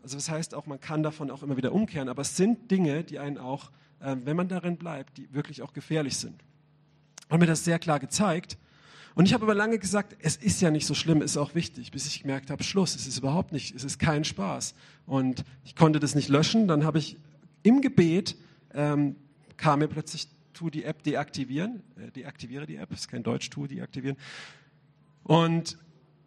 Also 0.00 0.16
das 0.16 0.30
heißt 0.30 0.54
auch, 0.54 0.66
man 0.66 0.80
kann 0.80 1.02
davon 1.02 1.32
auch 1.32 1.42
immer 1.42 1.56
wieder 1.56 1.72
umkehren, 1.72 2.08
aber 2.08 2.22
es 2.22 2.36
sind 2.36 2.70
Dinge, 2.70 3.02
die 3.02 3.18
einen 3.18 3.36
auch, 3.36 3.72
äh, 3.98 4.14
wenn 4.24 4.36
man 4.36 4.46
darin 4.46 4.76
bleibt, 4.76 5.18
die 5.18 5.34
wirklich 5.34 5.60
auch 5.60 5.72
gefährlich 5.72 6.16
sind. 6.16 6.40
Hat 7.28 7.40
mir 7.40 7.46
das 7.46 7.64
sehr 7.64 7.80
klar 7.80 7.98
gezeigt. 7.98 8.56
Und 9.14 9.26
ich 9.26 9.34
habe 9.34 9.44
aber 9.44 9.54
lange 9.54 9.78
gesagt, 9.78 10.16
es 10.20 10.36
ist 10.36 10.60
ja 10.60 10.70
nicht 10.70 10.86
so 10.86 10.94
schlimm, 10.94 11.22
ist 11.22 11.36
auch 11.36 11.54
wichtig, 11.54 11.90
bis 11.90 12.06
ich 12.06 12.22
gemerkt 12.22 12.50
habe, 12.50 12.62
Schluss, 12.62 12.94
es 12.94 13.06
ist 13.06 13.18
überhaupt 13.18 13.52
nicht, 13.52 13.74
es 13.74 13.84
ist 13.84 13.98
kein 13.98 14.24
Spaß. 14.24 14.74
Und 15.06 15.44
ich 15.64 15.74
konnte 15.74 16.00
das 16.00 16.14
nicht 16.14 16.28
löschen. 16.28 16.68
Dann 16.68 16.84
habe 16.84 16.98
ich 16.98 17.16
im 17.62 17.80
Gebet 17.80 18.36
ähm, 18.74 19.16
kam 19.56 19.80
mir 19.80 19.88
plötzlich 19.88 20.28
tu 20.52 20.70
die 20.70 20.84
App 20.84 21.02
deaktivieren, 21.02 21.82
äh, 21.96 22.10
deaktiviere 22.10 22.66
die 22.66 22.76
App, 22.76 22.92
ist 22.92 23.08
kein 23.08 23.22
Deutsch, 23.22 23.50
tu 23.50 23.66
deaktivieren. 23.66 24.16
Und, 25.22 25.78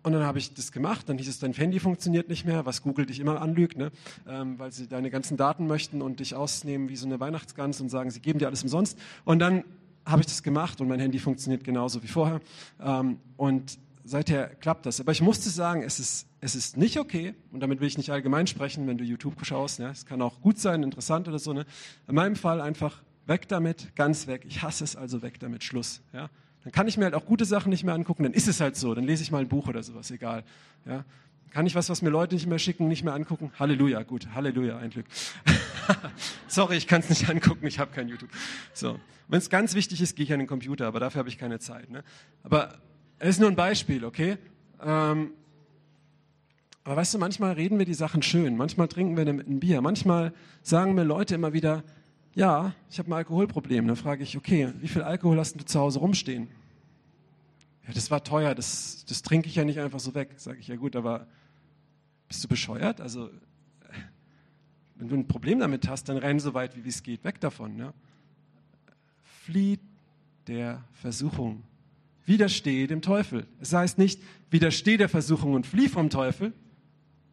und 0.04 0.14
dann 0.14 0.24
habe 0.24 0.40
ich 0.40 0.54
das 0.54 0.72
gemacht, 0.72 1.10
dann 1.10 1.18
hieß 1.18 1.28
es, 1.28 1.40
dein 1.40 1.54
Handy 1.54 1.80
funktioniert 1.80 2.30
nicht 2.30 2.46
mehr, 2.46 2.66
was 2.66 2.82
Google 2.82 3.06
dich 3.06 3.20
immer 3.20 3.42
anlügt, 3.42 3.78
ne? 3.78 3.92
Ähm, 4.28 4.58
weil 4.60 4.72
sie 4.72 4.88
deine 4.88 5.10
ganzen 5.10 5.38
Daten 5.38 5.68
möchten 5.68 6.02
und 6.02 6.20
dich 6.20 6.36
ausnehmen 6.36 6.90
wie 6.90 6.96
so 6.96 7.06
eine 7.06 7.20
Weihnachtsgans 7.20 7.82
und 7.82 7.90
sagen, 7.90 8.10
sie 8.12 8.22
geben 8.22 8.40
dir 8.40 8.48
alles 8.48 8.64
umsonst. 8.64 8.98
Und 9.26 9.40
dann 9.40 9.64
habe 10.06 10.22
ich 10.22 10.28
das 10.28 10.44
gemacht 10.44 10.82
und 10.82 10.88
mein 10.88 11.00
Handy 11.00 11.20
funktioniert 11.20 11.64
genauso 11.64 12.02
wie 12.04 12.08
vorher. 12.08 12.42
Ähm, 12.80 13.20
und 13.38 13.78
seither 14.04 14.48
klappt 14.48 14.86
das. 14.86 15.00
Aber 15.00 15.12
ich 15.12 15.22
musste 15.22 15.50
sagen, 15.50 15.84
es 15.84 16.00
ist, 16.00 16.28
es 16.40 16.56
ist 16.56 16.78
nicht 16.78 17.00
okay, 17.00 17.34
und 17.52 17.60
damit 17.60 17.80
will 17.80 17.88
ich 17.88 17.98
nicht 17.98 18.12
allgemein 18.12 18.48
sprechen, 18.48 18.88
wenn 18.88 18.98
du 18.98 19.04
YouTube 19.04 19.46
schaust, 19.46 19.80
ne? 19.80 19.90
es 19.90 20.06
kann 20.06 20.22
auch 20.22 20.42
gut 20.42 20.60
sein, 20.60 20.84
interessant 20.84 21.28
oder 21.28 21.40
so. 21.40 21.54
Ne? 21.54 21.66
In 22.08 22.16
meinem 22.16 22.36
Fall 22.36 22.62
einfach 22.62 23.02
Weg 23.28 23.48
damit, 23.48 23.96
ganz 23.96 24.28
weg. 24.28 24.46
Ich 24.48 24.62
hasse 24.64 24.84
es, 24.84 24.96
also 24.96 25.22
weg 25.22 25.40
damit, 25.40 25.64
Schluss. 25.64 26.02
Ja? 26.12 26.30
Dann 26.64 26.72
kann 26.72 26.88
ich 26.88 26.98
mir 26.98 27.06
halt 27.06 27.16
auch 27.16 27.26
gute 27.26 27.46
Sachen 27.46 27.70
nicht 27.70 27.84
mehr 27.84 27.94
angucken, 27.94 28.24
dann 28.24 28.34
ist 28.34 28.48
es 28.48 28.60
halt 28.60 28.76
so. 28.76 28.94
Dann 28.96 29.06
lese 29.06 29.24
ich 29.24 29.32
mal 29.32 29.40
ein 29.40 29.48
Buch 29.48 29.68
oder 29.68 29.84
sowas, 29.84 30.12
egal. 30.12 30.44
Ja? 30.86 31.06
Kann 31.52 31.66
ich 31.66 31.76
was, 31.76 31.90
was 31.90 32.02
mir 32.02 32.10
Leute 32.10 32.36
nicht 32.36 32.48
mehr 32.48 32.60
schicken, 32.60 32.88
nicht 32.88 33.04
mehr 33.04 33.14
angucken? 33.14 33.52
Halleluja, 33.60 34.04
gut, 34.04 34.28
Halleluja, 34.34 34.78
ein 34.78 34.90
Glück. 34.90 35.06
Sorry, 36.48 36.78
ich 36.78 36.88
kann 36.88 37.02
es 37.02 37.10
nicht 37.10 37.30
angucken, 37.30 37.68
ich 37.68 37.78
habe 37.78 37.92
kein 37.92 38.08
YouTube. 38.08 38.30
So, 38.74 39.00
wenn 39.28 39.38
es 39.38 39.50
ganz 39.50 39.76
wichtig 39.76 40.02
ist, 40.02 40.16
gehe 40.16 40.26
ich 40.26 40.32
an 40.32 40.40
den 40.40 40.48
Computer, 40.48 40.88
aber 40.88 41.02
dafür 41.02 41.20
habe 41.20 41.30
ich 41.30 41.38
keine 41.38 41.60
Zeit. 41.60 41.90
Ne? 41.90 42.04
Aber 42.44 42.80
es 43.20 43.32
ist 43.32 43.40
nur 43.40 43.50
ein 43.50 43.58
Beispiel, 43.58 44.06
okay? 44.06 44.38
Ähm, 44.82 45.32
aber 46.84 46.96
weißt 46.96 47.14
du, 47.14 47.18
manchmal 47.20 47.54
reden 47.54 47.78
wir 47.78 47.86
die 47.86 47.94
Sachen 47.94 48.24
schön, 48.24 48.56
manchmal 48.56 48.88
trinken 48.88 49.18
wir 49.18 49.28
ein 49.28 49.60
Bier, 49.60 49.82
manchmal 49.82 50.34
sagen 50.64 50.96
mir 50.96 51.04
Leute 51.04 51.36
immer 51.36 51.54
wieder, 51.54 51.84
ja, 52.34 52.74
ich 52.90 52.98
habe 52.98 53.10
ein 53.10 53.14
Alkoholproblem. 53.14 53.88
Dann 53.88 53.96
frage 53.98 54.24
ich, 54.24 54.38
okay, 54.38 54.72
wie 54.80 54.88
viel 54.88 55.02
Alkohol 55.02 55.38
hast 55.38 55.60
du 55.60 55.66
zu 55.66 55.80
Hause 55.80 56.00
rumstehen? 56.00 56.48
Ja, 57.86 57.94
das 57.94 58.10
war 58.10 58.24
teuer, 58.24 58.56
das, 58.56 59.06
das 59.08 59.22
trinke 59.22 59.50
ich 59.50 59.56
ja 59.56 59.66
nicht 59.66 59.80
einfach 59.80 60.00
so 60.00 60.16
weg. 60.16 60.30
Sage 60.38 60.60
ich, 60.60 60.68
ja 60.68 60.78
gut, 60.78 60.96
aber 60.96 61.28
bist 62.32 62.46
du 62.46 62.48
bescheuert? 62.48 63.02
Also, 63.02 63.30
wenn 64.96 65.10
du 65.10 65.16
ein 65.16 65.28
Problem 65.28 65.60
damit 65.60 65.90
hast, 65.90 66.08
dann 66.08 66.16
renn 66.16 66.40
so 66.40 66.54
weit, 66.54 66.82
wie 66.82 66.88
es 66.88 67.04
geht, 67.04 67.26
weg 67.26 67.42
davon. 67.42 67.76
Ne? 67.76 67.94
Flieh 69.44 69.80
der 70.48 70.82
Versuchung. 70.94 71.64
Widerstehe 72.26 72.88
dem 72.88 73.02
Teufel. 73.02 73.48
Es 73.60 73.74
heißt 73.74 73.98
nicht, 73.98 74.22
widerstehe 74.50 74.98
der 74.98 75.10
Versuchung 75.10 75.56
und 75.56 75.68
flieh 75.68 75.90
vom 75.90 76.10
Teufel. 76.10 76.54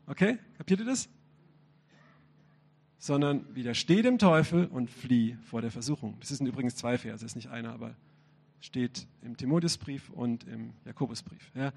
Okay? 0.09 0.39
Kapiert 0.57 0.81
ihr 0.81 0.87
das? 0.87 1.09
sondern 3.01 3.45
widersteh 3.55 4.03
dem 4.03 4.19
Teufel 4.19 4.67
und 4.67 4.91
flieh 4.91 5.37
vor 5.45 5.63
der 5.63 5.71
Versuchung. 5.71 6.17
Das 6.19 6.31
sind 6.31 6.49
übrigens 6.49 6.75
zwei 6.75 6.99
Verse, 6.99 7.25
ist 7.25 7.37
nicht 7.37 7.49
einer, 7.49 7.73
aber 7.73 7.95
steht 8.59 9.07
im 9.23 9.37
Timotheusbrief 9.37 10.11
und 10.11 10.43
im 10.49 10.73
Jakobusbrief. 10.85 11.53
Ja. 11.55 11.73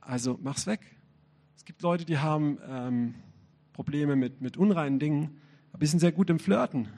Also 0.00 0.38
mach's 0.40 0.68
weg. 0.68 0.80
Es 1.62 1.66
gibt 1.66 1.82
Leute, 1.82 2.04
die 2.04 2.18
haben 2.18 2.58
ähm, 2.68 3.14
Probleme 3.72 4.16
mit, 4.16 4.40
mit 4.40 4.56
unreinen 4.56 4.98
Dingen, 4.98 5.40
aber 5.70 5.82
die 5.82 5.86
sind 5.86 6.00
sehr 6.00 6.10
gut 6.10 6.28
im 6.28 6.40
Flirten 6.40 6.88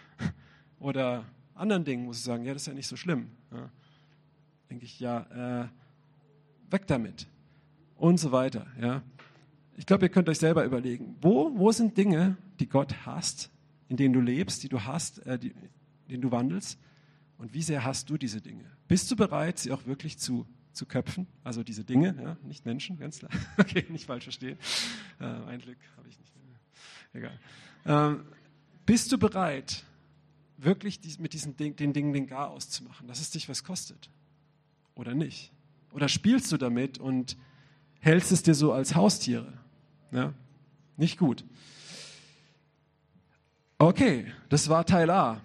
oder 0.78 1.24
anderen 1.54 1.86
Dingen, 1.86 2.06
wo 2.06 2.12
sie 2.12 2.22
sagen, 2.22 2.44
ja, 2.44 2.52
das 2.52 2.64
ist 2.64 2.66
ja 2.66 2.74
nicht 2.74 2.88
so 2.88 2.96
schlimm. 2.96 3.28
Ja. 3.50 3.70
Denke 4.68 4.84
ich, 4.84 5.00
ja, 5.00 5.62
äh, 5.62 5.68
weg 6.70 6.86
damit 6.88 7.26
und 7.94 8.20
so 8.20 8.32
weiter. 8.32 8.66
Ja. 8.78 9.00
Ich 9.78 9.86
glaube, 9.86 10.04
ihr 10.04 10.10
könnt 10.10 10.28
euch 10.28 10.40
selber 10.40 10.66
überlegen, 10.66 11.16
wo, 11.22 11.50
wo 11.56 11.72
sind 11.72 11.96
Dinge, 11.96 12.36
die 12.60 12.68
Gott 12.68 13.06
hasst, 13.06 13.50
in 13.88 13.96
denen 13.96 14.12
du 14.12 14.20
lebst, 14.20 14.62
die 14.62 14.68
du 14.68 14.84
hast, 14.84 15.24
äh, 15.24 15.38
die, 15.38 15.52
in 15.52 16.10
denen 16.10 16.20
du 16.20 16.30
wandelst? 16.30 16.78
Und 17.38 17.54
wie 17.54 17.62
sehr 17.62 17.82
hast 17.82 18.10
du 18.10 18.18
diese 18.18 18.42
Dinge? 18.42 18.64
Bist 18.88 19.10
du 19.10 19.16
bereit, 19.16 19.58
sie 19.58 19.72
auch 19.72 19.86
wirklich 19.86 20.18
zu, 20.18 20.46
zu 20.76 20.86
köpfen? 20.86 21.26
Also 21.42 21.62
diese 21.62 21.84
Dinge, 21.84 22.14
ja, 22.22 22.36
nicht 22.44 22.64
Menschen, 22.64 22.98
ganz 22.98 23.18
klar. 23.18 23.30
Okay, 23.58 23.84
nicht 23.88 24.06
falsch 24.06 24.24
verstehen. 24.24 24.58
Äh, 25.18 25.24
ein 25.24 25.60
Glück 25.60 25.78
habe 25.96 26.08
ich 26.08 26.18
nicht. 26.18 26.32
Egal. 27.12 27.38
Ähm, 27.86 28.24
bist 28.84 29.10
du 29.10 29.18
bereit, 29.18 29.84
wirklich 30.58 31.00
die, 31.00 31.14
mit 31.20 31.32
diesen 31.32 31.56
Ding, 31.56 31.76
den 31.76 31.92
Dingen 31.92 32.12
den 32.12 32.26
Gar 32.26 32.50
auszumachen, 32.50 33.08
dass 33.08 33.20
es 33.20 33.30
dich 33.30 33.48
was 33.48 33.64
kostet? 33.64 34.10
Oder 34.94 35.14
nicht? 35.14 35.50
Oder 35.92 36.08
spielst 36.08 36.52
du 36.52 36.58
damit 36.58 36.98
und 36.98 37.36
hältst 38.00 38.32
es 38.32 38.42
dir 38.42 38.54
so 38.54 38.72
als 38.72 38.94
Haustiere? 38.94 39.52
Ja? 40.12 40.34
Nicht 40.96 41.18
gut. 41.18 41.44
Okay, 43.78 44.26
das 44.48 44.68
war 44.68 44.84
Teil 44.84 45.10
A. 45.10 45.40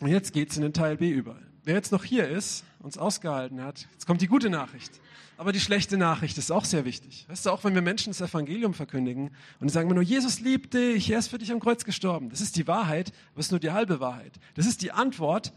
Und 0.00 0.08
jetzt 0.08 0.32
geht 0.32 0.50
es 0.50 0.56
in 0.56 0.62
den 0.62 0.72
Teil 0.72 0.96
B 0.96 1.10
über. 1.10 1.38
Wer 1.64 1.74
jetzt 1.74 1.92
noch 1.92 2.04
hier 2.04 2.28
ist, 2.28 2.64
uns 2.82 2.98
ausgehalten 2.98 3.62
hat, 3.62 3.86
jetzt 3.92 4.06
kommt 4.06 4.20
die 4.20 4.26
gute 4.26 4.50
Nachricht. 4.50 5.00
Aber 5.38 5.52
die 5.52 5.60
schlechte 5.60 5.96
Nachricht 5.96 6.36
ist 6.38 6.52
auch 6.52 6.64
sehr 6.64 6.84
wichtig. 6.84 7.24
Weißt 7.28 7.46
du, 7.46 7.50
auch 7.50 7.64
wenn 7.64 7.74
wir 7.74 7.82
Menschen 7.82 8.10
das 8.10 8.20
Evangelium 8.20 8.74
verkündigen 8.74 9.30
und 9.60 9.70
sagen 9.70 9.88
wir 9.88 9.94
nur, 9.94 10.04
Jesus 10.04 10.40
liebt 10.40 10.74
dich, 10.74 11.10
er 11.10 11.18
ist 11.18 11.28
für 11.28 11.38
dich 11.38 11.50
am 11.50 11.60
Kreuz 11.60 11.84
gestorben. 11.84 12.28
Das 12.28 12.40
ist 12.40 12.56
die 12.56 12.66
Wahrheit, 12.66 13.12
aber 13.32 13.40
es 13.40 13.46
ist 13.46 13.52
nur 13.52 13.60
die 13.60 13.70
halbe 13.70 14.00
Wahrheit. 14.00 14.38
Das 14.54 14.66
ist 14.66 14.82
die 14.82 14.92
Antwort, 14.92 15.52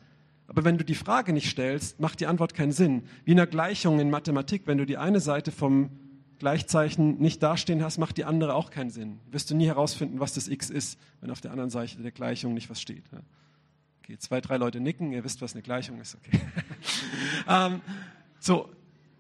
aber 0.48 0.64
wenn 0.64 0.78
du 0.78 0.86
die 0.86 0.96
Frage 0.96 1.34
nicht 1.34 1.50
stellst, 1.50 2.00
macht 2.00 2.20
die 2.20 2.28
Antwort 2.28 2.54
keinen 2.54 2.72
Sinn. 2.72 3.04
Wie 3.26 3.32
in 3.32 3.40
einer 3.40 3.48
Gleichung 3.48 4.00
in 4.00 4.10
Mathematik, 4.10 4.64
wenn 4.66 4.78
du 4.78 4.86
die 4.86 4.98
eine 4.98 5.20
Seite 5.20 5.52
vom 5.52 5.90
Gleichzeichen 6.40 7.18
nicht 7.18 7.42
dastehen 7.42 7.84
hast, 7.84 7.98
macht 7.98 8.18
die 8.18 8.26
andere 8.26 8.54
auch 8.54 8.70
keinen 8.70 8.90
Sinn. 8.90 9.20
Wirst 9.32 9.50
du 9.50 9.56
nie 9.56 9.68
herausfinden, 9.68 10.20
was 10.20 10.34
das 10.34 10.48
x 10.48 10.70
ist, 10.70 11.00
wenn 11.22 11.32
auf 11.32 11.42
der 11.42 11.52
anderen 11.52 11.70
Seite 11.70 12.02
der 12.02 12.12
Gleichung 12.12 12.54
nicht 12.54 12.70
was 12.70 12.82
steht. 12.82 13.04
Okay, 14.06 14.20
zwei, 14.20 14.40
drei 14.40 14.58
Leute 14.58 14.80
nicken, 14.80 15.12
ihr 15.12 15.24
wisst, 15.24 15.42
was 15.42 15.54
eine 15.54 15.64
Gleichung 15.64 16.00
ist. 16.00 16.16
Okay. 16.16 16.40
ähm, 17.50 17.82
so, 18.40 18.70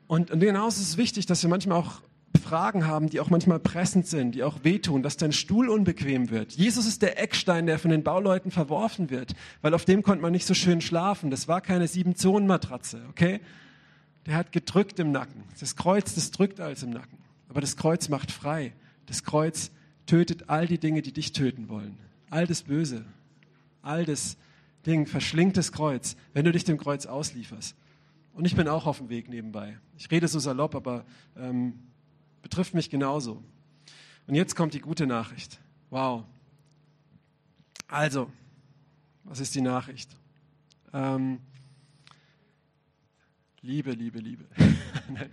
und, 0.06 0.30
und 0.30 0.39
genauso 0.39 0.80
ist 0.80 0.89
es 0.89 0.98
wichtig, 0.98 1.26
dass 1.26 1.41
wir 1.41 1.50
manchmal 1.50 1.80
auch 1.80 2.04
Fragen 2.39 2.86
haben, 2.86 3.10
die 3.10 3.19
auch 3.19 3.32
manchmal 3.32 3.58
pressend 3.58 4.06
sind, 4.06 4.36
die 4.36 4.43
auch 4.43 4.63
wehtun, 4.63 5.02
dass 5.02 5.17
dein 5.17 5.32
Stuhl 5.32 5.69
unbequem 5.69 6.30
wird. 6.30 6.52
Jesus 6.52 6.86
ist 6.86 7.02
der 7.02 7.19
Eckstein, 7.19 7.65
der 7.65 7.80
von 7.80 7.89
den 7.89 8.04
Bauleuten 8.04 8.52
verworfen 8.52 9.10
wird, 9.10 9.34
weil 9.63 9.74
auf 9.74 9.86
dem 9.86 10.04
konnte 10.04 10.21
man 10.21 10.32
nicht 10.32 10.45
so 10.45 10.54
schön 10.54 10.82
schlafen. 10.82 11.32
Das 11.32 11.48
war 11.48 11.62
keine 11.62 11.88
Sieben-Zonen-Matratze, 11.88 13.02
okay? 13.10 13.39
Der 14.28 14.36
hat 14.36 14.52
gedrückt 14.52 15.00
im 15.00 15.12
Nacken. 15.12 15.45
Das 15.60 15.76
Kreuz, 15.76 16.13
das 16.13 16.30
drückt 16.30 16.60
alles 16.60 16.84
im 16.84 16.91
Nacken. 16.91 17.17
Aber 17.50 17.60
das 17.60 17.76
Kreuz 17.76 18.08
macht 18.10 18.32
frei. 18.32 18.74
Das 19.08 19.24
Kreuz 19.24 19.71
tötet 20.06 20.48
all 20.48 20.67
die 20.67 20.78
Dinge, 20.78 21.02
die 21.02 21.12
dich 21.12 21.32
töten 21.32 21.69
wollen. 21.69 21.98
All 22.30 22.45
das 22.45 22.62
Böse, 22.62 23.04
all 23.82 24.06
das 24.06 24.38
Ding 24.86 25.08
verschlingt 25.08 25.58
das 25.58 25.71
Kreuz, 25.71 26.15
wenn 26.34 26.45
du 26.45 26.52
dich 26.52 26.63
dem 26.63 26.78
Kreuz 26.78 27.06
auslieferst. 27.06 27.76
Und 28.34 28.45
ich 28.45 28.56
bin 28.56 28.67
auch 28.67 28.86
auf 28.86 28.98
dem 28.98 29.10
Weg 29.10 29.30
nebenbei. 29.30 29.80
Ich 29.98 30.12
rede 30.12 30.28
so 30.28 30.39
salopp, 30.39 30.76
aber 30.76 31.06
ähm, 31.38 31.80
betrifft 32.41 32.74
mich 32.74 32.89
genauso. 32.89 33.43
Und 34.28 34.36
jetzt 34.36 34.56
kommt 34.56 34.74
die 34.74 34.82
gute 34.82 35.08
Nachricht. 35.08 35.60
Wow. 35.89 36.26
Also, 37.88 38.30
was 39.24 39.39
ist 39.39 39.56
die 39.56 39.62
Nachricht? 39.62 40.10
Ähm, 40.93 41.39
Liebe, 43.62 43.91
Liebe, 43.93 44.19
Liebe. 44.19 44.45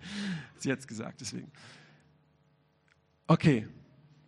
Sie 0.57 0.73
hat 0.73 0.79
es 0.79 0.87
gesagt, 0.87 1.21
deswegen. 1.21 1.51
Okay, 3.27 3.69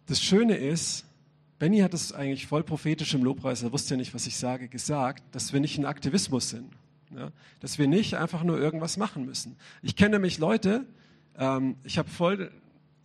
das 0.07 0.21
Schöne 0.21 0.57
ist, 0.57 1.07
Benny 1.59 1.79
hat 1.79 1.95
es 1.95 2.13
eigentlich 2.13 2.47
voll 2.47 2.65
prophetisch 2.65 3.15
im 3.15 3.23
Lobpreis, 3.23 3.63
er 3.63 3.73
wusste 3.73 3.95
ja 3.95 3.99
nicht, 3.99 4.15
was 4.15 4.27
ich 4.27 4.37
sage, 4.37 4.69
gesagt, 4.69 5.23
dass 5.35 5.53
wir 5.53 5.61
nicht 5.61 5.79
ein 5.79 5.87
Aktivismus 5.87 6.51
sind. 6.51 6.73
Ja? 7.15 7.31
Dass 7.61 7.79
wir 7.79 7.87
nicht 7.87 8.15
einfach 8.15 8.43
nur 8.43 8.59
irgendwas 8.59 8.97
machen 8.97 9.25
müssen. 9.25 9.57
Ich 9.83 9.97
kenne 9.97 10.17
nämlich 10.17 10.39
Leute, 10.39 10.85
ähm, 11.39 11.77
ich 11.85 11.99
habe 11.99 12.09
voll, 12.09 12.51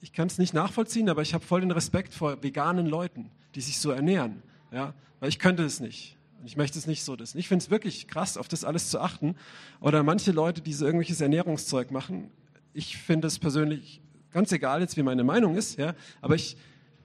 ich 0.01 0.13
kann 0.13 0.27
es 0.27 0.37
nicht 0.37 0.53
nachvollziehen, 0.53 1.09
aber 1.09 1.21
ich 1.21 1.33
habe 1.33 1.45
voll 1.45 1.61
den 1.61 1.71
Respekt 1.71 2.13
vor 2.13 2.41
veganen 2.41 2.87
Leuten, 2.87 3.29
die 3.55 3.61
sich 3.61 3.77
so 3.79 3.91
ernähren. 3.91 4.41
Ja? 4.71 4.93
Weil 5.19 5.29
ich 5.29 5.39
könnte 5.39 5.63
es 5.63 5.79
nicht. 5.79 6.17
Ich 6.45 6.55
möchte 6.55 6.79
es 6.79 6.87
nicht 6.87 7.03
so 7.03 7.15
das. 7.15 7.35
Ich 7.35 7.47
finde 7.47 7.63
es 7.63 7.69
wirklich 7.69 8.07
krass, 8.07 8.37
auf 8.37 8.47
das 8.47 8.63
alles 8.63 8.89
zu 8.89 8.99
achten. 8.99 9.35
Oder 9.81 10.03
manche 10.03 10.31
Leute, 10.31 10.61
die 10.61 10.73
so 10.73 10.85
irgendwelches 10.85 11.19
Ernährungszeug 11.19 11.91
machen. 11.91 12.31
Ich 12.73 12.97
finde 12.97 13.27
es 13.27 13.39
persönlich 13.39 14.01
ganz 14.31 14.51
egal 14.51 14.79
jetzt, 14.81 14.95
wie 14.95 15.03
meine 15.03 15.23
Meinung 15.23 15.55
ist, 15.55 15.77
ja. 15.77 15.95
Aber 16.21 16.35
ich, 16.35 16.55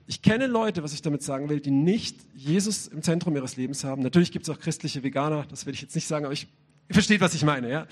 ich 0.07 0.21
kenne 0.21 0.47
Leute, 0.47 0.83
was 0.83 0.93
ich 0.93 1.01
damit 1.01 1.23
sagen 1.23 1.49
will, 1.49 1.59
die 1.59 1.71
nicht 1.71 2.17
Jesus 2.35 2.87
im 2.87 3.01
Zentrum 3.01 3.35
ihres 3.35 3.55
Lebens 3.57 3.83
haben. 3.83 4.03
Natürlich 4.03 4.31
gibt 4.31 4.47
es 4.47 4.49
auch 4.53 4.59
christliche 4.59 5.03
Veganer, 5.03 5.45
das 5.49 5.65
will 5.65 5.73
ich 5.73 5.81
jetzt 5.81 5.95
nicht 5.95 6.07
sagen, 6.07 6.25
aber 6.25 6.33
ich, 6.33 6.47
ihr 6.89 6.93
versteht, 6.93 7.21
was 7.21 7.33
ich 7.33 7.43
meine, 7.43 7.69
ja. 7.69 7.87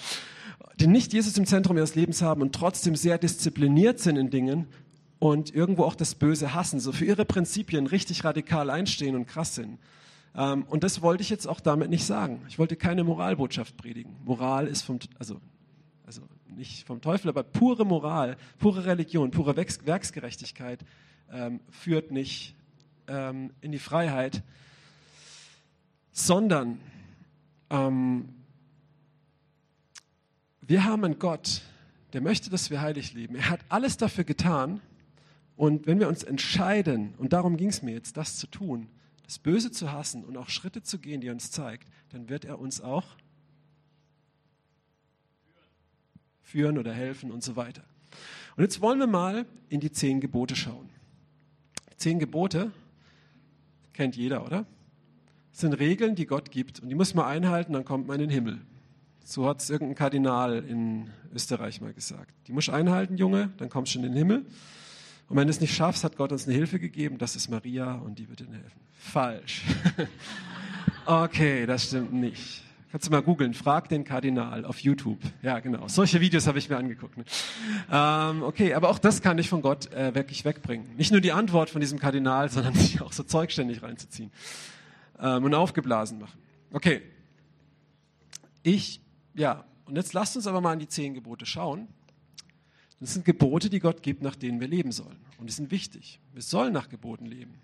Die 0.80 0.88
nicht 0.88 1.13
Jesus 1.13 1.38
im 1.38 1.45
Zentrum 1.45 1.78
ihres 1.78 1.95
Lebens 1.95 2.21
haben 2.21 2.41
und 2.41 2.54
trotzdem 2.54 2.95
sehr 2.95 3.17
diszipliniert 3.17 3.99
sind 3.99 4.17
in 4.17 4.30
Dingen 4.30 4.67
und 5.19 5.54
irgendwo 5.54 5.84
auch 5.84 5.95
das 5.95 6.15
Böse 6.15 6.54
hassen, 6.54 6.80
so 6.80 6.91
für 6.91 7.06
ihre 7.06 7.26
Prinzipien 7.26 7.88
richtig 7.88 8.23
radikal 8.23 8.69
einstehen 8.69 9.15
und 9.15 9.26
krass 9.26 9.56
sind. 9.56 9.80
Ähm, 10.36 10.63
und 10.63 10.84
das 10.84 11.02
wollte 11.02 11.23
ich 11.23 11.30
jetzt 11.30 11.47
auch 11.47 11.60
damit 11.60 11.89
nicht 11.89 12.06
sagen. 12.06 12.41
Ich 12.47 12.60
wollte 12.60 12.76
keine 12.76 13.04
Moralbotschaft 13.04 13.76
predigen. 13.78 14.15
Moral 14.23 14.67
ist 14.67 14.84
vom, 14.84 14.99
also, 15.17 15.39
also 16.06 16.21
nicht 16.56 16.86
vom 16.86 17.02
Teufel, 17.02 17.30
aber 17.30 17.43
pure 17.43 17.86
Moral, 17.86 18.38
pure 18.60 18.86
Religion, 18.86 19.32
pure 19.32 19.56
Werksgerechtigkeit 19.56 20.84
ähm, 21.32 21.60
führt 21.70 22.12
nicht 22.12 22.56
ähm, 23.08 23.52
in 23.62 23.72
die 23.72 23.80
Freiheit, 23.80 24.44
sondern 26.12 26.80
ähm, 27.70 28.30
wir 30.62 30.86
haben 30.86 31.04
einen 31.04 31.20
Gott, 31.20 31.62
der 32.14 32.22
möchte, 32.22 32.50
dass 32.50 32.70
wir 32.70 32.82
heilig 32.82 33.14
leben. 33.14 33.36
Er 33.36 33.50
hat 33.50 33.60
alles 33.70 33.98
dafür 33.98 34.24
getan. 34.24 34.80
Und 35.56 35.86
wenn 35.88 36.00
wir 36.00 36.08
uns 36.08 36.24
entscheiden, 36.24 37.14
und 37.18 37.34
darum 37.34 37.58
ging 37.58 37.70
es 37.70 37.82
mir 37.82 37.94
jetzt, 37.94 38.18
das 38.18 38.38
zu 38.38 38.48
tun, 38.48 38.90
das 39.24 39.40
Böse 39.40 39.72
zu 39.72 39.92
hassen 39.92 40.24
und 40.24 40.38
auch 40.38 40.50
Schritte 40.50 40.84
zu 40.84 41.00
gehen, 41.00 41.22
die 41.22 41.28
er 41.28 41.34
uns 41.34 41.52
zeigt, 41.52 41.88
dann 42.10 42.30
wird 42.30 42.46
er 42.46 42.60
uns 42.60 42.82
auch 42.82 43.06
führen 46.42 46.78
oder 46.78 46.94
helfen 46.94 47.32
und 47.32 47.44
so 47.44 47.56
weiter. 47.56 47.84
Und 48.56 48.64
jetzt 48.64 48.82
wollen 48.82 49.00
wir 49.00 49.08
mal 49.08 49.46
in 49.70 49.80
die 49.80 49.92
zehn 49.92 50.22
Gebote 50.22 50.56
schauen. 50.56 50.90
Zehn 52.04 52.20
Gebote 52.20 52.70
kennt 53.94 54.18
jeder, 54.18 54.46
oder? 54.46 54.66
Das 55.52 55.62
sind 55.62 55.72
Regeln, 55.76 56.16
die 56.16 56.26
Gott 56.26 56.52
gibt 56.52 56.82
und 56.82 56.89
die 56.89 56.96
muss 56.96 57.13
man 57.13 57.28
einhalten, 57.28 57.72
dann 57.72 57.86
kommt 57.86 58.08
man 58.08 58.16
in 58.16 58.28
den 58.28 58.30
Himmel. 58.30 58.60
So 59.24 59.48
hat 59.48 59.62
es 59.62 59.70
irgendein 59.70 59.96
Kardinal 59.96 60.66
in 60.66 61.10
Österreich 61.34 61.80
mal 61.80 61.94
gesagt. 61.94 62.34
Die 62.48 62.52
musst 62.52 62.68
du 62.68 62.74
einhalten, 62.74 63.16
Junge, 63.16 63.54
dann 63.56 63.70
kommst 63.70 63.96
du 63.96 64.00
in 64.00 64.04
den 64.04 64.16
Himmel. 64.16 64.46
Und 65.30 65.38
wenn 65.38 65.48
du 65.48 65.52
es 65.52 65.62
nicht 65.62 65.74
schaffst, 65.74 66.04
hat 66.04 66.18
Gott 66.18 66.34
uns 66.34 66.46
eine 66.46 66.54
Hilfe 66.54 66.78
gegeben. 66.78 67.20
Das 67.20 67.38
ist 67.38 67.48
Maria 67.48 67.94
und 67.94 68.20
die 68.20 68.28
wird 68.28 68.42
dir 68.42 68.48
helfen. 68.48 68.82
Falsch. 68.92 69.62
okay, 71.06 71.66
das 71.66 71.86
stimmt 71.86 72.12
nicht. 72.12 72.63
Kannst 72.94 73.08
du 73.08 73.12
mal 73.12 73.24
googeln, 73.24 73.56
frag 73.56 73.90
den 73.90 74.04
Kardinal 74.04 74.66
auf 74.66 74.78
YouTube. 74.78 75.18
Ja, 75.42 75.58
genau. 75.62 75.88
Solche 75.88 76.22
Videos 76.22 76.46
habe 76.46 76.60
ich 76.60 76.70
mir 76.70 76.78
angeguckt. 76.78 77.18
Ne? 77.18 77.26
Ähm, 77.92 78.44
okay, 78.44 78.76
aber 78.76 78.90
auch 78.90 79.00
das 79.00 79.24
kann 79.24 79.38
dich 79.38 79.50
von 79.50 79.64
Gott 79.64 79.92
äh, 79.94 80.14
wirklich 80.14 80.46
wegbringen. 80.46 80.96
Nicht 80.96 81.12
nur 81.12 81.20
die 81.20 81.32
Antwort 81.32 81.72
von 81.72 81.82
diesem 81.82 81.98
Kardinal, 81.98 82.52
sondern 82.52 82.74
sich 82.76 83.02
auch 83.02 83.12
so 83.12 83.24
Zeug 83.24 83.52
ständig 83.52 83.82
reinzuziehen 83.82 84.30
ähm, 85.20 85.44
und 85.44 85.56
aufgeblasen 85.56 86.20
machen. 86.20 86.40
Okay. 86.72 87.02
Ich, 88.62 89.02
ja, 89.34 89.66
und 89.86 89.96
jetzt 89.96 90.14
lasst 90.14 90.36
uns 90.36 90.46
aber 90.46 90.62
mal 90.62 90.74
an 90.74 90.80
die 90.80 90.88
zehn 90.88 91.16
Gebote 91.16 91.48
schauen. 91.48 91.88
Das 93.00 93.16
sind 93.16 93.26
Gebote, 93.26 93.72
die 93.72 93.80
Gott 93.80 94.04
gibt, 94.04 94.22
nach 94.22 94.36
denen 94.36 94.60
wir 94.60 94.68
leben 94.68 94.92
sollen. 94.92 95.18
Und 95.40 95.48
die 95.48 95.54
sind 95.54 95.72
wichtig. 95.72 96.20
Wir 96.32 96.44
sollen 96.44 96.74
nach 96.74 96.90
Geboten 96.90 97.26
leben. 97.26 97.56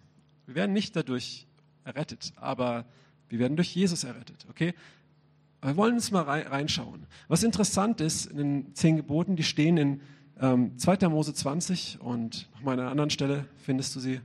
Wir 0.47 0.55
werden 0.55 0.73
nicht 0.73 0.95
dadurch 0.95 1.45
errettet, 1.83 2.33
aber 2.37 2.85
wir 3.29 3.37
werden 3.37 3.55
durch 3.57 3.75
Jesus 3.75 4.03
errettet. 4.03 4.47
Okay? 4.49 4.73
Wir 5.61 5.75
wollen 5.75 5.95
uns 5.95 6.11
mal 6.11 6.23
reinschauen. 6.23 7.05
Was 7.27 7.43
interessant 7.43 7.99
ist, 7.99 8.27
in 8.27 8.37
den 8.37 8.75
zehn 8.75 8.95
Geboten, 8.95 9.35
die 9.35 9.43
stehen 9.43 9.77
in 9.77 10.01
ähm, 10.39 10.77
2. 10.77 11.09
Mose 11.09 11.33
20 11.33 11.99
und 11.99 12.47
an 12.63 12.79
einer 12.79 12.89
anderen 12.89 13.09
Stelle 13.09 13.45
findest 13.57 13.95
du 13.95 13.99
sie, 13.99 14.21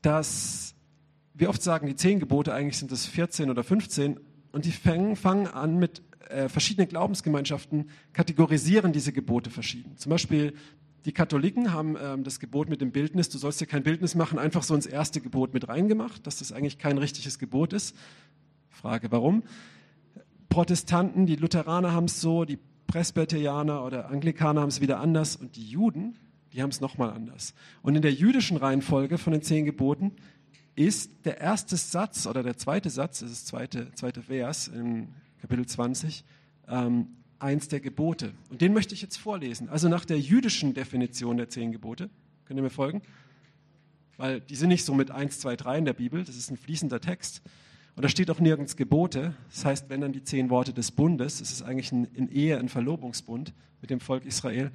dass 0.00 0.74
wir 1.34 1.50
oft 1.50 1.62
sagen, 1.62 1.86
die 1.86 1.96
zehn 1.96 2.18
Gebote, 2.18 2.54
eigentlich 2.54 2.78
sind 2.78 2.92
es 2.92 3.04
14 3.04 3.50
oder 3.50 3.62
15 3.62 4.18
und 4.52 4.64
die 4.64 4.72
fangen, 4.72 5.16
fangen 5.16 5.48
an 5.48 5.78
mit 5.78 6.02
äh, 6.30 6.48
verschiedene 6.48 6.86
Glaubensgemeinschaften 6.86 7.90
kategorisieren 8.14 8.92
diese 8.94 9.12
Gebote 9.12 9.50
verschieden. 9.50 9.98
Zum 9.98 10.10
Beispiel 10.10 10.54
die 11.04 11.12
Katholiken 11.12 11.72
haben 11.72 11.96
ähm, 12.02 12.24
das 12.24 12.40
Gebot 12.40 12.68
mit 12.68 12.80
dem 12.80 12.90
Bildnis, 12.90 13.28
du 13.28 13.38
sollst 13.38 13.60
dir 13.60 13.66
kein 13.66 13.82
Bildnis 13.82 14.14
machen, 14.14 14.38
einfach 14.38 14.62
so 14.62 14.74
ins 14.74 14.86
erste 14.86 15.20
Gebot 15.20 15.54
mit 15.54 15.68
reingemacht, 15.68 16.26
dass 16.26 16.38
das 16.38 16.52
eigentlich 16.52 16.78
kein 16.78 16.98
richtiges 16.98 17.38
Gebot 17.38 17.72
ist. 17.72 17.94
Frage, 18.76 19.10
warum? 19.10 19.42
Protestanten, 20.50 21.26
die 21.26 21.36
Lutheraner 21.36 21.92
haben 21.92 22.04
es 22.04 22.20
so, 22.20 22.44
die 22.44 22.58
Presbyterianer 22.86 23.84
oder 23.84 24.10
Anglikaner 24.10 24.60
haben 24.60 24.68
es 24.68 24.80
wieder 24.80 25.00
anders 25.00 25.34
und 25.34 25.56
die 25.56 25.66
Juden, 25.66 26.16
die 26.52 26.62
haben 26.62 26.70
es 26.70 26.80
nochmal 26.80 27.10
anders. 27.10 27.54
Und 27.82 27.96
in 27.96 28.02
der 28.02 28.12
jüdischen 28.12 28.56
Reihenfolge 28.56 29.18
von 29.18 29.32
den 29.32 29.42
zehn 29.42 29.64
Geboten 29.64 30.12
ist 30.74 31.24
der 31.24 31.40
erste 31.40 31.76
Satz 31.76 32.26
oder 32.26 32.42
der 32.42 32.58
zweite 32.58 32.90
Satz, 32.90 33.20
das 33.20 33.30
ist 33.30 33.42
das 33.42 33.46
zweite, 33.46 33.92
zweite 33.94 34.22
Vers 34.22 34.68
in 34.68 35.08
Kapitel 35.40 35.66
20, 35.66 36.22
ähm, 36.68 37.08
eins 37.38 37.68
der 37.68 37.80
Gebote. 37.80 38.34
Und 38.50 38.60
den 38.60 38.74
möchte 38.74 38.94
ich 38.94 39.00
jetzt 39.00 39.16
vorlesen. 39.16 39.70
Also 39.70 39.88
nach 39.88 40.04
der 40.04 40.20
jüdischen 40.20 40.74
Definition 40.74 41.38
der 41.38 41.48
zehn 41.48 41.72
Gebote. 41.72 42.10
Könnt 42.44 42.60
ihr 42.60 42.62
mir 42.62 42.70
folgen? 42.70 43.00
Weil 44.18 44.40
die 44.40 44.54
sind 44.54 44.68
nicht 44.68 44.84
so 44.84 44.94
mit 44.94 45.10
1, 45.10 45.40
2, 45.40 45.56
3 45.56 45.78
in 45.78 45.84
der 45.86 45.92
Bibel, 45.94 46.24
das 46.24 46.36
ist 46.36 46.50
ein 46.50 46.56
fließender 46.58 47.00
Text. 47.00 47.42
Und 47.96 48.04
da 48.04 48.10
steht 48.10 48.30
auch 48.30 48.40
nirgends 48.40 48.76
Gebote. 48.76 49.34
Das 49.50 49.64
heißt, 49.64 49.88
wenn 49.88 50.02
dann 50.02 50.12
die 50.12 50.22
zehn 50.22 50.50
Worte 50.50 50.74
des 50.74 50.92
Bundes, 50.92 51.40
es 51.40 51.50
ist 51.50 51.62
eigentlich 51.62 51.90
ein, 51.92 52.04
in 52.12 52.28
Ehe 52.28 52.58
ein 52.58 52.68
Verlobungsbund 52.68 53.54
mit 53.80 53.88
dem 53.90 54.00
Volk 54.00 54.26
Israel. 54.26 54.70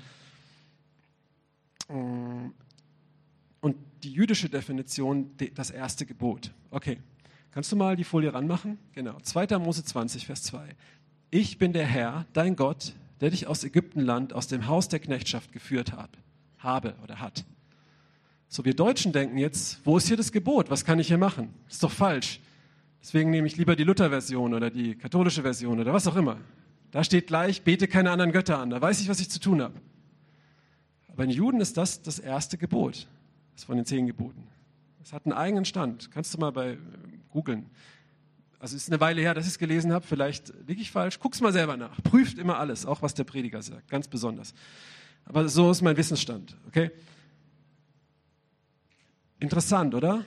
Und 1.88 3.76
die 4.04 4.12
jüdische 4.12 4.50
Definition, 4.50 5.30
das 5.54 5.70
erste 5.70 6.08
Gebot. 6.08 6.52
Okay, 6.72 6.98
kannst 7.52 7.72
du 7.72 7.76
mal 7.76 7.96
die 7.96 8.04
Folie 8.04 8.34
ranmachen? 8.34 8.80
Genau, 8.94 9.20
2. 9.20 9.60
Mose 9.60 9.84
20, 9.84 10.26
Vers 10.26 10.42
2. 10.44 10.76
Ich 11.30 11.60
bin 11.60 11.74
der 11.74 11.86
Herr, 11.86 12.26
dein 12.34 12.56
Gott, 12.56 12.94
der 13.20 13.30
dich 13.30 13.46
aus 13.46 13.64
Ägyptenland, 13.64 14.34
aus 14.34 14.48
dem 14.48 14.68
Haus 14.68 14.88
der 14.88 15.00
Knechtschaft 15.00 15.52
geführt 15.52 15.92
hat, 15.92 16.10
habe 16.58 16.96
oder 17.04 17.20
hat. 17.20 17.46
So, 18.48 18.66
wir 18.66 18.74
Deutschen 18.74 19.14
denken 19.14 19.38
jetzt, 19.38 19.80
wo 19.86 19.96
ist 19.98 20.08
hier 20.08 20.18
das 20.18 20.32
Gebot? 20.32 20.72
Was 20.72 20.84
kann 20.84 21.00
ich 21.00 21.08
hier 21.08 21.20
machen? 21.20 21.54
Ist 21.70 21.84
doch 21.84 21.92
falsch. 21.92 22.40
Deswegen 23.02 23.32
nehme 23.32 23.48
ich 23.48 23.58
lieber 23.58 23.76
die 23.76 23.84
Luther-Version 23.84 24.54
oder 24.54 24.70
die 24.70 24.96
katholische 24.96 25.42
Version 25.42 25.80
oder 25.80 25.92
was 25.92 26.08
auch 26.08 26.16
immer. 26.16 26.38
Da 26.92 27.04
steht 27.04 27.28
gleich, 27.28 27.64
bete 27.64 27.88
keine 27.88 28.12
anderen 28.12 28.32
Götter 28.32 28.60
an. 28.60 28.70
Da 28.70 28.82
weiß 28.82 29.02
ich, 29.02 29.10
was 29.10 29.20
ich 29.20 29.30
zu 29.30 29.40
tun 29.40 29.62
habe. 29.62 29.74
Aber 31.08 31.24
in 31.24 31.30
Juden 31.30 31.62
ist 31.62 31.78
das 31.78 32.02
das 32.02 32.20
erste 32.20 32.58
Gebot. 32.58 33.08
Das 33.56 33.64
von 33.64 33.76
den 33.76 33.86
zehn 33.86 34.08
Geboten. 34.08 34.48
Es 35.04 35.14
hat 35.14 35.26
einen 35.26 35.34
eigenen 35.34 35.66
Stand. 35.66 36.12
Kannst 36.12 36.34
du 36.34 36.38
mal 36.38 36.52
bei 36.52 36.72
äh, 36.72 36.78
googeln. 37.30 37.70
Also 38.60 38.76
es 38.76 38.84
ist 38.84 38.90
eine 38.90 39.00
Weile 39.00 39.22
her, 39.22 39.34
dass 39.34 39.46
ich 39.46 39.54
es 39.54 39.60
gelesen 39.60 39.92
habe. 39.92 40.06
Vielleicht 40.06 40.54
liege 40.68 40.82
ich 40.82 40.92
falsch. 40.92 41.20
Guck's 41.20 41.42
mal 41.42 41.52
selber 41.52 41.78
nach. 41.78 42.02
Prüft 42.04 42.38
immer 42.38 42.60
alles, 42.60 42.86
auch 42.86 43.02
was 43.02 43.16
der 43.16 43.24
Prediger 43.24 43.62
sagt. 43.62 43.90
Ganz 43.90 44.08
besonders. 44.08 44.54
Aber 45.26 45.50
so 45.50 45.72
ist 45.72 45.82
mein 45.82 45.98
Wissensstand, 45.98 46.56
okay? 46.68 46.92
Interessant, 49.40 49.96
oder? 49.96 50.24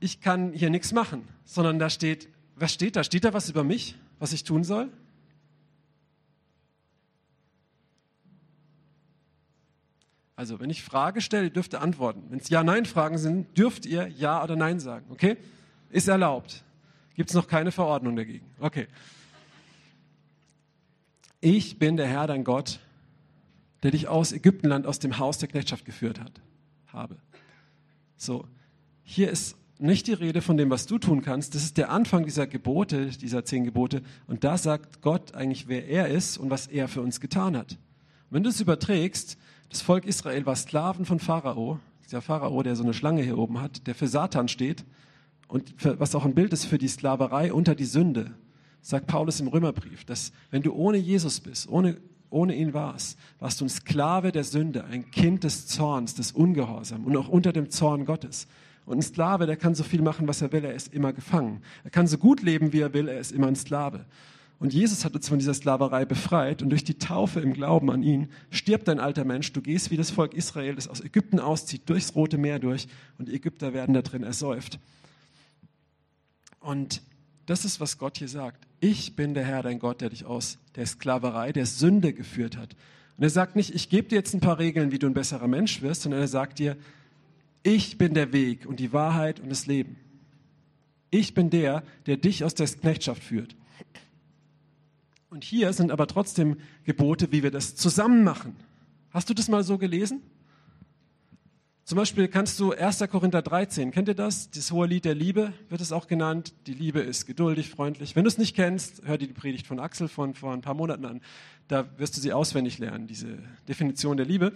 Ich 0.00 0.20
kann 0.20 0.52
hier 0.52 0.70
nichts 0.70 0.92
machen, 0.92 1.26
sondern 1.44 1.78
da 1.78 1.90
steht, 1.90 2.28
was 2.56 2.72
steht 2.72 2.96
da? 2.96 3.04
Steht 3.04 3.24
da 3.24 3.32
was 3.32 3.50
über 3.50 3.64
mich, 3.64 3.96
was 4.18 4.32
ich 4.32 4.44
tun 4.44 4.64
soll? 4.64 4.90
Also, 10.36 10.60
wenn 10.60 10.70
ich 10.70 10.84
Frage 10.84 11.20
stelle, 11.20 11.50
dürft 11.50 11.74
ihr 11.74 11.80
antworten. 11.80 12.22
Wenn 12.28 12.38
es 12.38 12.48
Ja-Nein-Fragen 12.48 13.18
sind, 13.18 13.58
dürft 13.58 13.86
ihr 13.86 14.06
Ja 14.06 14.42
oder 14.44 14.54
Nein 14.54 14.78
sagen. 14.78 15.06
Okay? 15.10 15.36
Ist 15.90 16.06
erlaubt. 16.06 16.62
Gibt 17.16 17.30
es 17.30 17.34
noch 17.34 17.48
keine 17.48 17.72
Verordnung 17.72 18.14
dagegen. 18.14 18.46
Okay. 18.60 18.86
Ich 21.40 21.80
bin 21.80 21.96
der 21.96 22.06
Herr, 22.06 22.28
dein 22.28 22.44
Gott, 22.44 22.78
der 23.82 23.90
dich 23.90 24.06
aus 24.06 24.30
Ägyptenland, 24.30 24.86
aus 24.86 25.00
dem 25.00 25.18
Haus 25.18 25.38
der 25.38 25.48
Knechtschaft 25.48 25.84
geführt 25.84 26.20
hat, 26.20 26.40
habe. 26.92 27.16
So, 28.16 28.46
hier 29.02 29.30
ist 29.30 29.57
nicht 29.78 30.06
die 30.06 30.12
Rede 30.12 30.42
von 30.42 30.56
dem, 30.56 30.70
was 30.70 30.86
du 30.86 30.98
tun 30.98 31.22
kannst. 31.22 31.54
Das 31.54 31.62
ist 31.62 31.76
der 31.76 31.90
Anfang 31.90 32.24
dieser 32.24 32.46
Gebote, 32.46 33.06
dieser 33.06 33.44
zehn 33.44 33.64
Gebote. 33.64 34.02
Und 34.26 34.44
da 34.44 34.58
sagt 34.58 35.02
Gott 35.02 35.34
eigentlich, 35.34 35.68
wer 35.68 35.86
er 35.88 36.08
ist 36.08 36.38
und 36.38 36.50
was 36.50 36.66
er 36.66 36.88
für 36.88 37.00
uns 37.00 37.20
getan 37.20 37.56
hat. 37.56 37.72
Und 37.72 37.78
wenn 38.36 38.42
du 38.42 38.50
es 38.50 38.60
überträgst, 38.60 39.38
das 39.70 39.82
Volk 39.82 40.06
Israel 40.06 40.46
war 40.46 40.56
Sklaven 40.56 41.04
von 41.04 41.20
Pharao, 41.20 41.78
der 42.10 42.22
Pharao, 42.22 42.62
der 42.62 42.74
so 42.74 42.82
eine 42.82 42.94
Schlange 42.94 43.22
hier 43.22 43.38
oben 43.38 43.60
hat, 43.60 43.86
der 43.86 43.94
für 43.94 44.08
Satan 44.08 44.48
steht 44.48 44.84
und 45.46 45.74
für, 45.76 46.00
was 46.00 46.14
auch 46.14 46.24
ein 46.24 46.34
Bild 46.34 46.52
ist 46.52 46.64
für 46.64 46.78
die 46.78 46.88
Sklaverei 46.88 47.52
unter 47.52 47.74
die 47.74 47.84
Sünde. 47.84 48.32
Sagt 48.80 49.06
Paulus 49.06 49.40
im 49.40 49.48
Römerbrief, 49.48 50.04
dass 50.04 50.32
wenn 50.50 50.62
du 50.62 50.72
ohne 50.72 50.96
Jesus 50.96 51.40
bist, 51.40 51.68
ohne, 51.68 51.98
ohne 52.30 52.54
ihn 52.54 52.72
warst, 52.72 53.18
warst 53.38 53.60
du 53.60 53.66
ein 53.66 53.68
Sklave 53.68 54.32
der 54.32 54.44
Sünde, 54.44 54.84
ein 54.84 55.10
Kind 55.10 55.44
des 55.44 55.66
Zorns, 55.66 56.14
des 56.14 56.32
Ungehorsams 56.32 57.06
und 57.06 57.16
auch 57.16 57.28
unter 57.28 57.52
dem 57.52 57.70
Zorn 57.70 58.06
Gottes. 58.06 58.46
Und 58.88 58.98
ein 58.98 59.02
Sklave, 59.02 59.46
der 59.46 59.56
kann 59.56 59.74
so 59.74 59.84
viel 59.84 60.00
machen, 60.00 60.26
was 60.26 60.40
er 60.40 60.50
will, 60.50 60.64
er 60.64 60.74
ist 60.74 60.94
immer 60.94 61.12
gefangen. 61.12 61.60
Er 61.84 61.90
kann 61.90 62.06
so 62.06 62.16
gut 62.16 62.42
leben, 62.42 62.72
wie 62.72 62.80
er 62.80 62.94
will, 62.94 63.08
er 63.08 63.20
ist 63.20 63.32
immer 63.32 63.46
ein 63.46 63.56
Sklave. 63.56 64.06
Und 64.58 64.72
Jesus 64.72 65.04
hat 65.04 65.14
uns 65.14 65.28
von 65.28 65.38
dieser 65.38 65.52
Sklaverei 65.54 66.04
befreit 66.04 66.62
und 66.62 66.70
durch 66.70 66.84
die 66.84 66.98
Taufe 66.98 67.40
im 67.40 67.52
Glauben 67.52 67.90
an 67.90 68.02
ihn 68.02 68.28
stirbt 68.50 68.88
dein 68.88 68.98
alter 68.98 69.24
Mensch. 69.24 69.52
Du 69.52 69.60
gehst 69.60 69.90
wie 69.90 69.96
das 69.96 70.10
Volk 70.10 70.34
Israel, 70.34 70.74
das 70.74 70.88
aus 70.88 71.00
Ägypten 71.00 71.38
auszieht, 71.38 71.82
durchs 71.86 72.14
Rote 72.14 72.38
Meer 72.38 72.58
durch 72.58 72.88
und 73.18 73.28
die 73.28 73.34
Ägypter 73.34 73.72
werden 73.74 73.94
da 73.94 74.02
drin 74.02 74.24
ersäuft. 74.24 74.80
Und 76.60 77.02
das 77.46 77.64
ist, 77.64 77.78
was 77.78 77.98
Gott 77.98 78.18
hier 78.18 78.28
sagt. 78.28 78.66
Ich 78.80 79.14
bin 79.14 79.34
der 79.34 79.44
Herr, 79.44 79.62
dein 79.62 79.78
Gott, 79.78 80.00
der 80.00 80.10
dich 80.10 80.24
aus 80.24 80.58
der 80.76 80.86
Sklaverei, 80.86 81.52
der 81.52 81.66
Sünde 81.66 82.12
geführt 82.12 82.56
hat. 82.56 82.74
Und 83.16 83.24
er 83.24 83.30
sagt 83.30 83.54
nicht, 83.54 83.74
ich 83.74 83.90
gebe 83.90 84.08
dir 84.08 84.16
jetzt 84.16 84.34
ein 84.34 84.40
paar 84.40 84.58
Regeln, 84.58 84.92
wie 84.92 84.98
du 84.98 85.06
ein 85.06 85.14
besserer 85.14 85.48
Mensch 85.48 85.82
wirst, 85.82 86.02
sondern 86.02 86.20
er 86.20 86.28
sagt 86.28 86.58
dir, 86.58 86.76
ich 87.68 87.98
bin 87.98 88.14
der 88.14 88.32
Weg 88.32 88.64
und 88.64 88.80
die 88.80 88.94
Wahrheit 88.94 89.40
und 89.40 89.50
das 89.50 89.66
Leben. 89.66 89.96
Ich 91.10 91.34
bin 91.34 91.50
der, 91.50 91.82
der 92.06 92.16
dich 92.16 92.42
aus 92.42 92.54
der 92.54 92.66
Knechtschaft 92.66 93.22
führt. 93.22 93.56
Und 95.28 95.44
hier 95.44 95.70
sind 95.74 95.90
aber 95.90 96.06
trotzdem 96.06 96.56
Gebote, 96.84 97.30
wie 97.30 97.42
wir 97.42 97.50
das 97.50 97.76
zusammen 97.76 98.24
machen. 98.24 98.56
Hast 99.10 99.28
du 99.28 99.34
das 99.34 99.48
mal 99.48 99.62
so 99.64 99.76
gelesen? 99.76 100.22
Zum 101.84 101.96
Beispiel 101.96 102.28
kannst 102.28 102.58
du 102.58 102.72
1. 102.72 103.04
Korinther 103.10 103.42
13, 103.42 103.90
kennt 103.90 104.08
ihr 104.08 104.14
das? 104.14 104.50
Das 104.50 104.72
hohe 104.72 104.86
Lied 104.86 105.04
der 105.04 105.14
Liebe 105.14 105.52
wird 105.68 105.82
es 105.82 105.92
auch 105.92 106.06
genannt. 106.06 106.54
Die 106.66 106.74
Liebe 106.74 107.00
ist 107.00 107.26
geduldig, 107.26 107.68
freundlich. 107.68 108.16
Wenn 108.16 108.24
du 108.24 108.28
es 108.28 108.38
nicht 108.38 108.56
kennst, 108.56 109.02
hör 109.04 109.18
dir 109.18 109.28
die 109.28 109.34
Predigt 109.34 109.66
von 109.66 109.78
Axel 109.78 110.08
von 110.08 110.34
vor 110.34 110.54
ein 110.54 110.62
paar 110.62 110.74
Monaten 110.74 111.04
an. 111.04 111.20
Da 111.66 111.98
wirst 111.98 112.16
du 112.16 112.20
sie 112.22 112.32
auswendig 112.32 112.78
lernen, 112.78 113.06
diese 113.06 113.38
Definition 113.68 114.16
der 114.16 114.24
Liebe. 114.24 114.54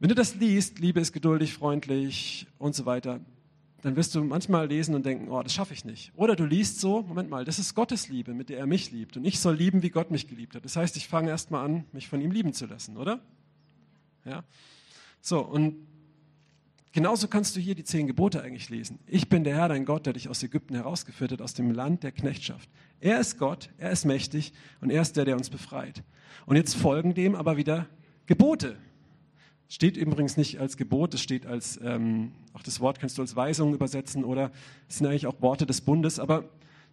Wenn 0.00 0.08
du 0.08 0.14
das 0.14 0.36
liest, 0.36 0.78
Liebe 0.78 1.00
ist 1.00 1.12
geduldig, 1.12 1.54
freundlich 1.54 2.46
und 2.58 2.74
so 2.74 2.86
weiter, 2.86 3.20
dann 3.82 3.96
wirst 3.96 4.14
du 4.14 4.22
manchmal 4.22 4.68
lesen 4.68 4.94
und 4.94 5.04
denken, 5.04 5.28
oh, 5.28 5.42
das 5.42 5.52
schaffe 5.52 5.74
ich 5.74 5.84
nicht. 5.84 6.12
Oder 6.14 6.36
du 6.36 6.44
liest 6.44 6.80
so, 6.80 7.02
Moment 7.02 7.30
mal, 7.30 7.44
das 7.44 7.58
ist 7.58 7.74
Gottes 7.74 8.08
Liebe, 8.08 8.34
mit 8.34 8.48
der 8.48 8.58
er 8.58 8.66
mich 8.66 8.92
liebt. 8.92 9.16
Und 9.16 9.24
ich 9.24 9.40
soll 9.40 9.56
lieben, 9.56 9.82
wie 9.82 9.90
Gott 9.90 10.10
mich 10.10 10.28
geliebt 10.28 10.54
hat. 10.54 10.64
Das 10.64 10.76
heißt, 10.76 10.96
ich 10.96 11.08
fange 11.08 11.30
erst 11.30 11.50
mal 11.50 11.64
an, 11.64 11.84
mich 11.92 12.08
von 12.08 12.20
ihm 12.20 12.30
lieben 12.30 12.52
zu 12.52 12.66
lassen, 12.66 12.96
oder? 12.96 13.20
Ja. 14.24 14.44
So, 15.20 15.40
und 15.40 15.76
genauso 16.92 17.26
kannst 17.26 17.56
du 17.56 17.60
hier 17.60 17.74
die 17.74 17.84
zehn 17.84 18.06
Gebote 18.06 18.42
eigentlich 18.42 18.68
lesen. 18.68 19.00
Ich 19.06 19.28
bin 19.28 19.42
der 19.42 19.56
Herr, 19.56 19.68
dein 19.68 19.84
Gott, 19.84 20.06
der 20.06 20.12
dich 20.12 20.28
aus 20.28 20.42
Ägypten 20.42 20.74
herausgeführt 20.74 21.32
hat, 21.32 21.42
aus 21.42 21.54
dem 21.54 21.72
Land 21.72 22.02
der 22.02 22.12
Knechtschaft. 22.12 22.68
Er 23.00 23.20
ist 23.20 23.38
Gott, 23.38 23.70
er 23.78 23.90
ist 23.90 24.04
mächtig 24.04 24.52
und 24.80 24.90
er 24.90 25.02
ist 25.02 25.16
der, 25.16 25.24
der 25.24 25.36
uns 25.36 25.50
befreit. 25.50 26.02
Und 26.46 26.56
jetzt 26.56 26.76
folgen 26.76 27.14
dem 27.14 27.34
aber 27.34 27.56
wieder 27.56 27.88
Gebote. 28.26 28.76
Steht 29.68 29.98
übrigens 29.98 30.38
nicht 30.38 30.58
als 30.58 30.78
Gebot, 30.78 31.12
es 31.12 31.20
steht 31.20 31.44
als, 31.44 31.78
ähm, 31.82 32.32
auch 32.54 32.62
das 32.62 32.80
Wort 32.80 32.98
kannst 32.98 33.18
du 33.18 33.22
als 33.22 33.36
Weisung 33.36 33.74
übersetzen 33.74 34.24
oder 34.24 34.50
es 34.88 34.96
sind 34.96 35.06
eigentlich 35.06 35.26
auch 35.26 35.42
Worte 35.42 35.66
des 35.66 35.82
Bundes, 35.82 36.18
aber 36.18 36.44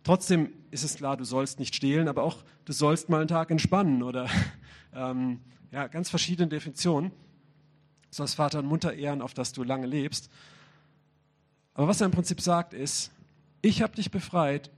trotzdem 0.04 0.50
ist 0.72 0.84
es 0.84 0.96
klar, 0.96 1.16
du 1.16 1.24
sollst 1.24 1.58
nicht 1.58 1.74
stehlen, 1.74 2.10
aber 2.10 2.24
auch 2.24 2.44
du 2.66 2.74
sollst 2.74 3.08
mal 3.08 3.20
einen 3.20 3.30
Tag 3.30 3.50
entspannen 3.50 4.04
oder 4.04 4.30
ähm, 4.94 5.40
ja, 5.72 5.88
ganz 5.88 6.10
verschiedene 6.10 6.50
Definitionen. 6.50 7.12
Du 7.12 8.18
sollst 8.18 8.36
Vater 8.36 8.60
und 8.60 8.66
Mutter 8.66 8.94
ehren, 8.94 9.22
auf 9.22 9.34
dass 9.34 9.54
du 9.54 9.64
lange 9.64 9.88
lebst. 9.88 10.30
Aber 11.76 11.88
was 11.88 12.02
er 12.02 12.06
im 12.06 12.12
Prinzip 12.12 12.42
sagt 12.42 12.74
ist, 12.74 13.12
ich 13.62 13.82
habe 13.82 13.96
dich 13.96 14.12
befreit, 14.12 14.70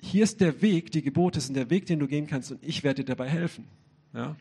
hier 0.00 0.24
ist 0.24 0.40
der 0.40 0.62
Weg, 0.62 0.90
die 0.90 1.02
Gebote 1.02 1.40
sind 1.40 1.54
der 1.54 1.70
Weg, 1.70 1.86
den 1.86 1.98
du 1.98 2.06
gehen 2.06 2.26
kannst 2.26 2.52
und 2.52 2.62
ich 2.62 2.82
werde 2.82 3.02
dir 3.02 3.14
dabei 3.14 3.28
helfen. 3.28 3.66
Ja? 4.12 4.36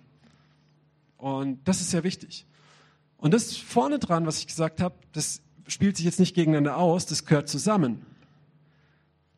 Und 1.18 1.60
das 1.68 1.82
ist 1.82 1.92
sehr 1.92 2.04
wichtig. 2.04 2.46
Und 3.22 3.36
das 3.36 3.56
vorne 3.56 4.00
dran, 4.00 4.26
was 4.26 4.40
ich 4.40 4.48
gesagt 4.48 4.82
habe, 4.82 4.96
das 5.14 5.42
spielt 5.68 5.96
sich 5.96 6.06
jetzt 6.06 6.20
nicht 6.20 6.34
gegeneinander 6.34 6.76
aus, 6.78 7.06
das 7.06 7.26
gehört 7.26 7.48
zusammen. 7.48 8.02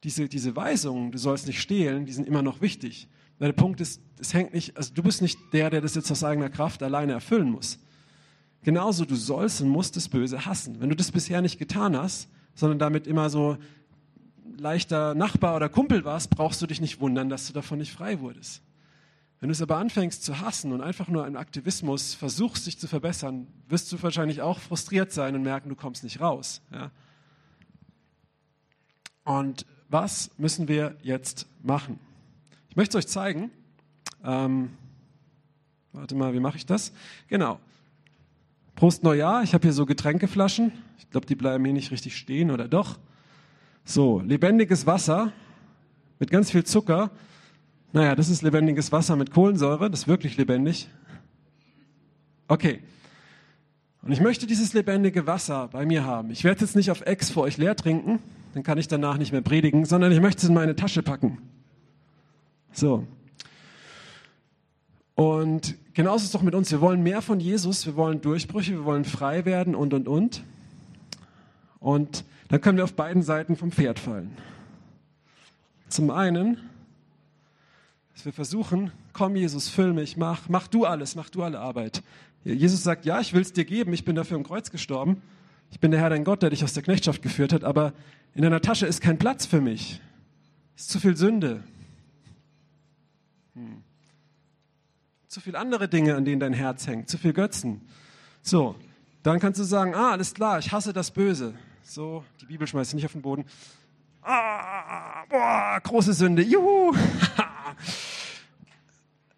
Diese, 0.04 0.30
diese 0.30 0.56
Weisungen, 0.56 1.12
du 1.12 1.18
sollst 1.18 1.48
nicht 1.48 1.62
stehlen, 1.62 2.06
die 2.06 2.14
sind 2.14 2.26
immer 2.26 2.42
noch 2.42 2.62
wichtig. 2.62 3.10
Weil 3.40 3.50
der 3.50 3.62
Punkt 3.62 3.82
ist, 3.82 4.02
es 4.20 4.34
hängt 4.34 4.54
nicht, 4.54 4.78
also 4.78 4.94
du 4.94 5.04
bist 5.04 5.22
nicht 5.22 5.38
der, 5.52 5.70
der 5.70 5.82
das 5.82 5.96
jetzt 5.96 6.10
aus 6.10 6.24
eigener 6.24 6.50
Kraft 6.50 6.82
alleine 6.82 7.12
erfüllen 7.12 7.52
muss. 7.52 7.78
Genauso, 8.64 9.04
du 9.04 9.16
sollst 9.16 9.60
und 9.60 9.68
musst 9.68 9.98
das 9.98 10.08
Böse 10.08 10.46
hassen. 10.46 10.80
Wenn 10.80 10.90
du 10.90 10.96
das 10.96 11.12
bisher 11.12 11.42
nicht 11.42 11.60
getan 11.60 11.98
hast, 11.98 12.30
sondern 12.56 12.80
damit 12.80 13.06
immer 13.06 13.30
so 13.30 13.58
leichter 14.58 15.14
Nachbar 15.14 15.58
oder 15.58 15.68
Kumpel 15.68 16.06
warst, 16.06 16.30
brauchst 16.30 16.62
du 16.62 16.68
dich 16.68 16.80
nicht 16.80 17.02
wundern, 17.02 17.28
dass 17.28 17.48
du 17.48 17.54
davon 17.54 17.80
nicht 17.80 17.92
frei 17.92 18.22
wurdest. 18.22 18.62
Wenn 19.44 19.50
du 19.50 19.52
es 19.52 19.62
aber 19.62 19.76
anfängst 19.76 20.24
zu 20.24 20.40
hassen 20.40 20.72
und 20.72 20.80
einfach 20.80 21.10
nur 21.10 21.28
im 21.28 21.36
Aktivismus 21.36 22.14
versuchst, 22.14 22.66
dich 22.66 22.80
zu 22.80 22.88
verbessern, 22.88 23.46
wirst 23.68 23.92
du 23.92 24.02
wahrscheinlich 24.02 24.42
auch 24.42 24.58
frustriert 24.58 25.12
sein 25.12 25.36
und 25.36 25.44
merken, 25.44 25.68
du 25.68 25.76
kommst 25.76 26.06
nicht 26.06 26.22
raus. 26.22 26.62
Ja? 26.72 26.92
Und 29.26 29.66
was 29.90 30.32
müssen 30.38 30.70
wir 30.70 30.96
jetzt 31.02 31.46
machen? 31.62 32.00
Ich 32.70 32.78
möchte 32.78 32.98
es 32.98 33.04
euch 33.04 33.12
zeigen. 33.12 33.52
Ähm, 34.24 34.78
warte 35.92 36.16
mal, 36.16 36.34
wie 36.34 36.40
mache 36.40 36.56
ich 36.56 36.66
das? 36.66 36.94
Genau. 37.28 37.60
Prost 38.76 39.04
Neujahr. 39.04 39.44
Ich 39.44 39.54
habe 39.54 39.64
hier 39.64 39.74
so 39.74 39.86
Getränkeflaschen. 39.86 40.72
Ich 41.00 41.10
glaube, 41.10 41.26
die 41.26 41.36
bleiben 41.36 41.66
hier 41.66 41.74
nicht 41.74 41.92
richtig 41.92 42.16
stehen 42.16 42.50
oder 42.50 42.70
doch. 42.70 42.98
So, 43.84 44.22
lebendiges 44.22 44.86
Wasser 44.86 45.34
mit 46.20 46.32
ganz 46.32 46.50
viel 46.50 46.64
Zucker. 46.64 47.12
Naja, 47.94 48.16
das 48.16 48.30
ist 48.30 48.42
lebendiges 48.42 48.92
Wasser 48.92 49.16
mit 49.16 49.30
Kohlensäure, 49.30 49.92
das 49.92 50.02
ist 50.02 50.08
wirklich 50.08 50.36
lebendig. 50.36 50.90
Okay. 52.48 52.82
Und 54.02 54.12
ich 54.12 54.20
möchte 54.20 54.48
dieses 54.48 54.74
lebendige 54.74 55.28
Wasser 55.28 55.70
bei 55.72 55.86
mir 55.86 56.04
haben. 56.04 56.32
Ich 56.32 56.44
werde 56.44 56.56
es 56.56 56.62
jetzt 56.62 56.76
nicht 56.76 56.90
auf 56.90 57.02
Ex 57.02 57.30
vor 57.30 57.44
euch 57.44 57.58
leer 57.58 57.76
trinken, 57.76 58.18
dann 58.56 58.64
kann 58.64 58.80
ich 58.80 58.88
danach 58.88 59.20
nicht 59.20 59.32
mehr 59.32 59.42
predigen, 59.42 59.86
sondern 59.86 60.12
ich 60.12 60.20
möchte 60.20 60.42
es 60.42 60.50
in 60.50 60.56
meine 60.56 60.76
Tasche 60.76 61.04
packen. 61.04 61.38
So. 62.72 63.06
Und 65.14 65.76
genauso 65.94 66.18
ist 66.18 66.26
es 66.26 66.32
doch 66.32 66.42
mit 66.42 66.56
uns. 66.56 66.72
Wir 66.72 66.82
wollen 66.82 67.04
mehr 67.04 67.22
von 67.22 67.40
Jesus, 67.40 67.86
wir 67.86 67.96
wollen 67.96 68.22
Durchbrüche, 68.22 68.72
wir 68.72 68.86
wollen 68.86 69.06
frei 69.06 69.46
werden 69.46 69.76
und, 69.76 69.94
und, 69.94 70.08
und. 70.08 70.44
Und 71.80 72.26
dann 72.48 72.60
können 72.60 72.78
wir 72.78 72.86
auf 72.86 72.96
beiden 72.96 73.22
Seiten 73.22 73.56
vom 73.56 73.72
Pferd 73.72 74.00
fallen. 74.00 74.36
Zum 75.90 76.10
einen 76.10 76.58
dass 78.14 78.26
wir 78.26 78.34
versuchen, 78.34 78.92
komm 79.12 79.36
Jesus, 79.36 79.70
füll 79.70 79.94
mich, 79.94 80.18
mach, 80.18 80.48
mach 80.50 80.68
du 80.68 80.86
alles, 80.86 81.16
mach 81.16 81.30
du 81.30 81.44
alle 81.44 81.60
Arbeit. 81.60 82.04
Jesus 82.44 82.84
sagt, 82.84 83.06
ja, 83.06 83.20
ich 83.20 83.34
will 83.34 83.42
es 83.42 83.54
dir 83.54 83.66
geben, 83.66 83.94
ich 83.94 84.06
bin 84.06 84.16
dafür 84.16 84.38
im 84.38 84.44
Kreuz 84.44 84.70
gestorben. 84.70 85.22
Ich 85.72 85.80
bin 85.80 85.92
der 85.92 86.00
Herr, 86.00 86.10
dein 86.10 86.24
Gott, 86.24 86.44
der 86.44 86.50
dich 86.50 86.64
aus 86.64 86.74
der 86.74 86.84
Knechtschaft 86.84 87.22
geführt 87.22 87.54
hat, 87.54 87.64
aber 87.64 87.94
in 88.36 88.44
deiner 88.44 88.62
Tasche 88.62 88.86
ist 88.86 89.02
kein 89.02 89.18
Platz 89.18 89.46
für 89.46 89.62
mich. 89.62 90.02
Es 90.76 90.84
ist 90.84 90.92
zu 90.92 91.00
viel 91.00 91.16
Sünde. 91.16 91.64
Hm. 93.56 93.84
Zu 95.28 95.42
viel 95.42 95.56
andere 95.56 95.88
Dinge, 95.88 96.16
an 96.16 96.26
denen 96.26 96.40
dein 96.40 96.54
Herz 96.54 96.86
hängt, 96.86 97.10
zu 97.10 97.18
viel 97.18 97.34
Götzen. 97.34 97.82
So, 98.44 98.76
dann 99.24 99.40
kannst 99.40 99.60
du 99.60 99.64
sagen, 99.64 99.96
ah, 99.96 100.12
alles 100.12 100.34
klar, 100.34 100.60
ich 100.60 100.72
hasse 100.72 100.94
das 100.94 101.12
Böse. 101.12 101.56
So, 101.84 102.24
die 102.42 102.46
Bibel 102.46 102.68
schmeißt 102.68 102.94
nicht 102.94 103.06
auf 103.06 103.14
den 103.14 103.22
Boden. 103.22 103.46
Ah, 104.22 105.26
boah, 105.30 105.80
große 105.82 106.14
Sünde, 106.14 106.44
juhu. 106.44 106.94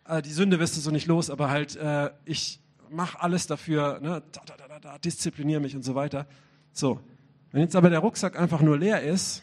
Äh, 0.08 0.22
die 0.22 0.32
Sünde 0.32 0.60
wirst 0.60 0.78
du 0.78 0.82
so 0.82 0.92
nicht 0.92 1.08
los, 1.08 1.30
aber 1.30 1.50
halt, 1.50 1.76
äh, 1.76 2.12
ich 2.26 2.60
mache 2.90 3.22
alles 3.22 3.48
dafür, 3.48 4.00
ne, 4.00 4.24
da, 4.32 4.42
da, 4.46 4.68
da, 4.68 4.80
da, 4.80 4.98
diszipliniere 5.00 5.60
mich 5.60 5.76
und 5.76 5.84
so 5.84 5.96
weiter. 5.96 6.28
So, 6.72 7.00
wenn 7.52 7.62
jetzt 7.62 7.76
aber 7.76 7.90
der 7.90 8.00
Rucksack 8.00 8.38
einfach 8.38 8.62
nur 8.62 8.78
leer 8.78 9.02
ist, 9.02 9.42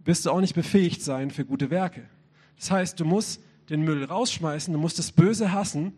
wirst 0.00 0.26
du 0.26 0.30
auch 0.30 0.40
nicht 0.40 0.54
befähigt 0.54 1.02
sein 1.02 1.30
für 1.30 1.44
gute 1.44 1.70
Werke. 1.70 2.08
Das 2.56 2.70
heißt, 2.70 3.00
du 3.00 3.04
musst 3.04 3.40
den 3.70 3.82
Müll 3.82 4.04
rausschmeißen, 4.04 4.72
du 4.72 4.78
musst 4.78 4.98
das 4.98 5.12
Böse 5.12 5.52
hassen. 5.52 5.92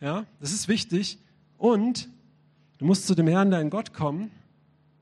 Ja, 0.00 0.26
das 0.40 0.52
ist 0.52 0.68
wichtig. 0.68 1.18
Und 1.58 2.08
du 2.78 2.84
musst 2.84 3.06
zu 3.06 3.14
dem 3.14 3.26
Herrn, 3.26 3.50
dein 3.50 3.70
Gott, 3.70 3.92
kommen, 3.92 4.30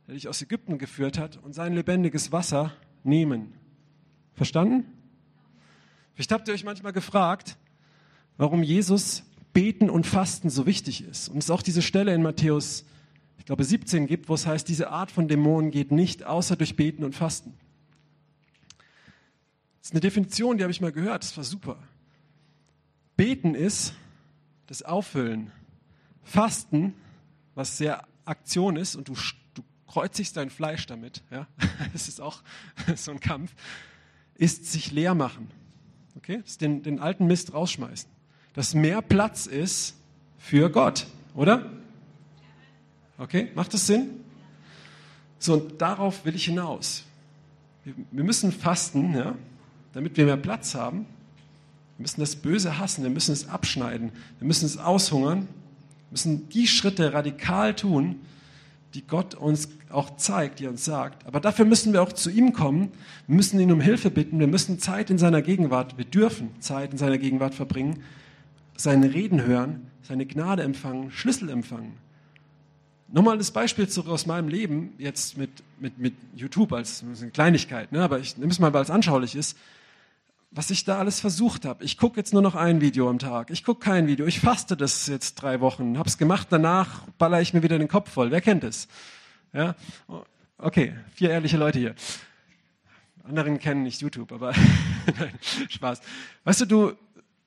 der 0.06 0.14
dich 0.14 0.28
aus 0.28 0.42
Ägypten 0.42 0.78
geführt 0.78 1.18
hat, 1.18 1.38
und 1.38 1.54
sein 1.54 1.74
lebendiges 1.74 2.32
Wasser 2.32 2.72
nehmen. 3.04 3.52
Verstanden? 4.40 4.86
Vielleicht 6.14 6.32
habt 6.32 6.48
ihr 6.48 6.54
euch 6.54 6.64
manchmal 6.64 6.94
gefragt, 6.94 7.58
warum 8.38 8.62
Jesus 8.62 9.22
Beten 9.52 9.90
und 9.90 10.06
Fasten 10.06 10.48
so 10.48 10.64
wichtig 10.64 11.04
ist. 11.04 11.28
Und 11.28 11.36
es 11.36 11.50
auch 11.50 11.60
diese 11.60 11.82
Stelle 11.82 12.14
in 12.14 12.22
Matthäus, 12.22 12.86
ich 13.36 13.44
glaube 13.44 13.64
17 13.64 14.06
gibt, 14.06 14.30
wo 14.30 14.34
es 14.34 14.46
heißt, 14.46 14.66
diese 14.66 14.88
Art 14.88 15.10
von 15.10 15.28
Dämonen 15.28 15.70
geht 15.70 15.92
nicht 15.92 16.24
außer 16.24 16.56
durch 16.56 16.74
Beten 16.74 17.04
und 17.04 17.14
Fasten. 17.14 17.52
Das 19.80 19.88
ist 19.88 19.92
eine 19.92 20.00
Definition, 20.00 20.56
die 20.56 20.64
habe 20.64 20.72
ich 20.72 20.80
mal 20.80 20.90
gehört, 20.90 21.22
das 21.22 21.36
war 21.36 21.44
super. 21.44 21.76
Beten 23.18 23.54
ist 23.54 23.92
das 24.68 24.82
Auffüllen. 24.82 25.52
Fasten, 26.22 26.94
was 27.54 27.76
sehr 27.76 28.08
Aktion 28.24 28.76
ist 28.76 28.96
und 28.96 29.08
du, 29.08 29.14
du 29.52 29.62
kreuzigst 29.86 30.34
dein 30.34 30.48
Fleisch 30.48 30.86
damit, 30.86 31.22
ja, 31.30 31.46
das 31.92 32.08
ist 32.08 32.22
auch 32.22 32.42
so 32.96 33.10
ein 33.10 33.20
Kampf, 33.20 33.54
ist 34.40 34.72
sich 34.72 34.90
leer 34.90 35.14
machen. 35.14 35.48
Okay? 36.16 36.42
Ist 36.44 36.62
den, 36.62 36.82
den 36.82 36.98
alten 36.98 37.26
Mist 37.26 37.52
rausschmeißen. 37.52 38.08
Dass 38.54 38.74
mehr 38.74 39.02
Platz 39.02 39.46
ist 39.46 39.94
für 40.38 40.70
Gott, 40.70 41.06
oder? 41.34 41.70
Okay, 43.18 43.50
macht 43.54 43.74
das 43.74 43.86
Sinn? 43.86 44.08
So, 45.38 45.54
und 45.54 45.80
darauf 45.80 46.24
will 46.24 46.34
ich 46.34 46.46
hinaus. 46.46 47.04
Wir, 47.84 47.94
wir 48.10 48.24
müssen 48.24 48.50
fasten, 48.50 49.14
ja, 49.14 49.34
damit 49.92 50.16
wir 50.16 50.24
mehr 50.24 50.38
Platz 50.38 50.74
haben. 50.74 51.06
Wir 51.98 52.02
müssen 52.02 52.20
das 52.20 52.34
Böse 52.34 52.78
hassen, 52.78 53.02
wir 53.02 53.10
müssen 53.10 53.32
es 53.32 53.46
abschneiden, 53.46 54.10
wir 54.38 54.46
müssen 54.46 54.64
es 54.64 54.78
aushungern, 54.78 55.40
wir 55.40 56.12
müssen 56.12 56.48
die 56.48 56.66
Schritte 56.66 57.12
radikal 57.12 57.76
tun, 57.76 58.20
die 58.94 59.06
Gott 59.06 59.34
uns 59.34 59.68
auch 59.90 60.16
zeigt, 60.16 60.58
die 60.58 60.66
uns 60.66 60.84
sagt. 60.84 61.26
Aber 61.26 61.40
dafür 61.40 61.64
müssen 61.64 61.92
wir 61.92 62.02
auch 62.02 62.12
zu 62.12 62.30
ihm 62.30 62.52
kommen. 62.52 62.90
Wir 63.26 63.36
müssen 63.36 63.60
ihn 63.60 63.70
um 63.70 63.80
Hilfe 63.80 64.10
bitten. 64.10 64.40
Wir 64.40 64.46
müssen 64.46 64.78
Zeit 64.78 65.10
in 65.10 65.18
seiner 65.18 65.42
Gegenwart, 65.42 65.96
wir 65.96 66.04
dürfen 66.04 66.50
Zeit 66.60 66.92
in 66.92 66.98
seiner 66.98 67.18
Gegenwart 67.18 67.54
verbringen, 67.54 68.02
seine 68.76 69.12
Reden 69.12 69.44
hören, 69.44 69.86
seine 70.02 70.26
Gnade 70.26 70.62
empfangen, 70.62 71.10
Schlüssel 71.10 71.48
empfangen. 71.50 71.92
Nochmal 73.12 73.38
das 73.38 73.50
Beispiel 73.50 73.88
aus 74.06 74.26
meinem 74.26 74.48
Leben, 74.48 74.92
jetzt 74.98 75.36
mit, 75.36 75.50
mit, 75.80 75.98
mit 75.98 76.14
YouTube 76.34 76.72
als 76.72 77.02
eine 77.02 77.30
Kleinigkeit, 77.30 77.90
ne? 77.90 78.02
aber 78.02 78.20
ich 78.20 78.36
nehme 78.36 78.52
es 78.52 78.60
mal, 78.60 78.72
weil 78.72 78.82
es 78.82 78.90
anschaulich 78.90 79.34
ist 79.34 79.56
was 80.50 80.70
ich 80.70 80.84
da 80.84 80.98
alles 80.98 81.20
versucht 81.20 81.64
habe. 81.64 81.84
Ich 81.84 81.96
gucke 81.96 82.16
jetzt 82.18 82.32
nur 82.32 82.42
noch 82.42 82.56
ein 82.56 82.80
Video 82.80 83.08
am 83.08 83.18
Tag. 83.18 83.50
Ich 83.50 83.64
gucke 83.64 83.84
kein 83.84 84.06
Video. 84.08 84.26
Ich 84.26 84.40
faste 84.40 84.76
das 84.76 85.06
jetzt 85.06 85.36
drei 85.36 85.60
Wochen. 85.60 85.96
Hab's 85.96 86.18
gemacht. 86.18 86.48
Danach 86.50 87.06
baller 87.18 87.40
ich 87.40 87.54
mir 87.54 87.62
wieder 87.62 87.78
den 87.78 87.88
Kopf 87.88 88.10
voll. 88.10 88.30
Wer 88.30 88.40
kennt 88.40 88.64
es? 88.64 88.88
Ja? 89.52 89.76
Okay, 90.58 90.94
vier 91.14 91.30
ehrliche 91.30 91.56
Leute 91.56 91.78
hier. 91.78 91.94
Anderen 93.22 93.60
kennen 93.60 93.84
nicht 93.84 94.00
YouTube, 94.00 94.32
aber 94.32 94.52
nein, 95.18 95.38
Spaß. 95.68 96.00
Weißt 96.42 96.62
du, 96.62 96.66
du, 96.66 96.92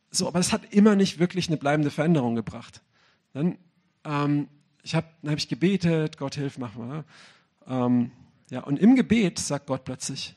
so, 0.10 0.28
aber 0.28 0.39
es 0.39 0.54
hat 0.54 0.74
immer 0.74 0.95
nicht 0.95 1.20
wirklich 1.20 1.49
eine 1.49 1.58
bleibende 1.58 1.91
Veränderung 1.91 2.36
gebracht. 2.36 2.82
Dann, 3.34 3.58
ähm, 4.06 4.47
ich 4.82 4.95
hab, 4.95 5.22
dann 5.22 5.32
habe 5.32 5.39
ich 5.39 5.49
gebetet, 5.49 6.18
Gott 6.18 6.36
hilf, 6.36 6.58
mach 6.58 6.76
mal. 6.76 7.04
Ähm, 7.68 8.12
ja, 8.49 8.62
und 8.62 8.80
im 8.80 8.95
Gebet 8.95 9.39
sagt 9.39 9.68
Gott 9.68 9.84
plötzlich, 9.84 10.36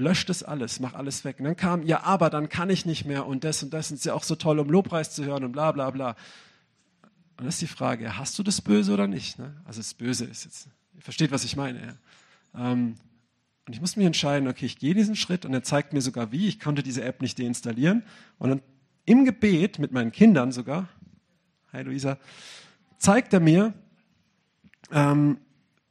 löscht 0.00 0.28
das 0.28 0.42
alles, 0.42 0.80
mach 0.80 0.94
alles 0.94 1.24
weg. 1.24 1.38
Und 1.38 1.44
dann 1.44 1.56
kam, 1.56 1.82
ja, 1.82 2.02
aber 2.02 2.30
dann 2.30 2.48
kann 2.48 2.70
ich 2.70 2.86
nicht 2.86 3.04
mehr 3.04 3.26
und 3.26 3.44
das 3.44 3.62
und 3.62 3.72
das 3.72 3.90
ist 3.90 4.04
ja 4.04 4.14
auch 4.14 4.24
so 4.24 4.34
toll, 4.34 4.58
um 4.58 4.68
Lobpreis 4.68 5.12
zu 5.12 5.24
hören 5.24 5.44
und 5.44 5.52
bla 5.52 5.70
bla 5.72 5.90
bla. 5.90 6.16
Und 7.36 7.46
das 7.46 7.54
ist 7.54 7.62
die 7.62 7.66
Frage, 7.66 8.18
hast 8.18 8.38
du 8.38 8.42
das 8.42 8.60
Böse 8.60 8.92
oder 8.92 9.06
nicht? 9.06 9.38
Ne? 9.38 9.54
Also 9.64 9.80
das 9.80 9.94
Böse 9.94 10.24
ist 10.24 10.44
jetzt, 10.44 10.68
ihr 10.94 11.02
versteht, 11.02 11.30
was 11.30 11.44
ich 11.44 11.56
meine. 11.56 11.96
Ähm, 12.54 12.96
und 13.66 13.74
ich 13.74 13.80
muss 13.80 13.96
mich 13.96 14.06
entscheiden, 14.06 14.48
okay, 14.48 14.66
ich 14.66 14.78
gehe 14.78 14.94
diesen 14.94 15.14
Schritt 15.14 15.44
und 15.44 15.54
er 15.54 15.62
zeigt 15.62 15.92
mir 15.92 16.00
sogar 16.00 16.32
wie. 16.32 16.48
Ich 16.48 16.58
konnte 16.58 16.82
diese 16.82 17.04
App 17.04 17.22
nicht 17.22 17.38
deinstallieren. 17.38 18.02
Und 18.38 18.50
dann 18.50 18.62
im 19.04 19.24
Gebet 19.24 19.78
mit 19.78 19.92
meinen 19.92 20.12
Kindern 20.12 20.50
sogar, 20.50 20.88
hi 21.72 21.82
Luisa, 21.82 22.18
zeigt 22.98 23.32
er 23.32 23.40
mir, 23.40 23.72
ähm, 24.90 25.38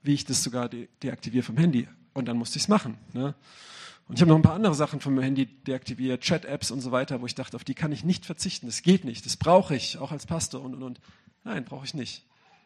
wie 0.04 0.14
ich 0.14 0.26
das 0.26 0.44
sogar 0.44 0.70
de 0.70 0.88
deaktiviere 1.02 1.44
vom 1.44 1.58
Handy. 1.58 1.88
Und 2.14 2.28
dann 2.28 2.38
musste 2.38 2.58
ich 2.58 2.64
es 2.64 2.68
machen. 2.68 2.98
Ne? 3.14 3.34
Und 4.10 4.16
ich 4.16 4.22
habe 4.22 4.30
noch 4.30 4.38
ein 4.38 4.42
paar 4.42 4.56
andere 4.56 4.74
Sachen 4.74 5.00
vom 5.02 5.20
Handy 5.20 5.46
deaktiviert, 5.46 6.22
Chat-Apps 6.22 6.72
und 6.72 6.82
so 6.82 6.92
weiter, 6.92 7.22
wo 7.22 7.28
ich 7.28 7.36
dachte, 7.36 7.56
auf 7.56 7.64
die 7.64 7.76
kann 7.76 7.92
ich 7.92 8.04
nicht 8.04 8.26
verzichten. 8.26 8.66
Das 8.66 8.82
geht 8.82 9.06
nicht. 9.06 9.24
Das 9.24 9.38
brauche 9.38 9.76
ich, 9.76 10.00
auch 10.00 10.12
als 10.12 10.26
Pastor 10.26 10.64
und, 10.64 10.74
und, 10.74 10.82
und. 10.82 11.00
Nein, 11.44 11.64
brauche 11.64 11.86
ich 11.86 11.94
nicht. 11.94 12.26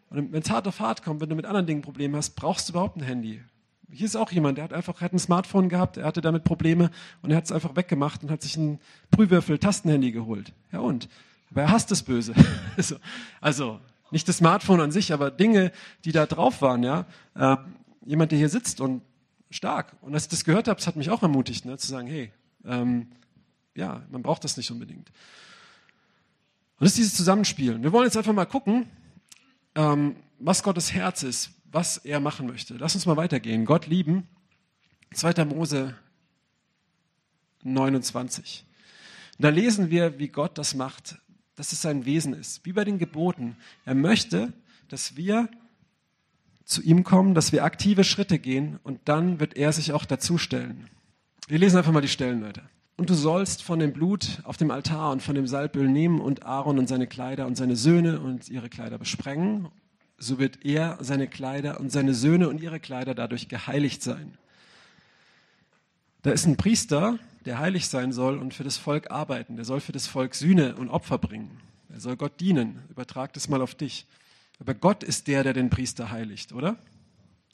Und 0.09 0.31
wenn 0.31 0.41
es 0.41 0.49
hart 0.49 0.69
auf 0.69 0.79
hart 0.79 1.03
kommt, 1.03 1.19
wenn 1.19 1.27
du 1.27 1.35
mit 1.35 1.45
anderen 1.45 1.67
Dingen 1.67 1.81
Probleme 1.81 2.15
hast, 2.17 2.37
brauchst 2.37 2.69
du 2.69 2.71
überhaupt 2.71 2.95
ein 2.95 3.03
Handy. 3.03 3.41
Hier 3.91 4.05
ist 4.05 4.15
auch 4.15 4.31
jemand, 4.31 4.57
der 4.57 4.63
hat 4.63 4.71
einfach 4.71 5.01
hat 5.01 5.11
ein 5.11 5.19
Smartphone 5.19 5.67
gehabt, 5.67 5.97
er 5.97 6.05
hatte 6.05 6.21
damit 6.21 6.45
Probleme 6.45 6.91
und 7.21 7.31
er 7.31 7.37
hat 7.37 7.43
es 7.43 7.51
einfach 7.51 7.75
weggemacht 7.75 8.23
und 8.23 8.31
hat 8.31 8.41
sich 8.41 8.55
ein 8.55 8.79
Prühwürfel-Tastenhandy 9.11 10.13
geholt. 10.13 10.53
Ja 10.71 10.79
und? 10.79 11.09
Aber 11.51 11.63
er 11.63 11.71
hasst 11.71 11.91
das 11.91 12.03
Böse. 12.03 12.33
also, 12.77 12.95
also, 13.41 13.79
nicht 14.11 14.29
das 14.29 14.37
Smartphone 14.37 14.79
an 14.79 14.91
sich, 14.93 15.11
aber 15.11 15.29
Dinge, 15.29 15.73
die 16.05 16.13
da 16.13 16.25
drauf 16.25 16.61
waren, 16.61 16.83
ja. 16.83 17.05
Äh, 17.35 17.57
jemand, 18.05 18.31
der 18.31 18.39
hier 18.39 18.49
sitzt 18.49 18.79
und 18.79 19.01
stark. 19.53 19.95
Und 20.01 20.13
als 20.13 20.23
ich 20.23 20.29
das 20.29 20.43
gehört 20.43 20.67
habe, 20.67 20.77
das 20.77 20.87
hat 20.87 20.95
mich 20.95 21.09
auch 21.09 21.21
ermutigt, 21.21 21.65
ne, 21.65 21.77
zu 21.77 21.87
sagen, 21.87 22.07
hey, 22.07 22.31
ähm, 22.65 23.07
ja, 23.75 24.03
man 24.09 24.21
braucht 24.21 24.43
das 24.43 24.57
nicht 24.57 24.71
unbedingt. 24.71 25.09
Und 25.09 26.85
das 26.85 26.91
ist 26.91 26.97
dieses 26.97 27.15
Zusammenspiel. 27.15 27.81
Wir 27.81 27.91
wollen 27.91 28.05
jetzt 28.05 28.17
einfach 28.17 28.33
mal 28.33 28.45
gucken, 28.45 28.87
ähm, 29.75 30.15
was 30.39 30.63
Gottes 30.63 30.93
Herz 30.93 31.23
ist, 31.23 31.51
was 31.71 31.97
er 31.97 32.19
machen 32.19 32.47
möchte. 32.47 32.75
Lass 32.75 32.95
uns 32.95 33.05
mal 33.05 33.17
weitergehen. 33.17 33.65
Gott 33.65 33.87
lieben. 33.87 34.27
2. 35.13 35.45
Mose 35.45 35.95
29. 37.63 38.65
Und 39.37 39.43
da 39.43 39.49
lesen 39.49 39.89
wir, 39.89 40.19
wie 40.19 40.27
Gott 40.27 40.57
das 40.57 40.75
macht, 40.75 41.17
dass 41.55 41.71
es 41.71 41.81
sein 41.81 42.05
Wesen 42.05 42.33
ist, 42.33 42.65
wie 42.65 42.73
bei 42.73 42.83
den 42.83 42.97
Geboten. 42.97 43.55
Er 43.85 43.95
möchte, 43.95 44.53
dass 44.87 45.15
wir 45.15 45.49
zu 46.65 46.81
ihm 46.81 47.03
kommen, 47.03 47.33
dass 47.33 47.51
wir 47.51 47.63
aktive 47.63 48.03
Schritte 48.03 48.39
gehen 48.39 48.79
und 48.83 48.99
dann 49.05 49.39
wird 49.39 49.55
er 49.55 49.71
sich 49.73 49.91
auch 49.93 50.05
dazustellen. 50.05 50.89
Wir 51.47 51.59
lesen 51.59 51.77
einfach 51.77 51.91
mal 51.91 52.01
die 52.01 52.07
Stellen 52.07 52.41
weiter. 52.43 52.63
Und 52.95 53.09
du 53.09 53.15
sollst 53.15 53.63
von 53.63 53.79
dem 53.79 53.91
Blut 53.91 54.39
auf 54.43 54.55
dem 54.55 54.71
Altar 54.71 55.11
und 55.11 55.21
von 55.21 55.35
dem 55.35 55.47
Salböl 55.47 55.89
nehmen 55.89 56.21
und 56.21 56.45
Aaron 56.45 56.77
und 56.77 56.87
seine 56.87 57.07
Kleider 57.07 57.47
und 57.47 57.55
seine 57.55 57.75
Söhne 57.75 58.19
und 58.19 58.49
ihre 58.49 58.69
Kleider 58.69 58.97
besprengen. 58.97 59.67
So 60.17 60.37
wird 60.39 60.63
er, 60.63 60.97
seine 61.01 61.27
Kleider 61.27 61.79
und 61.79 61.91
seine 61.91 62.13
Söhne 62.13 62.47
und 62.47 62.61
ihre 62.61 62.79
Kleider 62.79 63.15
dadurch 63.15 63.49
geheiligt 63.49 64.03
sein. 64.03 64.37
Da 66.21 66.31
ist 66.31 66.45
ein 66.45 66.55
Priester, 66.55 67.19
der 67.45 67.59
heilig 67.59 67.87
sein 67.87 68.13
soll 68.13 68.37
und 68.37 68.53
für 68.53 68.63
das 68.63 68.77
Volk 68.77 69.11
arbeiten. 69.11 69.55
Der 69.55 69.65
soll 69.65 69.81
für 69.81 69.91
das 69.91 70.07
Volk 70.07 70.35
Sühne 70.35 70.75
und 70.75 70.89
Opfer 70.89 71.17
bringen. 71.17 71.59
Er 71.91 71.99
soll 71.99 72.15
Gott 72.15 72.39
dienen. 72.39 72.83
Übertrag 72.89 73.33
das 73.33 73.49
mal 73.49 73.61
auf 73.61 73.75
dich. 73.75 74.05
Aber 74.59 74.73
Gott 74.73 75.03
ist 75.03 75.27
der, 75.27 75.43
der 75.43 75.53
den 75.53 75.69
Priester 75.69 76.11
heiligt, 76.11 76.53
oder? 76.53 76.77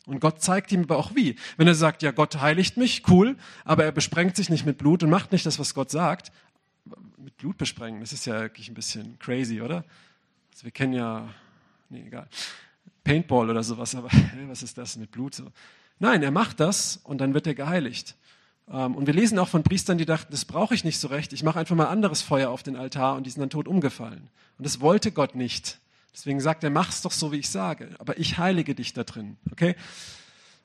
Und 0.05 0.19
Gott 0.19 0.41
zeigt 0.41 0.71
ihm 0.71 0.83
aber 0.83 0.97
auch 0.97 1.13
wie. 1.15 1.35
Wenn 1.57 1.67
er 1.67 1.75
sagt, 1.75 2.01
ja, 2.01 2.11
Gott 2.11 2.39
heiligt 2.41 2.77
mich, 2.77 3.07
cool, 3.09 3.37
aber 3.63 3.83
er 3.83 3.91
besprengt 3.91 4.35
sich 4.35 4.49
nicht 4.49 4.65
mit 4.65 4.77
Blut 4.77 5.03
und 5.03 5.09
macht 5.09 5.31
nicht 5.31 5.45
das, 5.45 5.59
was 5.59 5.73
Gott 5.73 5.91
sagt. 5.91 6.31
Mit 7.17 7.37
Blut 7.37 7.57
besprengen, 7.57 7.99
das 8.01 8.13
ist 8.13 8.25
ja 8.25 8.41
wirklich 8.41 8.69
ein 8.69 8.73
bisschen 8.73 9.19
crazy, 9.19 9.61
oder? 9.61 9.85
Also 10.51 10.63
wir 10.63 10.71
kennen 10.71 10.93
ja, 10.93 11.29
nee, 11.89 12.03
egal, 12.07 12.27
Paintball 13.03 13.49
oder 13.49 13.63
sowas, 13.63 13.93
aber 13.95 14.09
was 14.47 14.63
ist 14.63 14.77
das 14.77 14.97
mit 14.97 15.11
Blut? 15.11 15.35
So. 15.35 15.51
Nein, 15.99 16.23
er 16.23 16.31
macht 16.31 16.59
das 16.59 16.97
und 17.03 17.19
dann 17.19 17.33
wird 17.33 17.45
er 17.45 17.53
geheiligt. 17.53 18.15
Ähm, 18.71 18.95
und 18.95 19.05
wir 19.05 19.13
lesen 19.13 19.37
auch 19.39 19.47
von 19.47 19.63
Priestern, 19.63 19.97
die 19.97 20.05
dachten, 20.05 20.31
das 20.31 20.45
brauche 20.45 20.73
ich 20.73 20.83
nicht 20.83 20.99
so 20.99 21.07
recht, 21.07 21.33
ich 21.33 21.43
mache 21.43 21.59
einfach 21.59 21.75
mal 21.75 21.87
anderes 21.87 22.21
Feuer 22.21 22.49
auf 22.49 22.63
den 22.63 22.75
Altar 22.75 23.15
und 23.15 23.25
die 23.25 23.29
sind 23.29 23.41
dann 23.41 23.49
tot 23.49 23.67
umgefallen. 23.67 24.29
Und 24.57 24.65
das 24.65 24.81
wollte 24.81 25.11
Gott 25.11 25.35
nicht. 25.35 25.79
Deswegen 26.13 26.39
sagt 26.39 26.63
er, 26.63 26.69
mach's 26.69 27.01
doch 27.01 27.11
so, 27.11 27.31
wie 27.31 27.37
ich 27.37 27.49
sage, 27.49 27.89
aber 27.99 28.17
ich 28.17 28.37
heilige 28.37 28.75
dich 28.75 28.93
da 28.93 29.03
drin. 29.03 29.37
Okay? 29.51 29.75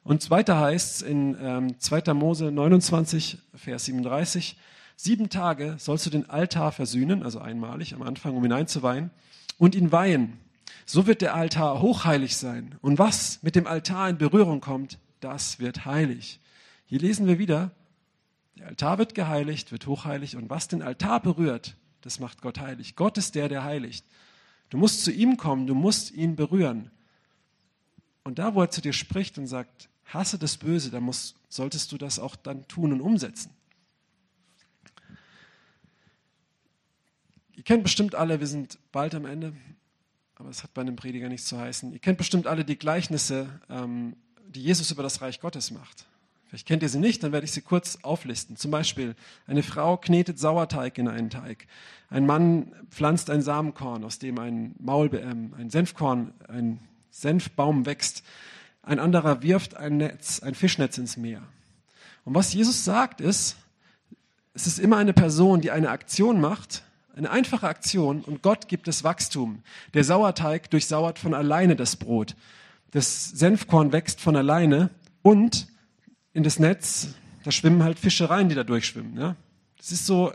Und 0.03 0.31
weiter 0.31 0.59
heißt 0.61 0.97
es 0.97 1.03
in 1.03 1.37
ähm, 1.41 1.81
2. 1.81 2.13
Mose 2.15 2.51
29, 2.51 3.39
Vers 3.55 3.87
37, 3.87 4.59
sieben 4.97 5.31
Tage 5.31 5.77
sollst 5.79 6.07
du 6.07 6.11
den 6.11 6.29
Altar 6.29 6.73
versühnen, 6.73 7.23
also 7.23 7.39
einmalig 7.41 7.95
am 7.95 8.03
Anfang, 8.03 8.37
um 8.37 8.45
ihn 8.45 8.53
einzuweihen, 8.53 9.11
und 9.59 9.75
ihn 9.75 9.93
weihen. 9.93 10.39
So 10.87 11.07
wird 11.07 11.23
der 11.23 11.35
Altar 11.35 11.81
hochheilig 11.81 12.37
sein. 12.37 12.75
Und 12.83 12.99
was 12.99 13.43
mit 13.43 13.57
dem 13.57 13.67
Altar 13.67 14.11
in 14.11 14.19
Berührung 14.19 14.61
kommt, 14.61 14.99
das 15.21 15.59
wird 15.59 15.87
heilig. 15.87 16.41
Hier 16.85 16.99
lesen 16.99 17.27
wir 17.27 17.39
wieder, 17.39 17.71
Der 18.59 18.69
Altar 18.69 18.99
wird 18.99 19.15
geheiligt, 19.15 19.73
wird 19.73 19.87
hochheilig 19.87 20.37
und 20.37 20.51
was 20.51 20.69
den 20.69 20.83
Altar 20.83 21.21
berührt, 21.21 21.77
das 22.03 22.21
macht 22.21 22.43
Gott 22.43 22.61
heilig. 22.61 22.95
Gott 22.95 23.17
ist 23.19 23.35
der, 23.35 23.49
der 23.49 23.65
heiligt. 23.65 24.05
Du 24.71 24.79
musst 24.79 25.05
zu 25.05 25.13
ihm 25.13 25.37
kommen, 25.37 25.67
du 25.67 25.75
musst 25.75 26.11
ihn 26.13 26.37
berühren. 26.37 26.91
Und 28.25 28.39
da, 28.39 28.55
wo 28.55 28.63
er 28.63 28.71
zu 28.71 28.81
dir 28.81 28.93
spricht 28.93 29.39
und 29.39 29.47
sagt, 29.47 29.89
hasse 30.07 30.39
das 30.39 30.57
Böse, 30.57 30.91
dann 30.91 31.03
musst, 31.03 31.37
solltest 31.49 31.93
du 31.93 31.99
das 31.99 32.19
auch 32.19 32.37
dann 32.37 32.67
tun 32.69 32.93
und 32.93 33.01
umsetzen. 33.01 33.51
Ihr 37.57 37.63
kennt 37.63 37.83
bestimmt 37.83 38.15
alle, 38.15 38.41
wir 38.41 38.47
sind 38.47 38.79
bald 38.93 39.15
am 39.15 39.27
Ende, 39.27 39.55
aber 40.35 40.49
es 40.49 40.63
hat 40.63 40.75
bei 40.75 40.83
einem 40.83 40.97
Prediger 40.97 41.29
nichts 41.29 41.47
zu 41.47 41.59
heißen. 41.59 41.93
Ihr 41.93 41.99
kennt 41.99 42.19
bestimmt 42.19 42.47
alle 42.47 42.65
die 42.65 42.77
Gleichnisse, 42.77 43.61
ähm, 43.69 44.17
die 44.49 44.63
Jesus 44.63 44.91
über 44.91 45.03
das 45.03 45.21
Reich 45.21 45.41
Gottes 45.41 45.71
macht. 45.71 46.07
Vielleicht 46.55 46.69
kennt 46.69 46.85
ihr 46.85 46.89
sie 46.89 47.01
nicht, 47.01 47.21
dann 47.25 47.33
werde 47.33 47.47
ich 47.47 47.51
sie 47.51 47.63
kurz 47.63 47.99
auflisten. 48.03 48.57
Zum 48.57 48.71
Beispiel, 48.71 49.17
eine 49.49 49.65
Frau 49.65 49.97
knetet 49.97 50.39
Sauerteig 50.39 50.99
in 50.99 51.09
einen 51.09 51.29
Teig. 51.29 51.67
Ein 52.11 52.27
Mann 52.27 52.71
pflanzt 52.91 53.29
ein 53.29 53.43
Samenkorn, 53.43 54.05
aus 54.05 54.21
dem 54.21 54.39
ein, 54.39 54.77
Maul, 54.79 55.13
äh, 55.13 55.25
ein 55.25 55.69
Senfkorn, 55.69 56.33
ein 56.47 56.79
Senfbaum 57.11 57.87
wächst. 57.87 58.23
Ein 58.85 59.01
anderer 59.01 59.43
wirft 59.43 59.77
ein 59.77 59.97
Netz, 59.97 60.39
ein 60.45 60.55
Fischnetz 60.55 60.97
ins 60.97 61.17
Meer. 61.17 61.43
Und 62.25 62.37
was 62.37 62.53
Jesus 62.53 62.85
sagt 62.85 63.21
ist, 63.21 63.57
es 64.53 64.69
ist 64.69 64.79
immer 64.79 64.99
eine 64.99 65.13
Person, 65.13 65.61
die 65.61 65.73
eine 65.73 65.91
Aktion 65.91 66.41
macht, 66.41 66.85
eine 67.17 67.33
einfache 67.33 67.67
Aktion 67.67 68.21
und 68.21 68.43
Gott 68.43 68.69
gibt 68.69 68.87
es 68.87 69.03
Wachstum. 69.03 69.65
Der 69.93 70.05
Sauerteig 70.05 70.71
durchsauert 70.71 71.19
von 71.19 71.35
alleine 71.35 71.75
das 71.75 71.97
Brot. 71.97 72.37
Das 72.93 73.31
Senfkorn 73.31 73.91
wächst 73.91 74.21
von 74.21 74.37
alleine 74.37 74.91
und 75.23 75.67
in 76.35 76.43
das 76.43 76.59
Netz, 76.59 77.15
da 77.45 77.51
schwimmen 77.51 77.83
halt 77.83 77.99
Fische 77.99 78.29
rein, 78.29 78.49
die 78.51 78.55
da 78.55 78.65
durchschwimmen. 78.65 79.17
Ja? 79.17 79.37
Das 79.79 79.93
ist 79.93 80.05
so 80.05 80.33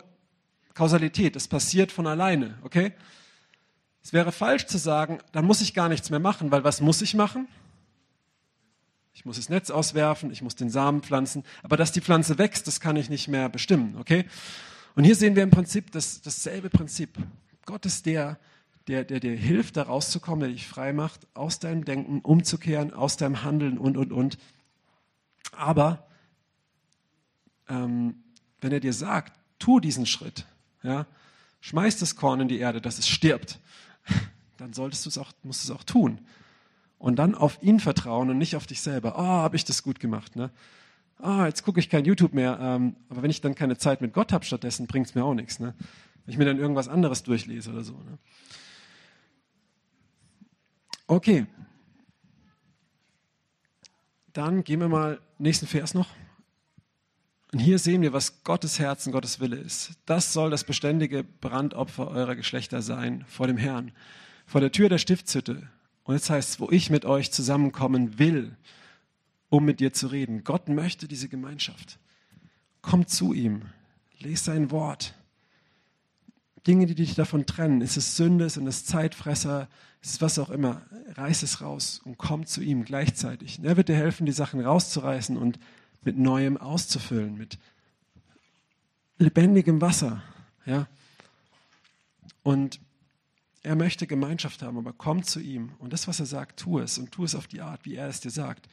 Kausalität, 0.73 1.35
das 1.35 1.47
passiert 1.47 1.91
von 1.91 2.07
alleine, 2.07 2.57
okay? 2.63 2.93
Es 4.01 4.13
wäre 4.13 4.31
falsch 4.31 4.65
zu 4.65 4.77
sagen, 4.77 5.19
dann 5.33 5.45
muss 5.45 5.61
ich 5.61 5.73
gar 5.73 5.89
nichts 5.89 6.09
mehr 6.09 6.19
machen, 6.19 6.51
weil 6.51 6.63
was 6.63 6.81
muss 6.81 7.01
ich 7.01 7.13
machen? 7.13 7.47
Ich 9.13 9.25
muss 9.25 9.35
das 9.35 9.49
Netz 9.49 9.69
auswerfen, 9.69 10.31
ich 10.31 10.41
muss 10.41 10.55
den 10.55 10.69
Samen 10.69 11.01
pflanzen, 11.01 11.43
aber 11.63 11.75
dass 11.75 11.91
die 11.91 11.99
Pflanze 11.99 12.37
wächst, 12.37 12.65
das 12.67 12.79
kann 12.79 12.95
ich 12.95 13.09
nicht 13.09 13.27
mehr 13.27 13.49
bestimmen, 13.49 13.97
okay? 13.99 14.25
Und 14.95 15.03
hier 15.03 15.15
sehen 15.15 15.35
wir 15.35 15.43
im 15.43 15.51
Prinzip 15.51 15.91
das, 15.91 16.21
dasselbe 16.21 16.69
Prinzip. 16.69 17.17
Gott 17.65 17.85
ist 17.85 18.05
der, 18.05 18.39
der, 18.87 19.03
der 19.03 19.19
dir 19.19 19.35
hilft, 19.35 19.77
da 19.77 19.83
rauszukommen, 19.83 20.39
der 20.39 20.49
dich 20.49 20.67
frei 20.67 20.93
macht, 20.93 21.27
aus 21.33 21.59
deinem 21.59 21.83
Denken 21.83 22.21
umzukehren, 22.21 22.93
aus 22.93 23.17
deinem 23.17 23.43
Handeln 23.43 23.77
und, 23.77 23.97
und, 23.97 24.13
und. 24.13 24.37
Aber 25.59 26.07
ähm, 27.67 28.23
wenn 28.61 28.71
er 28.71 28.79
dir 28.79 28.93
sagt, 28.93 29.39
tu 29.59 29.79
diesen 29.79 30.05
Schritt, 30.05 30.45
ja, 30.83 31.05
schmeiß 31.61 31.99
das 31.99 32.15
Korn 32.15 32.41
in 32.41 32.47
die 32.47 32.59
Erde, 32.59 32.81
dass 32.81 32.97
es 32.97 33.07
stirbt, 33.07 33.59
dann 34.57 34.73
solltest 34.73 35.05
du 35.05 35.09
es 35.09 35.17
auch, 35.17 35.31
musst 35.43 35.63
es 35.63 35.71
auch 35.71 35.83
tun. 35.83 36.19
Und 36.97 37.17
dann 37.17 37.35
auf 37.35 37.61
ihn 37.61 37.79
vertrauen 37.79 38.29
und 38.29 38.37
nicht 38.37 38.55
auf 38.55 38.67
dich 38.67 38.81
selber. 38.81 39.15
Oh, 39.17 39.21
habe 39.21 39.55
ich 39.55 39.63
das 39.63 39.83
gut 39.83 39.99
gemacht. 39.99 40.35
Ne? 40.35 40.51
ah, 41.19 41.45
jetzt 41.45 41.63
gucke 41.63 41.79
ich 41.79 41.89
kein 41.89 42.05
YouTube 42.05 42.33
mehr, 42.33 42.57
ähm, 42.61 42.95
aber 43.09 43.21
wenn 43.21 43.29
ich 43.29 43.41
dann 43.41 43.55
keine 43.55 43.77
Zeit 43.77 44.01
mit 44.01 44.13
Gott 44.13 44.33
habe 44.33 44.45
stattdessen, 44.45 44.87
bringt 44.87 45.07
es 45.07 45.15
mir 45.15 45.23
auch 45.23 45.33
nichts. 45.33 45.59
Ne? 45.59 45.75
Wenn 46.25 46.33
ich 46.33 46.37
mir 46.37 46.45
dann 46.45 46.57
irgendwas 46.57 46.87
anderes 46.87 47.23
durchlese 47.23 47.71
oder 47.71 47.83
so. 47.83 47.93
Ne? 47.93 48.17
Okay. 51.07 51.45
Dann 54.39 54.63
gehen 54.63 54.79
wir 54.79 54.87
mal 54.87 55.19
nächsten 55.37 55.67
Vers 55.67 55.93
noch. 55.93 56.07
Und 57.51 57.59
hier 57.59 57.77
sehen 57.77 58.01
wir, 58.01 58.13
was 58.13 58.43
Gottes 58.43 58.79
Herz 58.79 59.05
und 59.05 59.11
Gottes 59.11 59.39
Wille 59.39 59.57
ist. 59.57 59.91
Das 60.05 60.31
soll 60.31 60.49
das 60.49 60.63
beständige 60.63 61.23
Brandopfer 61.23 62.07
eurer 62.07 62.35
Geschlechter 62.35 62.81
sein 62.81 63.25
vor 63.27 63.47
dem 63.47 63.57
Herrn, 63.57 63.91
vor 64.45 64.61
der 64.61 64.71
Tür 64.71 64.87
der 64.87 64.97
Stiftshütte. 64.97 65.67
Und 66.03 66.15
jetzt 66.15 66.29
heißt 66.29 66.49
es, 66.49 66.59
wo 66.59 66.69
ich 66.71 66.89
mit 66.89 67.05
euch 67.05 67.31
zusammenkommen 67.31 68.17
will 68.17 68.55
um 69.49 69.65
mit 69.65 69.79
dir 69.79 69.93
zu 69.93 70.07
reden. 70.07 70.43
Gott 70.43 70.69
möchte 70.69 71.07
diese 71.07 71.27
Gemeinschaft. 71.27 71.99
Komm 72.81 73.07
zu 73.07 73.33
ihm, 73.33 73.63
lese 74.19 74.45
sein 74.45 74.71
Wort. 74.71 75.15
Dinge, 76.67 76.85
die 76.85 76.95
dich 76.95 77.15
davon 77.15 77.45
trennen, 77.45 77.81
ist 77.81 77.97
es 77.97 78.15
Sünde, 78.15 78.49
sind 78.49 78.67
es 78.67 78.85
Zeitfresser, 78.85 79.67
ist 80.01 80.13
es 80.13 80.21
was 80.21 80.39
auch 80.39 80.49
immer, 80.49 80.81
reiß 81.15 81.43
es 81.43 81.61
raus 81.61 82.01
und 82.03 82.17
komm 82.17 82.45
zu 82.45 82.61
ihm 82.61 82.85
gleichzeitig. 82.85 83.59
er 83.63 83.77
wird 83.77 83.89
dir 83.89 83.95
helfen, 83.95 84.25
die 84.25 84.31
Sachen 84.31 84.61
rauszureißen 84.61 85.37
und 85.37 85.59
mit 86.03 86.17
Neuem 86.17 86.57
auszufüllen, 86.57 87.37
mit 87.37 87.57
lebendigem 89.17 89.81
Wasser. 89.81 90.23
Ja? 90.65 90.87
Und 92.43 92.79
er 93.61 93.75
möchte 93.75 94.07
Gemeinschaft 94.07 94.61
haben, 94.61 94.77
aber 94.77 94.93
komm 94.93 95.23
zu 95.23 95.41
ihm. 95.41 95.73
Und 95.79 95.91
das, 95.91 96.07
was 96.07 96.19
er 96.19 96.25
sagt, 96.25 96.61
tu 96.61 96.79
es 96.79 96.97
und 96.97 97.11
tu 97.11 97.25
es 97.25 97.35
auf 97.35 97.47
die 97.47 97.61
Art, 97.61 97.85
wie 97.85 97.95
er 97.95 98.07
es 98.07 98.21
dir 98.21 98.31
sagt. 98.31 98.69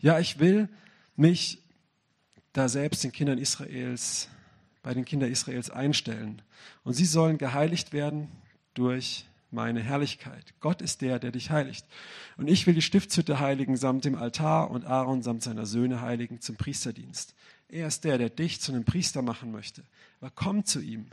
Ja, 0.00 0.18
ich 0.18 0.38
will 0.38 0.68
mich 1.14 1.62
da 2.54 2.68
selbst 2.68 3.04
den 3.04 3.12
Kindern 3.12 3.38
Israels, 3.38 4.28
bei 4.82 4.94
den 4.94 5.04
Kindern 5.04 5.30
Israels 5.30 5.68
einstellen. 5.68 6.40
Und 6.82 6.94
sie 6.94 7.04
sollen 7.04 7.36
geheiligt 7.36 7.92
werden 7.92 8.28
durch 8.72 9.26
meine 9.52 9.82
Herrlichkeit. 9.82 10.54
Gott 10.60 10.82
ist 10.82 11.00
der, 11.00 11.18
der 11.18 11.32
dich 11.32 11.50
heiligt. 11.50 11.86
Und 12.36 12.48
ich 12.48 12.66
will 12.66 12.74
die 12.74 12.82
Stiftshütte 12.82 13.40
heiligen 13.40 13.76
samt 13.76 14.04
dem 14.04 14.14
Altar 14.14 14.70
und 14.70 14.84
Aaron 14.84 15.22
samt 15.22 15.42
seiner 15.42 15.66
Söhne 15.66 16.00
heiligen 16.00 16.40
zum 16.40 16.56
Priesterdienst. 16.56 17.34
Er 17.68 17.86
ist 17.86 18.04
der, 18.04 18.18
der 18.18 18.30
dich 18.30 18.60
zu 18.60 18.72
einem 18.72 18.84
Priester 18.84 19.22
machen 19.22 19.52
möchte. 19.52 19.82
Aber 20.20 20.30
komm 20.34 20.64
zu 20.64 20.80
ihm. 20.80 21.06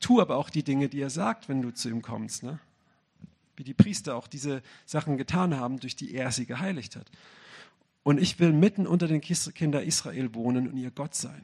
Tu 0.00 0.20
aber 0.20 0.36
auch 0.36 0.50
die 0.50 0.62
Dinge, 0.62 0.88
die 0.88 1.00
er 1.00 1.10
sagt, 1.10 1.48
wenn 1.48 1.62
du 1.62 1.70
zu 1.70 1.88
ihm 1.88 2.02
kommst. 2.02 2.42
Ne? 2.42 2.58
Wie 3.56 3.64
die 3.64 3.74
Priester 3.74 4.16
auch 4.16 4.26
diese 4.26 4.62
Sachen 4.86 5.18
getan 5.18 5.56
haben, 5.56 5.78
durch 5.78 5.96
die 5.96 6.14
er 6.14 6.32
sie 6.32 6.46
geheiligt 6.46 6.96
hat. 6.96 7.10
Und 8.02 8.20
ich 8.20 8.38
will 8.38 8.52
mitten 8.52 8.86
unter 8.86 9.08
den 9.08 9.20
Kindern 9.20 9.82
Israel 9.82 10.34
wohnen 10.34 10.68
und 10.68 10.76
ihr 10.76 10.90
Gott 10.90 11.14
sein. 11.14 11.42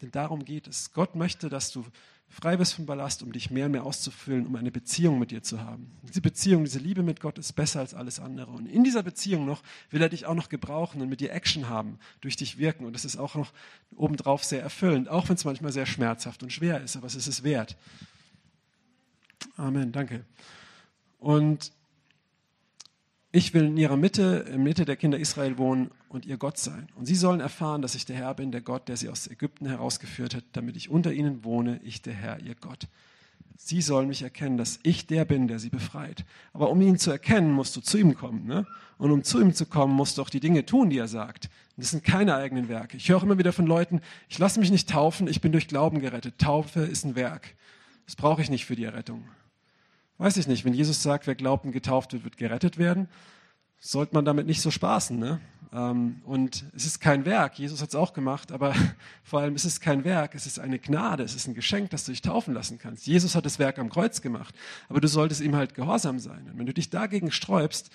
Denn 0.00 0.10
darum 0.10 0.44
geht 0.44 0.66
es. 0.66 0.92
Gott 0.92 1.14
möchte, 1.14 1.48
dass 1.48 1.70
du 1.70 1.84
frei 2.32 2.56
bist 2.56 2.72
vom 2.72 2.86
Ballast, 2.86 3.22
um 3.22 3.30
dich 3.30 3.50
mehr 3.50 3.66
und 3.66 3.72
mehr 3.72 3.84
auszufüllen, 3.84 4.46
um 4.46 4.56
eine 4.56 4.70
Beziehung 4.70 5.18
mit 5.18 5.30
dir 5.30 5.42
zu 5.42 5.60
haben. 5.60 5.90
Diese 6.02 6.22
Beziehung, 6.22 6.64
diese 6.64 6.78
Liebe 6.78 7.02
mit 7.02 7.20
Gott 7.20 7.38
ist 7.38 7.52
besser 7.52 7.80
als 7.80 7.92
alles 7.92 8.20
andere. 8.20 8.50
Und 8.50 8.66
in 8.66 8.84
dieser 8.84 9.02
Beziehung 9.02 9.44
noch 9.44 9.62
will 9.90 10.00
er 10.00 10.08
dich 10.08 10.24
auch 10.24 10.34
noch 10.34 10.48
gebrauchen 10.48 11.02
und 11.02 11.10
mit 11.10 11.20
dir 11.20 11.30
Action 11.30 11.68
haben, 11.68 11.98
durch 12.22 12.36
dich 12.36 12.56
wirken. 12.56 12.86
Und 12.86 12.94
das 12.94 13.04
ist 13.04 13.18
auch 13.18 13.34
noch 13.34 13.52
obendrauf 13.94 14.44
sehr 14.44 14.62
erfüllend, 14.62 15.10
auch 15.10 15.28
wenn 15.28 15.36
es 15.36 15.44
manchmal 15.44 15.72
sehr 15.72 15.86
schmerzhaft 15.86 16.42
und 16.42 16.52
schwer 16.52 16.80
ist, 16.80 16.96
aber 16.96 17.06
es 17.06 17.14
ist 17.14 17.26
es 17.26 17.42
wert. 17.42 17.76
Amen, 19.56 19.92
danke. 19.92 20.24
Und 21.18 21.70
ich 23.32 23.54
will 23.54 23.64
in 23.64 23.78
ihrer 23.78 23.96
Mitte, 23.96 24.44
in 24.52 24.62
Mitte 24.62 24.84
der 24.84 24.96
Kinder 24.96 25.18
Israel 25.18 25.56
wohnen 25.56 25.90
und 26.10 26.26
ihr 26.26 26.36
Gott 26.36 26.58
sein. 26.58 26.88
Und 26.94 27.06
sie 27.06 27.14
sollen 27.14 27.40
erfahren, 27.40 27.80
dass 27.80 27.94
ich 27.94 28.04
der 28.04 28.16
Herr 28.16 28.34
bin, 28.34 28.52
der 28.52 28.60
Gott, 28.60 28.88
der 28.88 28.98
sie 28.98 29.08
aus 29.08 29.26
Ägypten 29.26 29.66
herausgeführt 29.66 30.34
hat, 30.34 30.44
damit 30.52 30.76
ich 30.76 30.90
unter 30.90 31.12
ihnen 31.12 31.42
wohne, 31.42 31.80
ich 31.82 32.02
der 32.02 32.12
Herr, 32.12 32.40
ihr 32.40 32.54
Gott. 32.54 32.88
Sie 33.56 33.80
sollen 33.80 34.08
mich 34.08 34.22
erkennen, 34.22 34.58
dass 34.58 34.80
ich 34.82 35.06
der 35.06 35.24
bin, 35.24 35.48
der 35.48 35.58
sie 35.58 35.70
befreit. 35.70 36.26
Aber 36.52 36.68
um 36.68 36.80
ihn 36.82 36.98
zu 36.98 37.10
erkennen, 37.10 37.52
musst 37.52 37.74
du 37.74 37.80
zu 37.80 37.96
ihm 37.96 38.14
kommen. 38.14 38.44
Ne? 38.44 38.66
Und 38.98 39.10
um 39.10 39.22
zu 39.22 39.40
ihm 39.40 39.54
zu 39.54 39.64
kommen, 39.64 39.94
musst 39.94 40.18
du 40.18 40.22
auch 40.22 40.30
die 40.30 40.40
Dinge 40.40 40.66
tun, 40.66 40.90
die 40.90 40.98
er 40.98 41.08
sagt. 41.08 41.46
Und 41.76 41.84
das 41.84 41.90
sind 41.90 42.04
keine 42.04 42.34
eigenen 42.34 42.68
Werke. 42.68 42.98
Ich 42.98 43.08
höre 43.08 43.22
immer 43.22 43.38
wieder 43.38 43.52
von 43.52 43.66
Leuten, 43.66 44.02
ich 44.28 44.38
lasse 44.38 44.60
mich 44.60 44.70
nicht 44.70 44.90
taufen, 44.90 45.26
ich 45.26 45.40
bin 45.40 45.52
durch 45.52 45.68
Glauben 45.68 46.00
gerettet. 46.00 46.38
Taufe 46.38 46.80
ist 46.80 47.04
ein 47.04 47.14
Werk. 47.14 47.54
Das 48.04 48.16
brauche 48.16 48.42
ich 48.42 48.50
nicht 48.50 48.66
für 48.66 48.76
die 48.76 48.84
Errettung. 48.84 49.24
Weiß 50.18 50.36
ich 50.36 50.46
nicht, 50.46 50.64
wenn 50.64 50.74
Jesus 50.74 51.02
sagt, 51.02 51.26
wer 51.26 51.34
glaubt 51.34 51.64
und 51.64 51.72
getauft 51.72 52.12
wird, 52.12 52.24
wird 52.24 52.36
gerettet 52.36 52.78
werden, 52.78 53.08
sollte 53.78 54.14
man 54.14 54.24
damit 54.24 54.46
nicht 54.46 54.60
so 54.60 54.70
spaßen. 54.70 55.18
Ne? 55.18 55.40
Ähm, 55.72 56.20
und 56.24 56.64
es 56.74 56.86
ist 56.86 57.00
kein 57.00 57.24
Werk, 57.24 57.58
Jesus 57.58 57.82
hat 57.82 57.88
es 57.88 57.94
auch 57.94 58.12
gemacht, 58.12 58.52
aber 58.52 58.74
vor 59.24 59.40
allem 59.40 59.54
ist 59.54 59.64
es 59.64 59.80
kein 59.80 60.04
Werk, 60.04 60.34
es 60.34 60.46
ist 60.46 60.58
eine 60.58 60.78
Gnade, 60.78 61.22
es 61.22 61.34
ist 61.34 61.48
ein 61.48 61.54
Geschenk, 61.54 61.90
dass 61.90 62.04
du 62.04 62.12
dich 62.12 62.22
taufen 62.22 62.54
lassen 62.54 62.78
kannst. 62.78 63.06
Jesus 63.06 63.34
hat 63.34 63.46
das 63.46 63.58
Werk 63.58 63.78
am 63.78 63.90
Kreuz 63.90 64.20
gemacht, 64.20 64.54
aber 64.88 65.00
du 65.00 65.08
solltest 65.08 65.40
ihm 65.40 65.56
halt 65.56 65.74
gehorsam 65.74 66.18
sein. 66.18 66.48
Und 66.50 66.58
wenn 66.58 66.66
du 66.66 66.74
dich 66.74 66.90
dagegen 66.90 67.32
sträubst, 67.32 67.90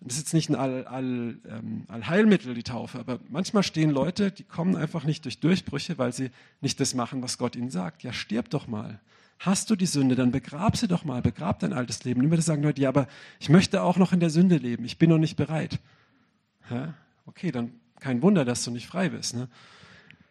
das 0.00 0.14
ist 0.14 0.22
jetzt 0.22 0.34
nicht 0.34 0.50
ein 0.50 0.56
All, 0.56 0.86
All, 0.86 1.38
ähm, 1.48 1.84
Allheilmittel, 1.86 2.54
die 2.54 2.64
Taufe, 2.64 2.98
aber 2.98 3.20
manchmal 3.28 3.62
stehen 3.62 3.90
Leute, 3.90 4.32
die 4.32 4.42
kommen 4.42 4.74
einfach 4.74 5.04
nicht 5.04 5.24
durch 5.24 5.38
Durchbrüche, 5.38 5.98
weil 5.98 6.12
sie 6.12 6.30
nicht 6.60 6.80
das 6.80 6.94
machen, 6.94 7.22
was 7.22 7.38
Gott 7.38 7.54
ihnen 7.54 7.70
sagt. 7.70 8.02
Ja, 8.02 8.12
stirb 8.12 8.50
doch 8.50 8.66
mal. 8.66 9.00
Hast 9.44 9.70
du 9.70 9.76
die 9.76 9.86
Sünde, 9.86 10.14
dann 10.14 10.30
begrab 10.30 10.76
sie 10.76 10.86
doch 10.86 11.04
mal, 11.04 11.20
begrab 11.20 11.58
dein 11.58 11.72
altes 11.72 12.04
Leben. 12.04 12.30
Das 12.30 12.46
sagen 12.46 12.62
Leute, 12.62 12.80
ja, 12.80 12.88
aber 12.88 13.08
ich 13.40 13.48
möchte 13.48 13.82
auch 13.82 13.96
noch 13.96 14.12
in 14.12 14.20
der 14.20 14.30
Sünde 14.30 14.56
leben, 14.56 14.84
ich 14.84 14.98
bin 14.98 15.10
noch 15.10 15.18
nicht 15.18 15.34
bereit. 15.34 15.80
Ja? 16.70 16.94
Okay, 17.26 17.50
dann 17.50 17.72
kein 17.98 18.22
Wunder, 18.22 18.44
dass 18.44 18.62
du 18.62 18.70
nicht 18.70 18.86
frei 18.86 19.08
bist. 19.08 19.34
Ne? 19.34 19.48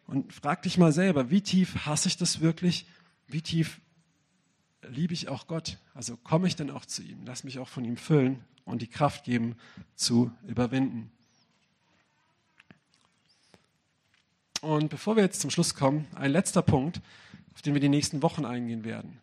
Und 0.07 0.31
frag 0.31 0.61
dich 0.61 0.77
mal 0.77 0.93
selber, 0.93 1.29
wie 1.29 1.41
tief 1.41 1.85
hasse 1.85 2.07
ich 2.07 2.15
das 2.15 2.39
wirklich? 2.39 2.85
Wie 3.27 3.41
tief 3.41 3.81
liebe 4.87 5.13
ich 5.13 5.27
auch 5.27 5.45
Gott? 5.45 5.77
Also 5.93 6.15
komme 6.15 6.47
ich 6.47 6.55
denn 6.55 6.71
auch 6.71 6.85
zu 6.85 7.01
ihm? 7.01 7.19
Lass 7.25 7.43
mich 7.43 7.59
auch 7.59 7.67
von 7.67 7.83
ihm 7.83 7.97
füllen 7.97 8.39
und 8.63 8.81
die 8.81 8.87
Kraft 8.87 9.25
geben, 9.25 9.57
zu 9.93 10.31
überwinden. 10.47 11.11
Und 14.61 14.87
bevor 14.87 15.17
wir 15.17 15.23
jetzt 15.23 15.41
zum 15.41 15.49
Schluss 15.49 15.75
kommen, 15.75 16.07
ein 16.15 16.31
letzter 16.31 16.61
Punkt, 16.61 17.01
auf 17.53 17.61
den 17.61 17.73
wir 17.73 17.81
die 17.81 17.89
nächsten 17.89 18.21
Wochen 18.21 18.45
eingehen 18.45 18.83
werden. 18.83 19.19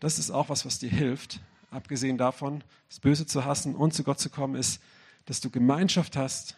Das 0.00 0.18
ist 0.18 0.30
auch 0.30 0.48
was, 0.48 0.64
was 0.64 0.78
dir 0.78 0.90
hilft, 0.90 1.40
abgesehen 1.70 2.18
davon, 2.18 2.62
das 2.88 3.00
Böse 3.00 3.26
zu 3.26 3.44
hassen 3.44 3.74
und 3.74 3.92
zu 3.94 4.04
Gott 4.04 4.20
zu 4.20 4.30
kommen, 4.30 4.54
ist, 4.54 4.80
dass 5.26 5.40
du 5.40 5.50
Gemeinschaft 5.50 6.16
hast 6.16 6.56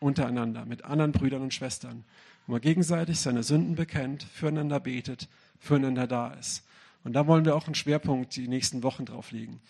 untereinander, 0.00 0.64
mit 0.64 0.84
anderen 0.84 1.12
Brüdern 1.12 1.42
und 1.42 1.54
Schwestern, 1.54 2.04
wo 2.46 2.52
man 2.52 2.60
gegenseitig 2.60 3.20
seine 3.20 3.42
Sünden 3.42 3.74
bekennt, 3.74 4.24
füreinander 4.24 4.80
betet, 4.80 5.28
füreinander 5.58 6.06
da 6.06 6.32
ist. 6.34 6.64
Und 7.04 7.14
da 7.14 7.26
wollen 7.26 7.44
wir 7.44 7.56
auch 7.56 7.66
einen 7.66 7.74
Schwerpunkt 7.74 8.36
die 8.36 8.48
nächsten 8.48 8.82
Wochen 8.82 9.04
drauf 9.04 9.32
legen. 9.32 9.60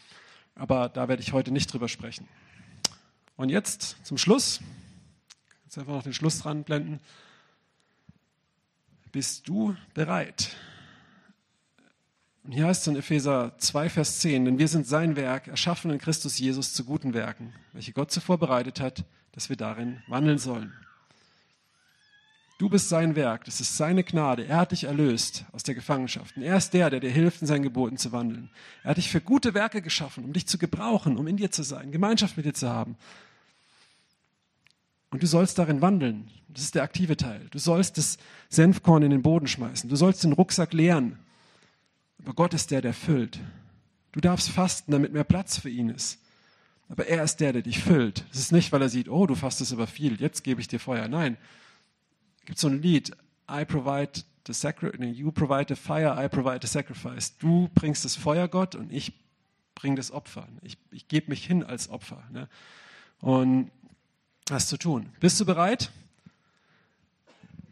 Aber 0.55 0.89
da 0.89 1.09
werde 1.09 1.23
ich 1.23 1.33
heute 1.33 1.51
nicht 1.51 1.73
drüber 1.73 1.89
sprechen. 1.89 2.29
Und 3.37 3.49
jetzt 3.49 3.97
zum 4.05 4.19
Schluss, 4.19 4.61
jetzt 5.65 5.79
einfach 5.79 5.95
noch 5.95 6.03
den 6.03 6.13
Schluss 6.13 6.41
dran 6.41 6.65
blenden. 6.65 7.01
Bist 9.13 9.47
du 9.47 9.77
bereit? 9.93 10.57
Und 12.45 12.53
hier 12.53 12.67
heißt 12.67 12.81
es 12.81 12.89
in 12.89 12.97
Epheser 12.97 13.53
2, 13.59 13.91
Vers 13.91 14.21
10, 14.21 14.47
denn 14.47 14.59
wir 14.59 14.69
sind 14.69 14.87
sein 14.87 15.17
Werk, 15.17 15.49
erschaffen 15.49 15.91
in 15.91 15.99
Christus 15.99 16.39
Jesus 16.39 16.73
zu 16.73 16.85
guten 16.85 17.13
Werken, 17.13 17.53
welche 17.75 17.93
Gott 17.93 18.11
zuvor 18.11 18.39
bereitet 18.39 18.81
hat, 18.81 19.05
dass 19.33 19.51
wir 19.51 19.57
darin 19.57 20.03
wandeln 20.09 20.39
sollen. 20.39 20.73
Du 22.59 22.71
bist 22.71 22.89
sein 22.89 23.15
Werk, 23.15 23.45
das 23.45 23.61
ist 23.61 23.77
seine 23.77 24.03
Gnade. 24.03 24.47
Er 24.47 24.57
hat 24.57 24.73
dich 24.73 24.85
erlöst 24.85 25.45
aus 25.53 25.63
der 25.63 25.75
Gefangenschaft. 25.75 26.37
Und 26.37 26.45
er 26.45 26.57
ist 26.57 26.71
der, 26.71 26.91
der 26.91 27.01
dir 27.01 27.11
hilft, 27.11 27.43
in 27.43 27.49
seinen 27.49 27.65
Geboten 27.65 27.99
zu 27.99 28.13
wandeln. 28.13 28.51
Er 28.83 28.91
hat 28.91 28.97
dich 28.97 29.11
für 29.11 29.21
gute 29.21 29.53
Werke 29.53 29.83
geschaffen, 29.83 30.25
um 30.25 30.33
dich 30.33 30.47
zu 30.47 30.59
gebrauchen, 30.59 31.19
um 31.19 31.27
in 31.27 31.37
dir 31.37 31.51
zu 31.51 31.65
sein, 31.65 31.93
Gemeinschaft 31.93 32.37
mit 32.37 32.47
dir 32.47 32.55
zu 32.55 32.71
haben. 32.71 32.97
Und 35.13 35.23
du 35.23 35.27
sollst 35.27 35.59
darin 35.59 35.83
wandeln. 35.83 36.29
Das 36.49 36.63
ist 36.63 36.75
der 36.75 36.83
aktive 36.83 37.19
Teil. 37.19 37.47
Du 37.51 37.59
sollst 37.59 37.99
das 37.99 38.17
Senfkorn 38.49 39.03
in 39.03 39.11
den 39.11 39.23
Boden 39.23 39.47
schmeißen. 39.47 39.89
Du 39.89 39.97
sollst 39.97 40.25
den 40.25 40.33
Rucksack 40.33 40.73
leeren. 40.73 41.19
Aber 42.19 42.33
Gott 42.33 42.55
ist 42.55 42.71
der, 42.71 42.81
der 42.81 42.95
füllt. 42.95 43.39
Du 44.13 44.21
darfst 44.21 44.49
fasten, 44.49 44.91
damit 44.91 45.13
mehr 45.13 45.25
Platz 45.25 45.59
für 45.59 45.69
ihn 45.69 45.91
ist. 45.91 46.19
Aber 46.89 47.07
er 47.07 47.23
ist 47.23 47.37
der, 47.41 47.53
der 47.53 47.63
dich 47.63 47.79
füllt. 47.79 48.25
Es 48.33 48.39
ist 48.39 48.53
nicht, 48.53 48.73
weil 48.73 48.81
er 48.81 48.89
sieht, 48.89 49.09
oh, 49.09 49.27
du 49.27 49.35
fastest 49.35 49.73
aber 49.73 49.87
viel, 49.87 50.21
jetzt 50.21 50.45
gebe 50.45 50.61
ich 50.61 50.69
dir 50.69 50.81
Feuer. 50.81 51.09
Nein, 51.09 51.37
gibt 52.45 52.59
so 52.59 52.69
ein 52.69 52.83
Lied, 52.83 53.13
I 53.51 53.65
provide 53.65 54.13
the 54.47 54.53
sacrifice, 54.53 54.99
you 55.01 55.31
provide 55.31 55.67
the 55.69 55.75
fire, 55.75 56.23
I 56.23 56.29
provide 56.29 56.61
the 56.63 56.69
sacrifice. 56.69 57.37
Du 57.39 57.69
bringst 57.75 58.05
das 58.05 58.17
Feuer, 58.17 58.49
Gott, 58.49 58.75
und 58.75 58.93
ich 58.93 59.15
bringe 59.75 59.97
das 59.97 60.11
Opfer. 60.11 60.49
Ich, 60.63 60.77
ich 60.91 61.09
gebe 61.09 61.31
mich 61.31 61.47
hin 61.47 61.65
als 61.65 61.89
Opfer. 61.89 62.23
Ne? 62.31 62.49
Und 63.21 63.71
das 64.47 64.69
zu 64.69 64.77
tun. 64.77 65.11
Bist 65.21 65.41
du 65.41 65.45
bereit? 65.45 65.91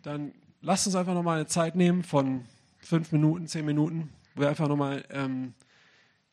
Dann 0.03 0.33
lass 0.63 0.87
uns 0.87 0.97
einfach 0.97 1.15
nochmal 1.15 1.37
eine 1.37 1.47
Zeit 1.47 1.75
nehmen 1.75 2.03
von 2.03 2.45
fünf 2.79 3.13
Minuten, 3.13 3.47
zehn 3.47 3.65
Minuten, 3.65 4.11
wo 4.35 4.43
wir 4.43 4.49
einfach 4.49 4.69
nochmal 4.69 5.05
ähm, 5.11 5.55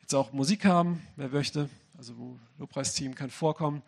jetzt 0.02 0.14
auch 0.14 0.32
Musik 0.32 0.66
haben, 0.66 1.02
wer 1.16 1.30
möchte. 1.30 1.70
Also 1.98 2.18
wo 2.18 2.38
Lobpreisteam 2.60 3.16
kann 3.16 3.30
vorkommen. 3.30 3.82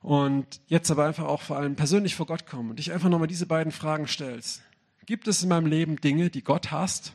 Und 0.00 0.60
jetzt 0.66 0.90
aber 0.90 1.06
einfach 1.06 1.24
auch 1.24 1.42
vor 1.42 1.58
allem 1.58 1.76
persönlich 1.76 2.16
vor 2.16 2.26
Gott 2.26 2.46
kommen 2.46 2.70
und 2.70 2.78
dich 2.78 2.92
einfach 2.92 3.08
nochmal 3.08 3.28
diese 3.28 3.46
beiden 3.46 3.72
Fragen 3.72 4.08
stellst. 4.08 4.62
Gibt 5.06 5.28
es 5.28 5.42
in 5.42 5.48
meinem 5.48 5.66
Leben 5.66 6.00
Dinge, 6.00 6.30
die 6.30 6.42
Gott 6.42 6.72
hasst? 6.72 7.12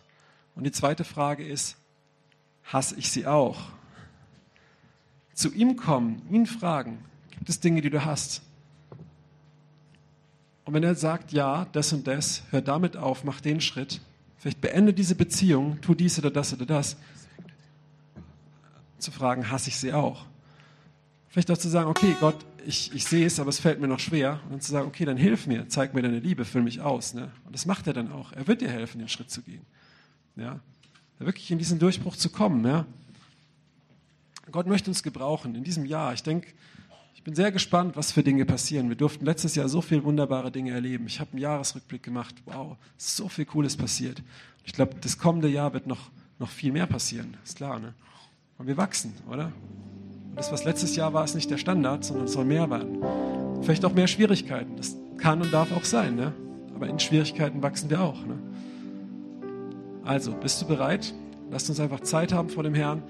Und 0.55 0.63
die 0.63 0.71
zweite 0.71 1.03
Frage 1.03 1.45
ist, 1.45 1.75
hasse 2.63 2.95
ich 2.95 3.11
sie 3.11 3.27
auch? 3.27 3.59
Zu 5.33 5.53
ihm 5.53 5.75
kommen, 5.75 6.21
ihn 6.31 6.47
fragen, 6.47 7.03
gibt 7.31 7.49
es 7.49 7.59
Dinge, 7.59 7.81
die 7.81 7.89
du 7.89 8.05
hast? 8.05 8.41
Und 10.67 10.73
wenn 10.73 10.83
er 10.83 10.95
sagt, 10.95 11.31
ja, 11.31 11.65
das 11.71 11.93
und 11.93 12.05
das, 12.07 12.43
hör 12.51 12.59
damit 12.59 12.97
auf, 12.97 13.23
mach 13.23 13.39
den 13.39 13.61
Schritt, 13.61 14.01
vielleicht 14.35 14.59
beende 14.59 14.93
diese 14.93 15.15
Beziehung, 15.15 15.79
tu 15.79 15.95
dies 15.95 16.19
oder 16.19 16.29
das 16.29 16.53
oder 16.53 16.65
das, 16.65 16.97
zu 18.97 19.11
fragen, 19.11 19.49
hasse 19.49 19.69
ich 19.69 19.77
sie 19.77 19.93
auch? 19.93 20.25
Vielleicht 21.29 21.49
auch 21.51 21.57
zu 21.57 21.69
sagen, 21.69 21.89
okay, 21.89 22.17
Gott, 22.19 22.35
ich, 22.65 22.93
ich 22.93 23.05
sehe 23.05 23.25
es, 23.25 23.39
aber 23.39 23.47
es 23.47 23.59
fällt 23.59 23.79
mir 23.79 23.87
noch 23.87 24.01
schwer. 24.01 24.41
Und 24.43 24.51
dann 24.51 24.61
zu 24.61 24.73
sagen, 24.73 24.89
okay, 24.89 25.05
dann 25.05 25.15
hilf 25.15 25.47
mir, 25.47 25.69
zeig 25.69 25.93
mir 25.93 26.01
deine 26.01 26.19
Liebe, 26.19 26.43
füll 26.43 26.63
mich 26.63 26.81
aus. 26.81 27.13
Ne? 27.13 27.31
Und 27.45 27.55
das 27.55 27.65
macht 27.65 27.87
er 27.87 27.93
dann 27.93 28.11
auch. 28.11 28.33
Er 28.33 28.45
wird 28.47 28.59
dir 28.59 28.69
helfen, 28.69 28.99
den 28.99 29.07
Schritt 29.07 29.31
zu 29.31 29.43
gehen. 29.43 29.61
Ja? 30.35 30.59
Wirklich 31.17 31.49
in 31.49 31.59
diesen 31.59 31.79
Durchbruch 31.79 32.17
zu 32.17 32.29
kommen. 32.29 32.65
Ja? 32.65 32.85
Gott 34.51 34.67
möchte 34.67 34.89
uns 34.89 35.01
gebrauchen 35.01 35.55
in 35.55 35.63
diesem 35.63 35.85
Jahr. 35.85 36.11
Ich 36.11 36.23
denke, 36.23 36.49
bin 37.27 37.35
sehr 37.35 37.51
gespannt, 37.51 37.97
was 37.97 38.13
für 38.13 38.23
Dinge 38.23 38.45
passieren. 38.45 38.87
Wir 38.87 38.95
durften 38.95 39.25
letztes 39.25 39.53
Jahr 39.55 39.67
so 39.67 39.81
viele 39.81 40.01
wunderbare 40.05 40.49
Dinge 40.49 40.71
erleben. 40.71 41.07
Ich 41.07 41.19
habe 41.19 41.31
einen 41.33 41.41
Jahresrückblick 41.41 42.01
gemacht. 42.01 42.33
Wow, 42.45 42.77
so 42.95 43.27
viel 43.27 43.43
Cooles 43.43 43.75
passiert. 43.75 44.23
Ich 44.63 44.71
glaube, 44.71 44.95
das 45.01 45.17
kommende 45.17 45.49
Jahr 45.49 45.73
wird 45.73 45.87
noch, 45.87 46.09
noch 46.39 46.49
viel 46.49 46.71
mehr 46.71 46.85
passieren. 46.85 47.35
Ist 47.43 47.57
klar, 47.57 47.79
ne? 47.79 47.93
Und 48.57 48.67
wir 48.67 48.77
wachsen, 48.77 49.13
oder? 49.29 49.51
das, 50.37 50.53
was 50.53 50.63
letztes 50.63 50.95
Jahr 50.95 51.11
war, 51.13 51.25
ist 51.25 51.35
nicht 51.35 51.51
der 51.51 51.57
Standard, 51.57 52.05
sondern 52.05 52.27
es 52.27 52.31
soll 52.31 52.45
mehr 52.45 52.69
werden. 52.69 53.03
Vielleicht 53.61 53.83
auch 53.83 53.93
mehr 53.93 54.07
Schwierigkeiten. 54.07 54.77
Das 54.77 54.95
kann 55.17 55.41
und 55.41 55.51
darf 55.51 55.73
auch 55.73 55.83
sein. 55.83 56.15
Ne? 56.15 56.31
Aber 56.75 56.87
in 56.87 56.97
Schwierigkeiten 56.97 57.61
wachsen 57.61 57.89
wir 57.89 57.99
auch. 57.99 58.25
Ne? 58.25 58.37
Also, 60.05 60.31
bist 60.31 60.61
du 60.61 60.65
bereit? 60.65 61.13
Lasst 61.51 61.67
uns 61.67 61.81
einfach 61.81 61.99
Zeit 61.99 62.31
haben 62.31 62.47
vor 62.47 62.63
dem 62.63 62.73
Herrn. 62.73 63.03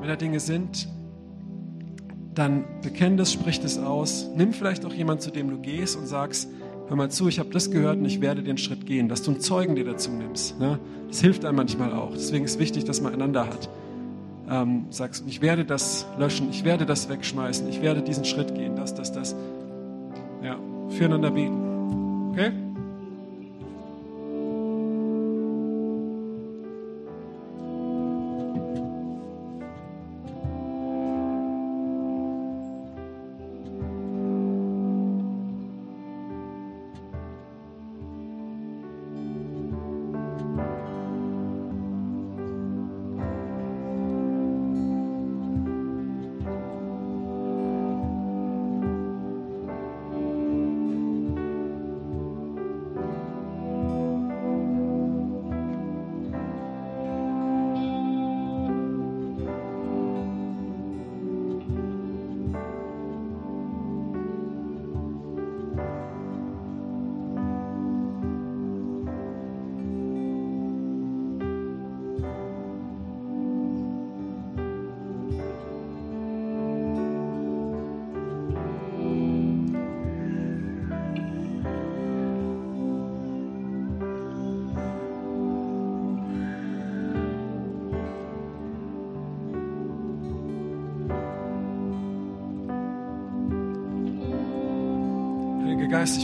Wenn 0.00 0.08
da 0.08 0.16
Dinge 0.16 0.38
sind, 0.38 0.86
dann 2.38 2.64
bekenn 2.82 3.16
das, 3.16 3.32
sprich 3.32 3.60
das 3.60 3.78
aus. 3.78 4.28
Nimm 4.34 4.52
vielleicht 4.52 4.84
auch 4.86 4.92
jemanden, 4.92 5.22
zu 5.22 5.30
dem 5.30 5.50
du 5.50 5.58
gehst 5.58 5.96
und 5.96 6.06
sagst, 6.06 6.48
hör 6.88 6.96
mal 6.96 7.10
zu, 7.10 7.28
ich 7.28 7.38
habe 7.38 7.50
das 7.50 7.70
gehört 7.70 7.98
und 7.98 8.04
ich 8.04 8.20
werde 8.20 8.42
den 8.42 8.58
Schritt 8.58 8.86
gehen, 8.86 9.08
dass 9.08 9.22
du 9.22 9.32
einen 9.32 9.40
Zeugen 9.40 9.74
dir 9.74 9.84
dazu 9.84 10.10
nimmst. 10.10 10.58
Ne? 10.58 10.78
Das 11.08 11.20
hilft 11.20 11.44
einem 11.44 11.56
manchmal 11.56 11.92
auch. 11.92 12.12
Deswegen 12.12 12.44
ist 12.44 12.52
es 12.52 12.58
wichtig, 12.58 12.84
dass 12.84 13.00
man 13.00 13.12
einander 13.12 13.46
hat 13.46 13.68
ähm, 14.50 14.86
sagst, 14.90 15.24
ich 15.26 15.42
werde 15.42 15.64
das 15.64 16.06
löschen, 16.18 16.48
ich 16.50 16.64
werde 16.64 16.86
das 16.86 17.08
wegschmeißen, 17.08 17.68
ich 17.68 17.82
werde 17.82 18.02
diesen 18.02 18.24
Schritt 18.24 18.54
gehen, 18.54 18.76
das, 18.76 18.94
das, 18.94 19.12
das. 19.12 19.34
Ja, 20.42 20.56
füreinander 20.90 21.30
beten. 21.30 22.30
Okay? 22.30 22.52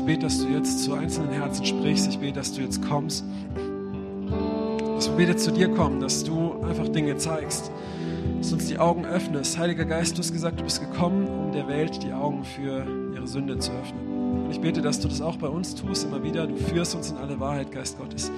Ich 0.04 0.06
bete, 0.06 0.26
dass 0.26 0.38
du 0.38 0.48
jetzt 0.48 0.84
zu 0.84 0.92
einzelnen 0.92 1.30
Herzen 1.30 1.64
sprichst. 1.64 2.10
Ich 2.10 2.18
bete, 2.18 2.34
dass 2.34 2.52
du 2.52 2.60
jetzt 2.60 2.86
kommst. 2.86 3.24
Dass 4.96 5.08
wir 5.08 5.16
bete 5.16 5.34
zu 5.36 5.50
dir 5.50 5.70
kommen, 5.70 5.98
dass 5.98 6.22
du 6.24 6.60
einfach 6.68 6.88
Dinge 6.88 7.16
zeigst, 7.16 7.70
dass 8.36 8.50
du 8.50 8.56
uns 8.56 8.66
die 8.66 8.78
Augen 8.78 9.06
öffnest. 9.06 9.56
Heiliger 9.56 9.86
Geist, 9.86 10.18
du 10.18 10.18
hast 10.18 10.30
gesagt, 10.30 10.60
du 10.60 10.64
bist 10.64 10.82
gekommen, 10.82 11.26
um 11.26 11.52
der 11.52 11.68
Welt 11.68 12.02
die 12.02 12.12
Augen 12.12 12.44
für 12.44 12.84
ihre 13.14 13.26
Sünde 13.26 13.58
zu 13.58 13.72
öffnen. 13.72 14.44
Und 14.44 14.50
ich 14.50 14.60
bete, 14.60 14.82
dass 14.82 15.00
du 15.00 15.08
das 15.08 15.22
auch 15.22 15.38
bei 15.38 15.48
uns 15.48 15.74
tust, 15.74 16.04
immer 16.04 16.22
wieder. 16.22 16.46
Du 16.46 16.56
führst 16.56 16.94
uns 16.94 17.10
in 17.10 17.16
alle 17.16 17.40
Wahrheit, 17.40 17.72
Geist 17.72 17.98
Gottes. 17.98 18.30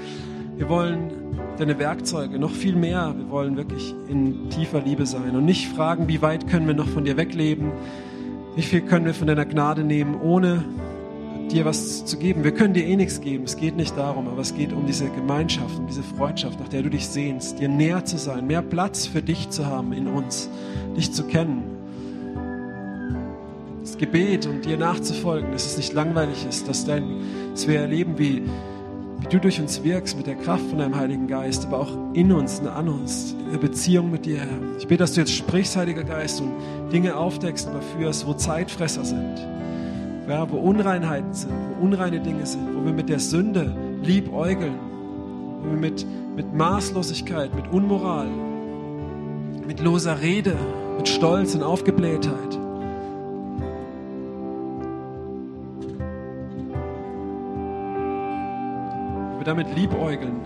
Wir 0.57 0.69
wollen 0.69 1.11
deine 1.59 1.81
Werkzeuge 1.81 2.39
noch 2.39 2.53
viel 2.53 2.77
mehr. 2.77 3.13
Wir 3.17 3.29
wollen 3.29 3.57
wirklich 3.57 3.93
in 4.09 4.51
tiefer 4.51 4.83
Liebe 4.83 5.05
sein 5.05 5.35
und 5.35 5.45
nicht 5.45 5.67
fragen, 5.67 6.07
wie 6.07 6.23
weit 6.23 6.47
können 6.47 6.69
wir 6.69 6.75
noch 6.75 6.89
von 6.89 7.05
dir 7.05 7.17
wegleben, 7.17 7.73
wie 8.55 8.63
viel 8.63 8.83
können 8.83 9.05
wir 9.05 9.15
von 9.15 9.27
deiner 9.27 9.47
Gnade 9.47 9.83
nehmen, 9.83 10.15
ohne 10.15 10.65
dir 11.53 11.65
was 11.65 12.05
zu 12.05 12.19
geben. 12.19 12.45
Wir 12.45 12.53
können 12.53 12.75
dir 12.75 12.85
eh 12.85 12.97
nichts 12.97 13.21
geben, 13.21 13.45
es 13.45 13.57
geht 13.57 13.77
nicht 13.77 13.97
darum, 13.97 14.29
aber 14.29 14.41
es 14.41 14.55
geht 14.55 14.73
um 14.73 14.87
diese 14.87 15.09
Gemeinschaft, 15.09 15.79
um 15.79 15.87
diese 15.87 16.03
Freundschaft, 16.03 16.61
nach 16.61 16.69
der 16.69 16.83
du 16.83 16.91
dich 16.91 17.09
sehnst, 17.09 17.59
dir 17.59 17.69
näher 17.69 18.05
zu 18.05 18.19
sein, 18.19 18.47
mehr 18.47 18.63
Platz 18.63 19.07
für 19.07 19.23
dich 19.23 19.51
zu 19.51 19.67
haben 19.67 19.93
in 19.93 20.07
uns, 20.07 20.49
dich 20.97 21.13
zu 21.13 21.25
kennen. 21.25 21.63
Das 23.81 23.99
Gebet 23.99 24.47
und 24.47 24.65
dir 24.65 24.77
nachzufolgen, 24.77 25.53
dass 25.53 25.67
es 25.67 25.77
nicht 25.77 25.93
langweilig 25.93 26.45
ist, 26.49 26.69
dass, 26.69 26.85
dein, 26.85 27.21
dass 27.53 27.69
wir 27.69 27.79
erleben, 27.79 28.19
wie, 28.19 28.43
wie 29.21 29.29
du 29.29 29.39
durch 29.39 29.61
uns 29.61 29.85
wirkst 29.85 30.17
mit 30.17 30.27
der 30.27 30.35
Kraft 30.35 30.67
von 30.69 30.79
deinem 30.79 30.97
Heiligen 30.97 31.29
Geist, 31.29 31.67
aber 31.67 31.81
auch 31.81 31.97
in 32.13 32.33
uns 32.33 32.59
und 32.59 32.67
an 32.67 32.89
uns, 32.89 33.37
in 33.45 33.53
der 33.53 33.59
Beziehung 33.59 34.11
mit 34.11 34.27
dir, 34.27 34.41
Herr. 34.41 34.77
Ich 34.79 34.89
bete, 34.89 34.99
dass 34.99 35.13
du 35.13 35.21
jetzt 35.21 35.33
sprichst, 35.33 35.77
Heiliger 35.77 36.03
Geist, 36.03 36.41
und 36.41 36.53
Dinge 36.93 37.17
aufdeckst 37.17 37.69
und 37.69 37.75
überführst, 37.75 38.27
wo 38.27 38.35
Zeitfresser 38.35 39.05
sind 39.05 39.47
ja, 40.29 40.51
wo 40.51 40.57
Unreinheiten 40.57 41.33
sind, 41.33 41.53
wo 41.53 41.85
unreine 41.85 42.21
Dinge 42.21 42.47
sind, 42.47 42.75
wo 42.75 42.85
wir 42.85 42.93
mit 42.93 43.09
der 43.09 43.21
Sünde 43.21 43.73
liebäugeln, 44.03 44.75
wo 45.63 45.71
wir 45.71 45.79
mit, 45.79 46.07
mit 46.35 46.53
Maßlosigkeit, 46.53 47.55
mit 47.55 47.69
Unmoral, 47.73 48.27
mit 49.67 49.81
loser 49.81 50.21
Rede, 50.21 50.57
mit 50.97 51.09
Stolz 51.09 51.55
und 51.55 51.63
Aufgeblähtheit. 51.63 52.59
Wo 59.33 59.39
wir 59.39 59.45
damit 59.45 59.75
liebäugeln 59.77 60.41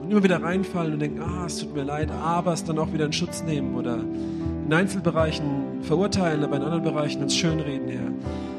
und 0.00 0.10
immer 0.10 0.22
wieder 0.22 0.42
reinfallen 0.42 0.94
und 0.94 1.00
denken, 1.00 1.22
ah, 1.22 1.46
es 1.46 1.58
tut 1.58 1.74
mir 1.74 1.84
leid, 1.84 2.10
aber 2.10 2.52
es 2.52 2.62
dann 2.62 2.78
auch 2.78 2.92
wieder 2.92 3.06
in 3.06 3.12
Schutz 3.12 3.42
nehmen 3.42 3.74
oder 3.74 3.98
in 4.66 4.72
Einzelbereichen 4.72 5.82
verurteilen, 5.82 6.44
aber 6.44 6.56
in 6.56 6.62
anderen 6.62 6.84
Bereichen 6.84 7.22
uns 7.22 7.36
schönreden, 7.36 7.88
Herr. 7.88 8.53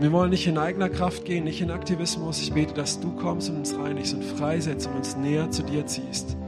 Wir 0.00 0.12
wollen 0.12 0.30
nicht 0.30 0.46
in 0.46 0.56
eigener 0.56 0.88
Kraft 0.88 1.26
gehen, 1.26 1.44
nicht 1.44 1.60
in 1.60 1.70
Aktivismus. 1.70 2.40
Ich 2.40 2.54
bete, 2.54 2.72
dass 2.72 3.00
du 3.00 3.10
kommst 3.16 3.50
und 3.50 3.58
uns 3.58 3.76
reinigst 3.76 4.14
und 4.14 4.24
freisetzt 4.24 4.86
und 4.86 4.96
uns 4.96 5.14
näher 5.14 5.50
zu 5.50 5.62
dir 5.62 5.84
ziehst. 5.84 6.38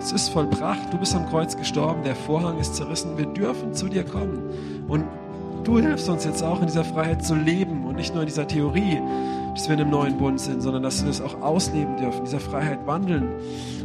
Es 0.00 0.10
ist 0.10 0.30
vollbracht, 0.30 0.92
du 0.92 0.98
bist 0.98 1.14
am 1.14 1.28
Kreuz 1.28 1.56
gestorben, 1.56 2.02
der 2.02 2.16
Vorhang 2.16 2.58
ist 2.58 2.74
zerrissen, 2.74 3.16
wir 3.16 3.26
dürfen 3.26 3.72
zu 3.72 3.88
dir 3.88 4.02
kommen. 4.02 4.42
Und 4.88 5.04
du 5.62 5.78
hilfst 5.78 6.08
uns 6.08 6.24
jetzt 6.24 6.42
auch 6.42 6.60
in 6.60 6.66
dieser 6.66 6.84
Freiheit 6.84 7.24
zu 7.24 7.36
leben 7.36 7.84
und 7.84 7.94
nicht 7.94 8.12
nur 8.12 8.22
in 8.22 8.28
dieser 8.28 8.48
Theorie, 8.48 9.00
dass 9.54 9.68
wir 9.68 9.74
in 9.74 9.82
einem 9.82 9.90
neuen 9.90 10.18
Bund 10.18 10.40
sind, 10.40 10.60
sondern 10.60 10.82
dass 10.82 11.02
wir 11.02 11.08
das 11.08 11.20
auch 11.20 11.40
ausleben 11.40 11.96
dürfen, 11.98 12.18
in 12.18 12.24
dieser 12.24 12.40
Freiheit 12.40 12.84
wandeln, 12.84 13.28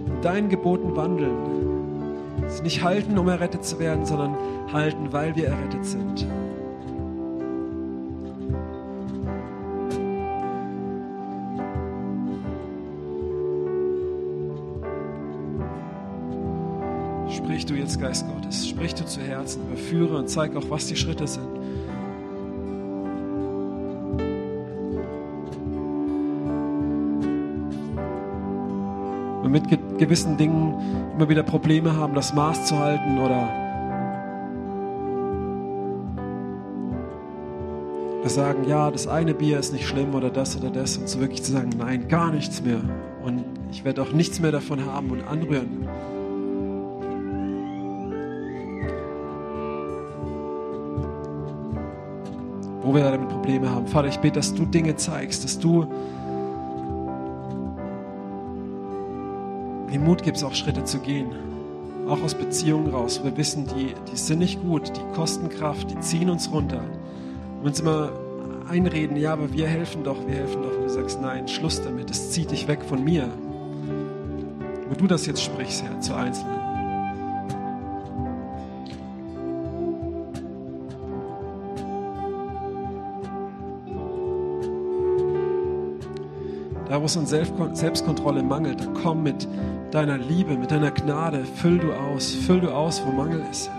und 0.08 0.26
deinen 0.26 0.50
Geboten 0.50 0.96
wandeln. 0.96 1.71
Es 2.52 2.62
nicht 2.62 2.84
halten, 2.84 3.18
um 3.18 3.30
errettet 3.30 3.64
zu 3.64 3.80
werden, 3.80 4.06
sondern 4.06 4.36
halten, 4.74 5.14
weil 5.14 5.34
wir 5.38 5.48
errettet 5.48 5.86
sind. 5.86 6.28
Sprich 17.30 17.66
du 17.66 17.74
jetzt, 17.76 18.00
Geist 18.02 18.26
Gottes, 18.28 18.68
sprich 18.68 18.94
du 18.96 19.06
zu 19.06 19.22
Herzen, 19.22 19.62
überführe 19.68 20.18
und 20.18 20.30
zeig 20.30 20.54
auch, 20.58 20.70
was 20.70 20.88
die 20.88 20.98
Schritte 20.98 21.28
sind. 21.28 21.48
Und 29.42 29.52
mit 29.52 29.70
gewissen 30.02 30.36
Dingen 30.36 30.74
immer 31.16 31.30
wieder 31.30 31.44
Probleme 31.44 31.96
haben, 31.96 32.16
das 32.16 32.34
Maß 32.34 32.66
zu 32.66 32.80
halten 32.80 33.20
oder 33.20 33.48
sagen, 38.28 38.64
ja, 38.68 38.90
das 38.90 39.08
eine 39.08 39.34
Bier 39.34 39.60
ist 39.60 39.74
nicht 39.74 39.86
schlimm 39.86 40.16
oder 40.16 40.30
das 40.30 40.58
oder 40.58 40.70
das 40.70 40.98
und 40.98 41.08
so 41.10 41.20
wirklich 41.20 41.44
zu 41.44 41.52
sagen, 41.52 41.70
nein, 41.78 42.08
gar 42.08 42.32
nichts 42.32 42.64
mehr 42.64 42.80
und 43.24 43.44
ich 43.72 43.84
werde 43.84 44.02
auch 44.02 44.14
nichts 44.14 44.40
mehr 44.40 44.52
davon 44.52 44.86
haben 44.86 45.12
und 45.12 45.28
anrühren. 45.28 45.88
Wo 52.82 52.96
wir 52.96 53.04
damit 53.04 53.30
Probleme 53.30 53.70
haben. 53.70 53.86
Vater, 53.86 54.08
ich 54.08 54.18
bete, 54.18 54.36
dass 54.36 54.56
du 54.56 54.66
Dinge 54.66 54.96
zeigst, 54.96 55.44
dass 55.44 55.60
du 55.60 55.86
den 59.92 60.04
Mut 60.04 60.24
gibst, 60.24 60.44
auch 60.44 60.54
Schritte 60.54 60.84
zu 60.84 61.00
gehen. 61.00 61.32
Auch 62.08 62.22
aus 62.24 62.34
Beziehungen 62.34 62.94
raus. 62.94 63.22
Wir 63.24 63.36
wissen, 63.38 63.68
die, 63.68 63.94
die 64.12 64.18
sind 64.18 64.40
nicht 64.40 64.62
gut, 64.62 64.92
die 64.96 65.16
kosten 65.16 65.50
Kraft, 65.50 65.92
die 65.92 66.00
ziehen 66.00 66.30
uns 66.30 66.52
runter. 66.52 66.84
Und 67.60 67.68
uns 67.68 67.80
immer 67.80 68.12
einreden, 68.70 69.18
ja, 69.18 69.34
aber 69.34 69.54
wir 69.54 69.68
helfen 69.68 70.04
doch, 70.04 70.18
wir 70.26 70.36
helfen 70.36 70.64
doch. 70.64 70.76
Und 70.76 70.84
du 70.86 70.90
sagst, 70.90 71.22
nein, 71.22 71.48
Schluss 71.48 71.82
damit, 71.82 72.10
es 72.10 72.32
zieht 72.32 72.52
dich 72.52 72.68
weg 72.68 72.84
von 72.84 73.04
mir. 73.04 73.30
Wo 74.90 74.96
du 74.96 75.08
das 75.08 75.26
jetzt 75.26 75.44
sprichst, 75.44 75.84
Herr, 75.84 76.00
zu 76.00 76.16
Einzelnen. 76.16 76.60
Da, 86.90 87.00
wo 87.00 87.06
es 87.06 87.16
an 87.16 87.26
Selbstkontrolle 87.26 88.44
mangelt, 88.44 88.86
komm 89.02 89.24
mit 89.24 89.48
deiner 89.92 90.18
Liebe, 90.18 90.56
mit 90.58 90.72
deiner 90.72 90.92
Gnade, 90.92 91.44
füll 91.44 91.78
du 91.78 91.94
aus, 91.94 92.32
füll 92.32 92.62
du 92.62 92.70
aus, 92.70 93.04
wo 93.06 93.12
Mangel 93.12 93.44
ist. 93.52 93.70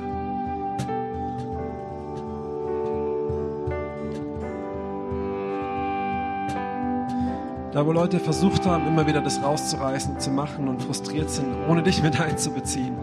Da, 7.72 7.86
wo 7.86 7.92
Leute 7.92 8.20
versucht 8.20 8.66
haben, 8.66 8.86
immer 8.86 9.06
wieder 9.06 9.22
das 9.22 9.42
rauszureißen, 9.42 10.20
zu 10.20 10.30
machen 10.30 10.68
und 10.68 10.82
frustriert 10.82 11.30
sind, 11.30 11.46
ohne 11.68 11.82
dich 11.82 12.02
mit 12.02 12.20
einzubeziehen. 12.20 12.96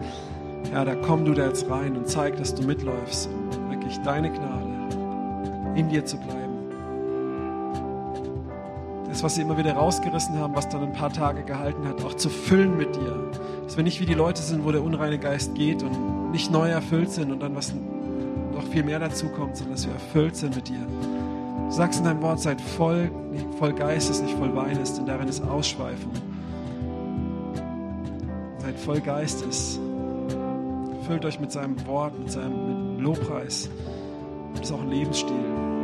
Ja, 0.72 0.84
da 0.84 0.94
komm 0.94 1.24
du 1.24 1.34
da 1.34 1.46
jetzt 1.46 1.68
rein 1.68 1.96
und 1.96 2.08
zeig, 2.08 2.36
dass 2.36 2.54
du 2.54 2.62
mitläufst 2.62 3.28
wirklich 3.68 4.00
deine 4.02 4.30
Gnade 4.30 4.70
in 5.74 5.88
dir 5.88 6.04
zu 6.04 6.16
bleiben 6.16 6.39
das, 9.20 9.24
was 9.24 9.34
sie 9.34 9.42
immer 9.42 9.58
wieder 9.58 9.74
rausgerissen 9.74 10.38
haben, 10.38 10.54
was 10.54 10.70
dann 10.70 10.82
ein 10.82 10.94
paar 10.94 11.12
Tage 11.12 11.42
gehalten 11.42 11.86
hat, 11.86 12.02
auch 12.02 12.14
zu 12.14 12.30
füllen 12.30 12.78
mit 12.78 12.96
dir. 12.96 13.30
Dass 13.64 13.76
wir 13.76 13.84
nicht 13.84 14.00
wie 14.00 14.06
die 14.06 14.14
Leute 14.14 14.40
sind, 14.40 14.64
wo 14.64 14.72
der 14.72 14.82
unreine 14.82 15.18
Geist 15.18 15.54
geht 15.54 15.82
und 15.82 16.30
nicht 16.30 16.50
neu 16.50 16.70
erfüllt 16.70 17.10
sind 17.10 17.30
und 17.30 17.40
dann 17.40 17.54
was 17.54 17.74
noch 18.54 18.62
viel 18.68 18.82
mehr 18.82 18.98
dazu 18.98 19.28
kommt, 19.28 19.58
sondern 19.58 19.74
dass 19.74 19.86
wir 19.86 19.92
erfüllt 19.92 20.36
sind 20.36 20.56
mit 20.56 20.70
dir. 20.70 20.86
Du 21.66 21.70
sagst 21.70 21.98
in 21.98 22.06
deinem 22.06 22.22
Wort, 22.22 22.40
seid 22.40 22.62
voll, 22.62 23.10
nicht 23.30 23.46
voll 23.58 23.74
Geistes, 23.74 24.22
nicht 24.22 24.38
voll 24.38 24.56
Weines, 24.56 24.94
denn 24.94 25.04
darin 25.04 25.28
ist 25.28 25.42
Ausschweifung. 25.42 26.12
Seid 28.60 28.78
voll 28.78 29.00
Geistes. 29.02 29.78
Füllt 31.06 31.26
euch 31.26 31.38
mit 31.38 31.52
seinem 31.52 31.76
Wort, 31.86 32.18
mit 32.18 32.32
seinem 32.32 32.94
mit 32.94 33.04
Lobpreis. 33.04 33.68
Das 34.54 34.62
ist 34.62 34.72
auch 34.72 34.80
ein 34.80 34.88
Lebensstil. 34.88 35.79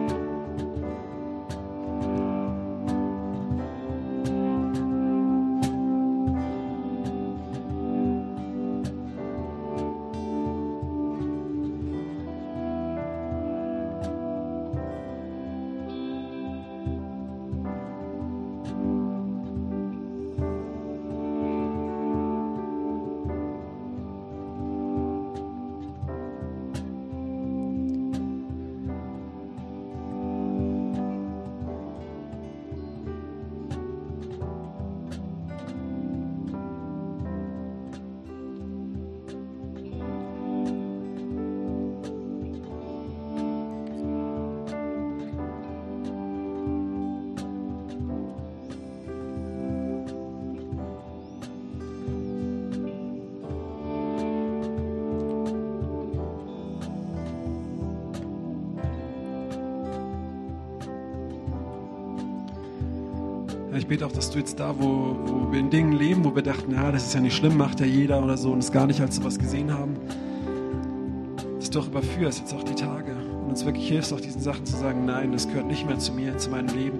Ich 63.87 63.91
bete 63.91 64.05
auch, 64.05 64.11
dass 64.11 64.30
du 64.30 64.41
jetzt 64.41 64.59
da, 64.59 64.74
wo, 64.76 65.16
wo 65.26 65.53
wir 65.53 65.61
in 65.61 65.70
Dingen 65.70 65.93
leben, 65.93 66.24
wo 66.24 66.34
wir 66.34 66.43
dachten, 66.43 66.72
ja, 66.72 66.91
das 66.91 67.07
ist 67.07 67.14
ja 67.14 67.20
nicht 67.20 67.37
schlimm, 67.37 67.57
macht 67.57 67.78
ja 67.78 67.87
jeder 67.87 68.20
oder 68.20 68.37
so 68.37 68.51
und 68.51 68.59
es 68.59 68.72
gar 68.72 68.84
nicht 68.84 69.01
als 69.01 69.14
sowas 69.14 69.39
gesehen 69.39 69.72
haben, 69.72 69.95
dass 71.61 71.70
du 71.70 71.78
auch 71.78 71.87
überführst, 71.87 72.41
jetzt 72.41 72.53
auch 72.53 72.64
die 72.64 72.74
Tage. 72.74 73.12
Und 73.12 73.51
uns 73.51 73.64
wirklich 73.64 73.87
hilfst, 73.87 74.12
auch 74.12 74.20
diesen 74.20 74.41
Sachen 74.41 74.66
zu 74.66 74.76
sagen, 74.76 75.05
nein, 75.05 75.30
das 75.30 75.47
gehört 75.47 75.68
nicht 75.68 75.87
mehr 75.87 76.01
zu 76.01 76.12
mir, 76.12 76.37
zu 76.37 76.51
meinem 76.51 76.76
Leben. 76.76 76.99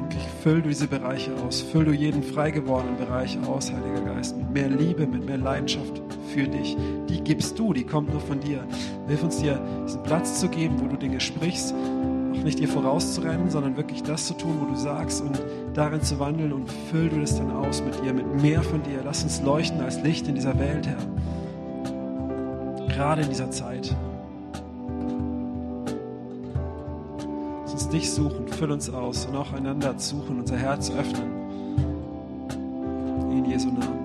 Wirklich 0.00 0.26
füll 0.42 0.62
du 0.62 0.70
diese 0.70 0.86
Bereiche 0.86 1.34
aus. 1.46 1.60
Füll 1.60 1.84
du 1.84 1.92
jeden 1.92 2.22
frei 2.22 2.52
gewordenen 2.52 2.96
Bereich 2.96 3.38
aus, 3.46 3.70
Heiliger 3.70 4.14
Geist, 4.14 4.34
mit 4.34 4.50
mehr 4.50 4.70
Liebe, 4.70 5.06
mit 5.06 5.26
mehr 5.26 5.36
Leidenschaft 5.36 6.00
für 6.32 6.48
dich. 6.48 6.74
Die 7.10 7.20
gibst 7.20 7.58
du, 7.58 7.74
die 7.74 7.84
kommt 7.84 8.10
nur 8.12 8.22
von 8.22 8.40
dir. 8.40 8.64
Hilf 9.08 9.22
uns 9.22 9.36
dir, 9.42 9.60
diesen 9.86 10.02
Platz 10.04 10.40
zu 10.40 10.48
geben, 10.48 10.80
wo 10.80 10.86
du 10.86 10.96
Dinge 10.96 11.20
sprichst, 11.20 11.74
nicht 12.44 12.58
dir 12.58 12.68
vorauszurennen, 12.68 13.50
sondern 13.50 13.76
wirklich 13.76 14.02
das 14.02 14.26
zu 14.26 14.34
tun, 14.34 14.56
wo 14.60 14.66
du 14.66 14.76
sagst 14.76 15.22
und 15.22 15.40
darin 15.74 16.02
zu 16.02 16.18
wandeln 16.18 16.52
und 16.52 16.70
füll 16.90 17.08
du 17.08 17.20
das 17.20 17.36
dann 17.36 17.50
aus 17.50 17.82
mit 17.82 18.02
dir, 18.02 18.12
mit 18.12 18.42
mehr 18.42 18.62
von 18.62 18.82
dir. 18.82 19.00
Lass 19.04 19.22
uns 19.22 19.42
leuchten 19.42 19.80
als 19.80 20.02
Licht 20.02 20.28
in 20.28 20.34
dieser 20.34 20.58
Welt, 20.58 20.86
Herr. 20.86 20.98
Gerade 22.88 23.22
in 23.22 23.28
dieser 23.28 23.50
Zeit. 23.50 23.94
Lass 27.62 27.72
uns 27.72 27.88
dich 27.88 28.10
suchen, 28.10 28.48
füll 28.48 28.70
uns 28.70 28.90
aus 28.90 29.26
und 29.26 29.36
auch 29.36 29.52
einander 29.52 29.94
suchen, 29.98 30.40
unser 30.40 30.56
Herz 30.56 30.90
öffnen. 30.90 31.30
In 33.30 33.44
Jesu 33.44 33.68
Namen. 33.68 34.00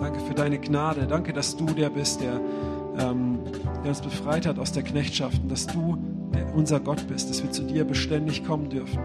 Danke 0.00 0.20
für 0.20 0.34
deine 0.34 0.58
Gnade. 0.58 1.06
Danke, 1.06 1.32
dass 1.32 1.56
du 1.56 1.66
der 1.66 1.90
bist, 1.90 2.20
der, 2.20 2.40
ähm, 2.98 3.38
der 3.82 3.88
uns 3.90 4.00
befreit 4.00 4.46
hat 4.46 4.58
aus 4.58 4.72
der 4.72 4.82
Knechtschaft 4.82 5.42
und 5.42 5.50
dass 5.50 5.66
du 5.66 5.96
unser 6.54 6.80
Gott 6.80 7.06
bist, 7.08 7.30
dass 7.30 7.42
wir 7.42 7.50
zu 7.50 7.62
dir 7.62 7.84
beständig 7.84 8.44
kommen 8.44 8.68
dürfen. 8.68 8.98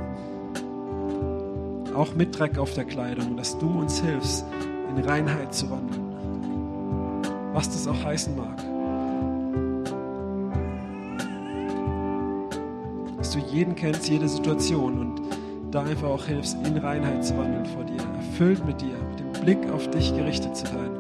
Auch 1.96 2.16
mit 2.16 2.38
Dreck 2.38 2.58
auf 2.58 2.74
der 2.74 2.86
Kleidung, 2.86 3.38
dass 3.38 3.58
du 3.58 3.68
uns 3.68 4.02
hilfst, 4.02 4.46
in 4.90 5.04
Reinheit 5.04 5.54
zu 5.54 5.70
wandeln. 5.70 6.12
Was 7.54 7.70
das 7.70 7.88
auch 7.88 8.04
heißen 8.04 8.36
mag. 8.36 8.58
Dass 13.18 13.32
du 13.32 13.40
jeden 13.40 13.76
kennst, 13.76 14.10
jede 14.10 14.28
Situation 14.28 15.00
und 15.00 15.22
da 15.72 15.84
einfach 15.84 16.10
auch 16.10 16.26
hilfst, 16.26 16.58
in 16.66 16.78
Reinheit 16.78 17.26
zu 17.26 17.38
wandeln 17.38 17.66
vor 17.66 17.84
dir, 17.84 18.02
erfüllt 18.18 18.66
mit 18.66 18.82
dir, 18.82 18.96
mit 19.10 19.20
dem 19.20 19.32
Blick 19.42 19.70
auf 19.72 19.90
dich 19.90 20.14
gerichtet 20.16 20.56
zu 20.56 20.66
sein. 20.66 20.91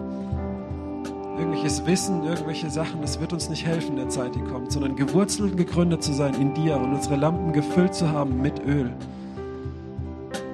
Irgendwelches 1.51 1.85
Wissen, 1.85 2.23
irgendwelche 2.23 2.69
Sachen, 2.69 3.01
das 3.01 3.19
wird 3.19 3.33
uns 3.33 3.49
nicht 3.49 3.65
helfen 3.65 3.89
in 3.89 3.95
der 3.97 4.07
Zeit, 4.07 4.33
die 4.35 4.39
kommt, 4.39 4.71
sondern 4.71 4.95
gewurzelt 4.95 5.51
und 5.51 5.57
gegründet 5.57 6.01
zu 6.01 6.13
sein 6.13 6.33
in 6.35 6.53
dir 6.53 6.77
und 6.77 6.93
unsere 6.93 7.17
Lampen 7.17 7.51
gefüllt 7.51 7.93
zu 7.93 8.09
haben 8.09 8.41
mit 8.41 8.65
Öl. 8.65 8.89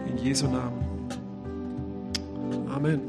In 0.08 0.18
Jesu 0.18 0.48
Namen. 0.48 0.74
Amen. 2.74 3.00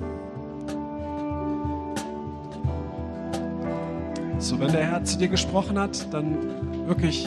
So, 4.38 4.60
wenn 4.60 4.70
der 4.70 4.84
Herr 4.84 5.02
zu 5.04 5.16
dir 5.16 5.28
gesprochen 5.28 5.78
hat, 5.78 6.12
dann 6.12 6.36
wirklich 6.86 7.26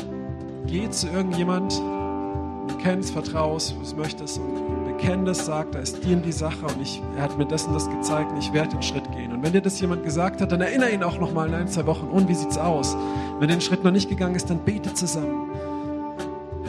geh 0.67 0.87
zu 0.91 1.07
irgendjemand, 1.07 1.73
du 1.79 2.77
kennst, 2.83 3.13
vertraust, 3.13 3.75
was 3.81 3.95
möchtest 3.95 4.37
und 4.37 4.70
bekenn 5.01 5.25
das, 5.25 5.45
sag, 5.45 5.71
da 5.71 5.79
ist 5.79 6.03
dir 6.03 6.15
die 6.15 6.31
Sache 6.31 6.65
und 6.65 6.81
ich, 6.81 7.01
er 7.17 7.23
hat 7.23 7.37
mir 7.37 7.45
das 7.45 7.65
und 7.65 7.73
das 7.73 7.89
gezeigt 7.89 8.31
und 8.31 8.37
ich 8.37 8.53
werde 8.53 8.69
den 8.69 8.83
Schritt 8.83 9.11
gehen. 9.11 9.33
Und 9.33 9.43
wenn 9.43 9.51
dir 9.51 9.61
das 9.61 9.79
jemand 9.79 10.03
gesagt 10.03 10.41
hat, 10.41 10.51
dann 10.51 10.61
erinnere 10.61 10.91
ihn 10.91 11.03
auch 11.03 11.19
nochmal 11.19 11.47
in 11.47 11.55
ein, 11.55 11.67
zwei 11.67 11.85
Wochen. 11.87 12.07
Und 12.07 12.27
wie 12.27 12.35
sieht's 12.35 12.57
aus? 12.57 12.95
Wenn 13.39 13.47
den 13.47 13.61
Schritt 13.61 13.83
noch 13.83 13.91
nicht 13.91 14.09
gegangen 14.09 14.35
ist, 14.35 14.49
dann 14.49 14.59
bete 14.59 14.93
zusammen. 14.93 15.49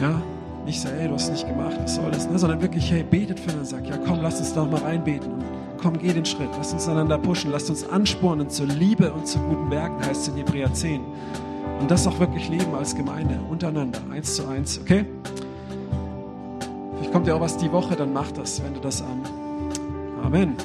Ja, 0.01 0.21
nicht 0.65 0.81
so, 0.81 0.89
ey, 0.89 1.07
du 1.07 1.13
hast 1.13 1.25
es 1.25 1.31
nicht 1.31 1.47
gemacht, 1.47 1.77
was 1.81 1.95
soll 1.95 2.09
das, 2.11 2.27
ne? 2.29 2.39
sondern 2.39 2.61
wirklich, 2.61 2.91
hey, 2.91 3.03
betet 3.03 3.39
für 3.39 3.51
ihn 3.51 3.65
sag, 3.65 3.85
ja 3.87 3.97
komm, 3.97 4.21
lass 4.21 4.39
uns 4.39 4.53
doch 4.53 4.69
mal 4.69 4.81
reinbeten. 4.81 5.31
Und 5.31 5.43
komm, 5.81 5.99
geh 5.99 6.13
den 6.13 6.25
Schritt, 6.25 6.49
lass 6.57 6.73
uns 6.73 6.87
einander 6.87 7.17
pushen, 7.17 7.51
lass 7.51 7.69
uns 7.69 7.87
anspornen 7.87 8.49
zur 8.49 8.67
Liebe 8.67 9.11
und 9.11 9.27
zu 9.27 9.39
guten 9.39 9.69
Werken, 9.69 10.03
heißt 10.03 10.23
es 10.23 10.27
in 10.29 10.37
Hebräer 10.37 10.73
10. 10.73 11.01
Und 11.79 11.91
das 11.91 12.07
auch 12.07 12.19
wirklich 12.19 12.49
leben 12.49 12.73
als 12.73 12.95
Gemeinde, 12.95 13.37
untereinander, 13.49 13.99
eins 14.11 14.35
zu 14.35 14.47
eins, 14.47 14.79
okay? 14.79 15.05
Kommt 17.13 17.27
ja 17.27 17.35
auch 17.35 17.41
was 17.41 17.57
die 17.57 17.71
Woche, 17.71 17.95
dann 17.95 18.11
mach 18.11 18.31
das, 18.31 18.63
wenn 18.63 18.73
du 18.73 18.79
das 18.79 19.03
an. 19.03 19.21
Amen. 20.23 20.55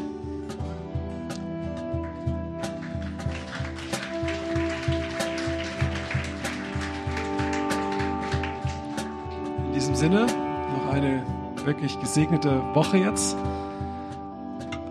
In 9.66 9.72
diesem 9.74 9.94
Sinne, 9.94 10.24
noch 10.24 10.94
eine 10.94 11.22
wirklich 11.66 12.00
gesegnete 12.00 12.62
Woche 12.72 12.96
jetzt. 12.96 13.36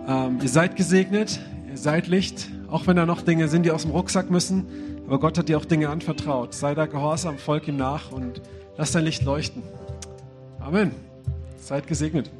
Ähm, 0.06 0.38
ihr 0.40 0.48
seid 0.48 0.76
gesegnet, 0.76 1.40
ihr 1.68 1.76
seid 1.76 2.06
Licht, 2.06 2.48
auch 2.70 2.86
wenn 2.86 2.94
da 2.94 3.04
noch 3.04 3.22
Dinge 3.22 3.48
sind, 3.48 3.66
die 3.66 3.72
aus 3.72 3.82
dem 3.82 3.90
Rucksack 3.90 4.30
müssen. 4.30 4.68
Aber 5.08 5.18
Gott 5.18 5.36
hat 5.36 5.48
dir 5.48 5.58
auch 5.58 5.64
Dinge 5.64 5.88
anvertraut. 5.88 6.54
Sei 6.54 6.76
da 6.76 6.86
gehorsam, 6.86 7.36
folg 7.36 7.66
ihm 7.66 7.76
nach 7.78 8.12
und 8.12 8.42
lass 8.76 8.92
dein 8.92 9.02
Licht 9.02 9.24
leuchten. 9.24 9.64
Amen. 10.60 11.07
Seid 11.68 11.86
gesegnet. 11.86 12.30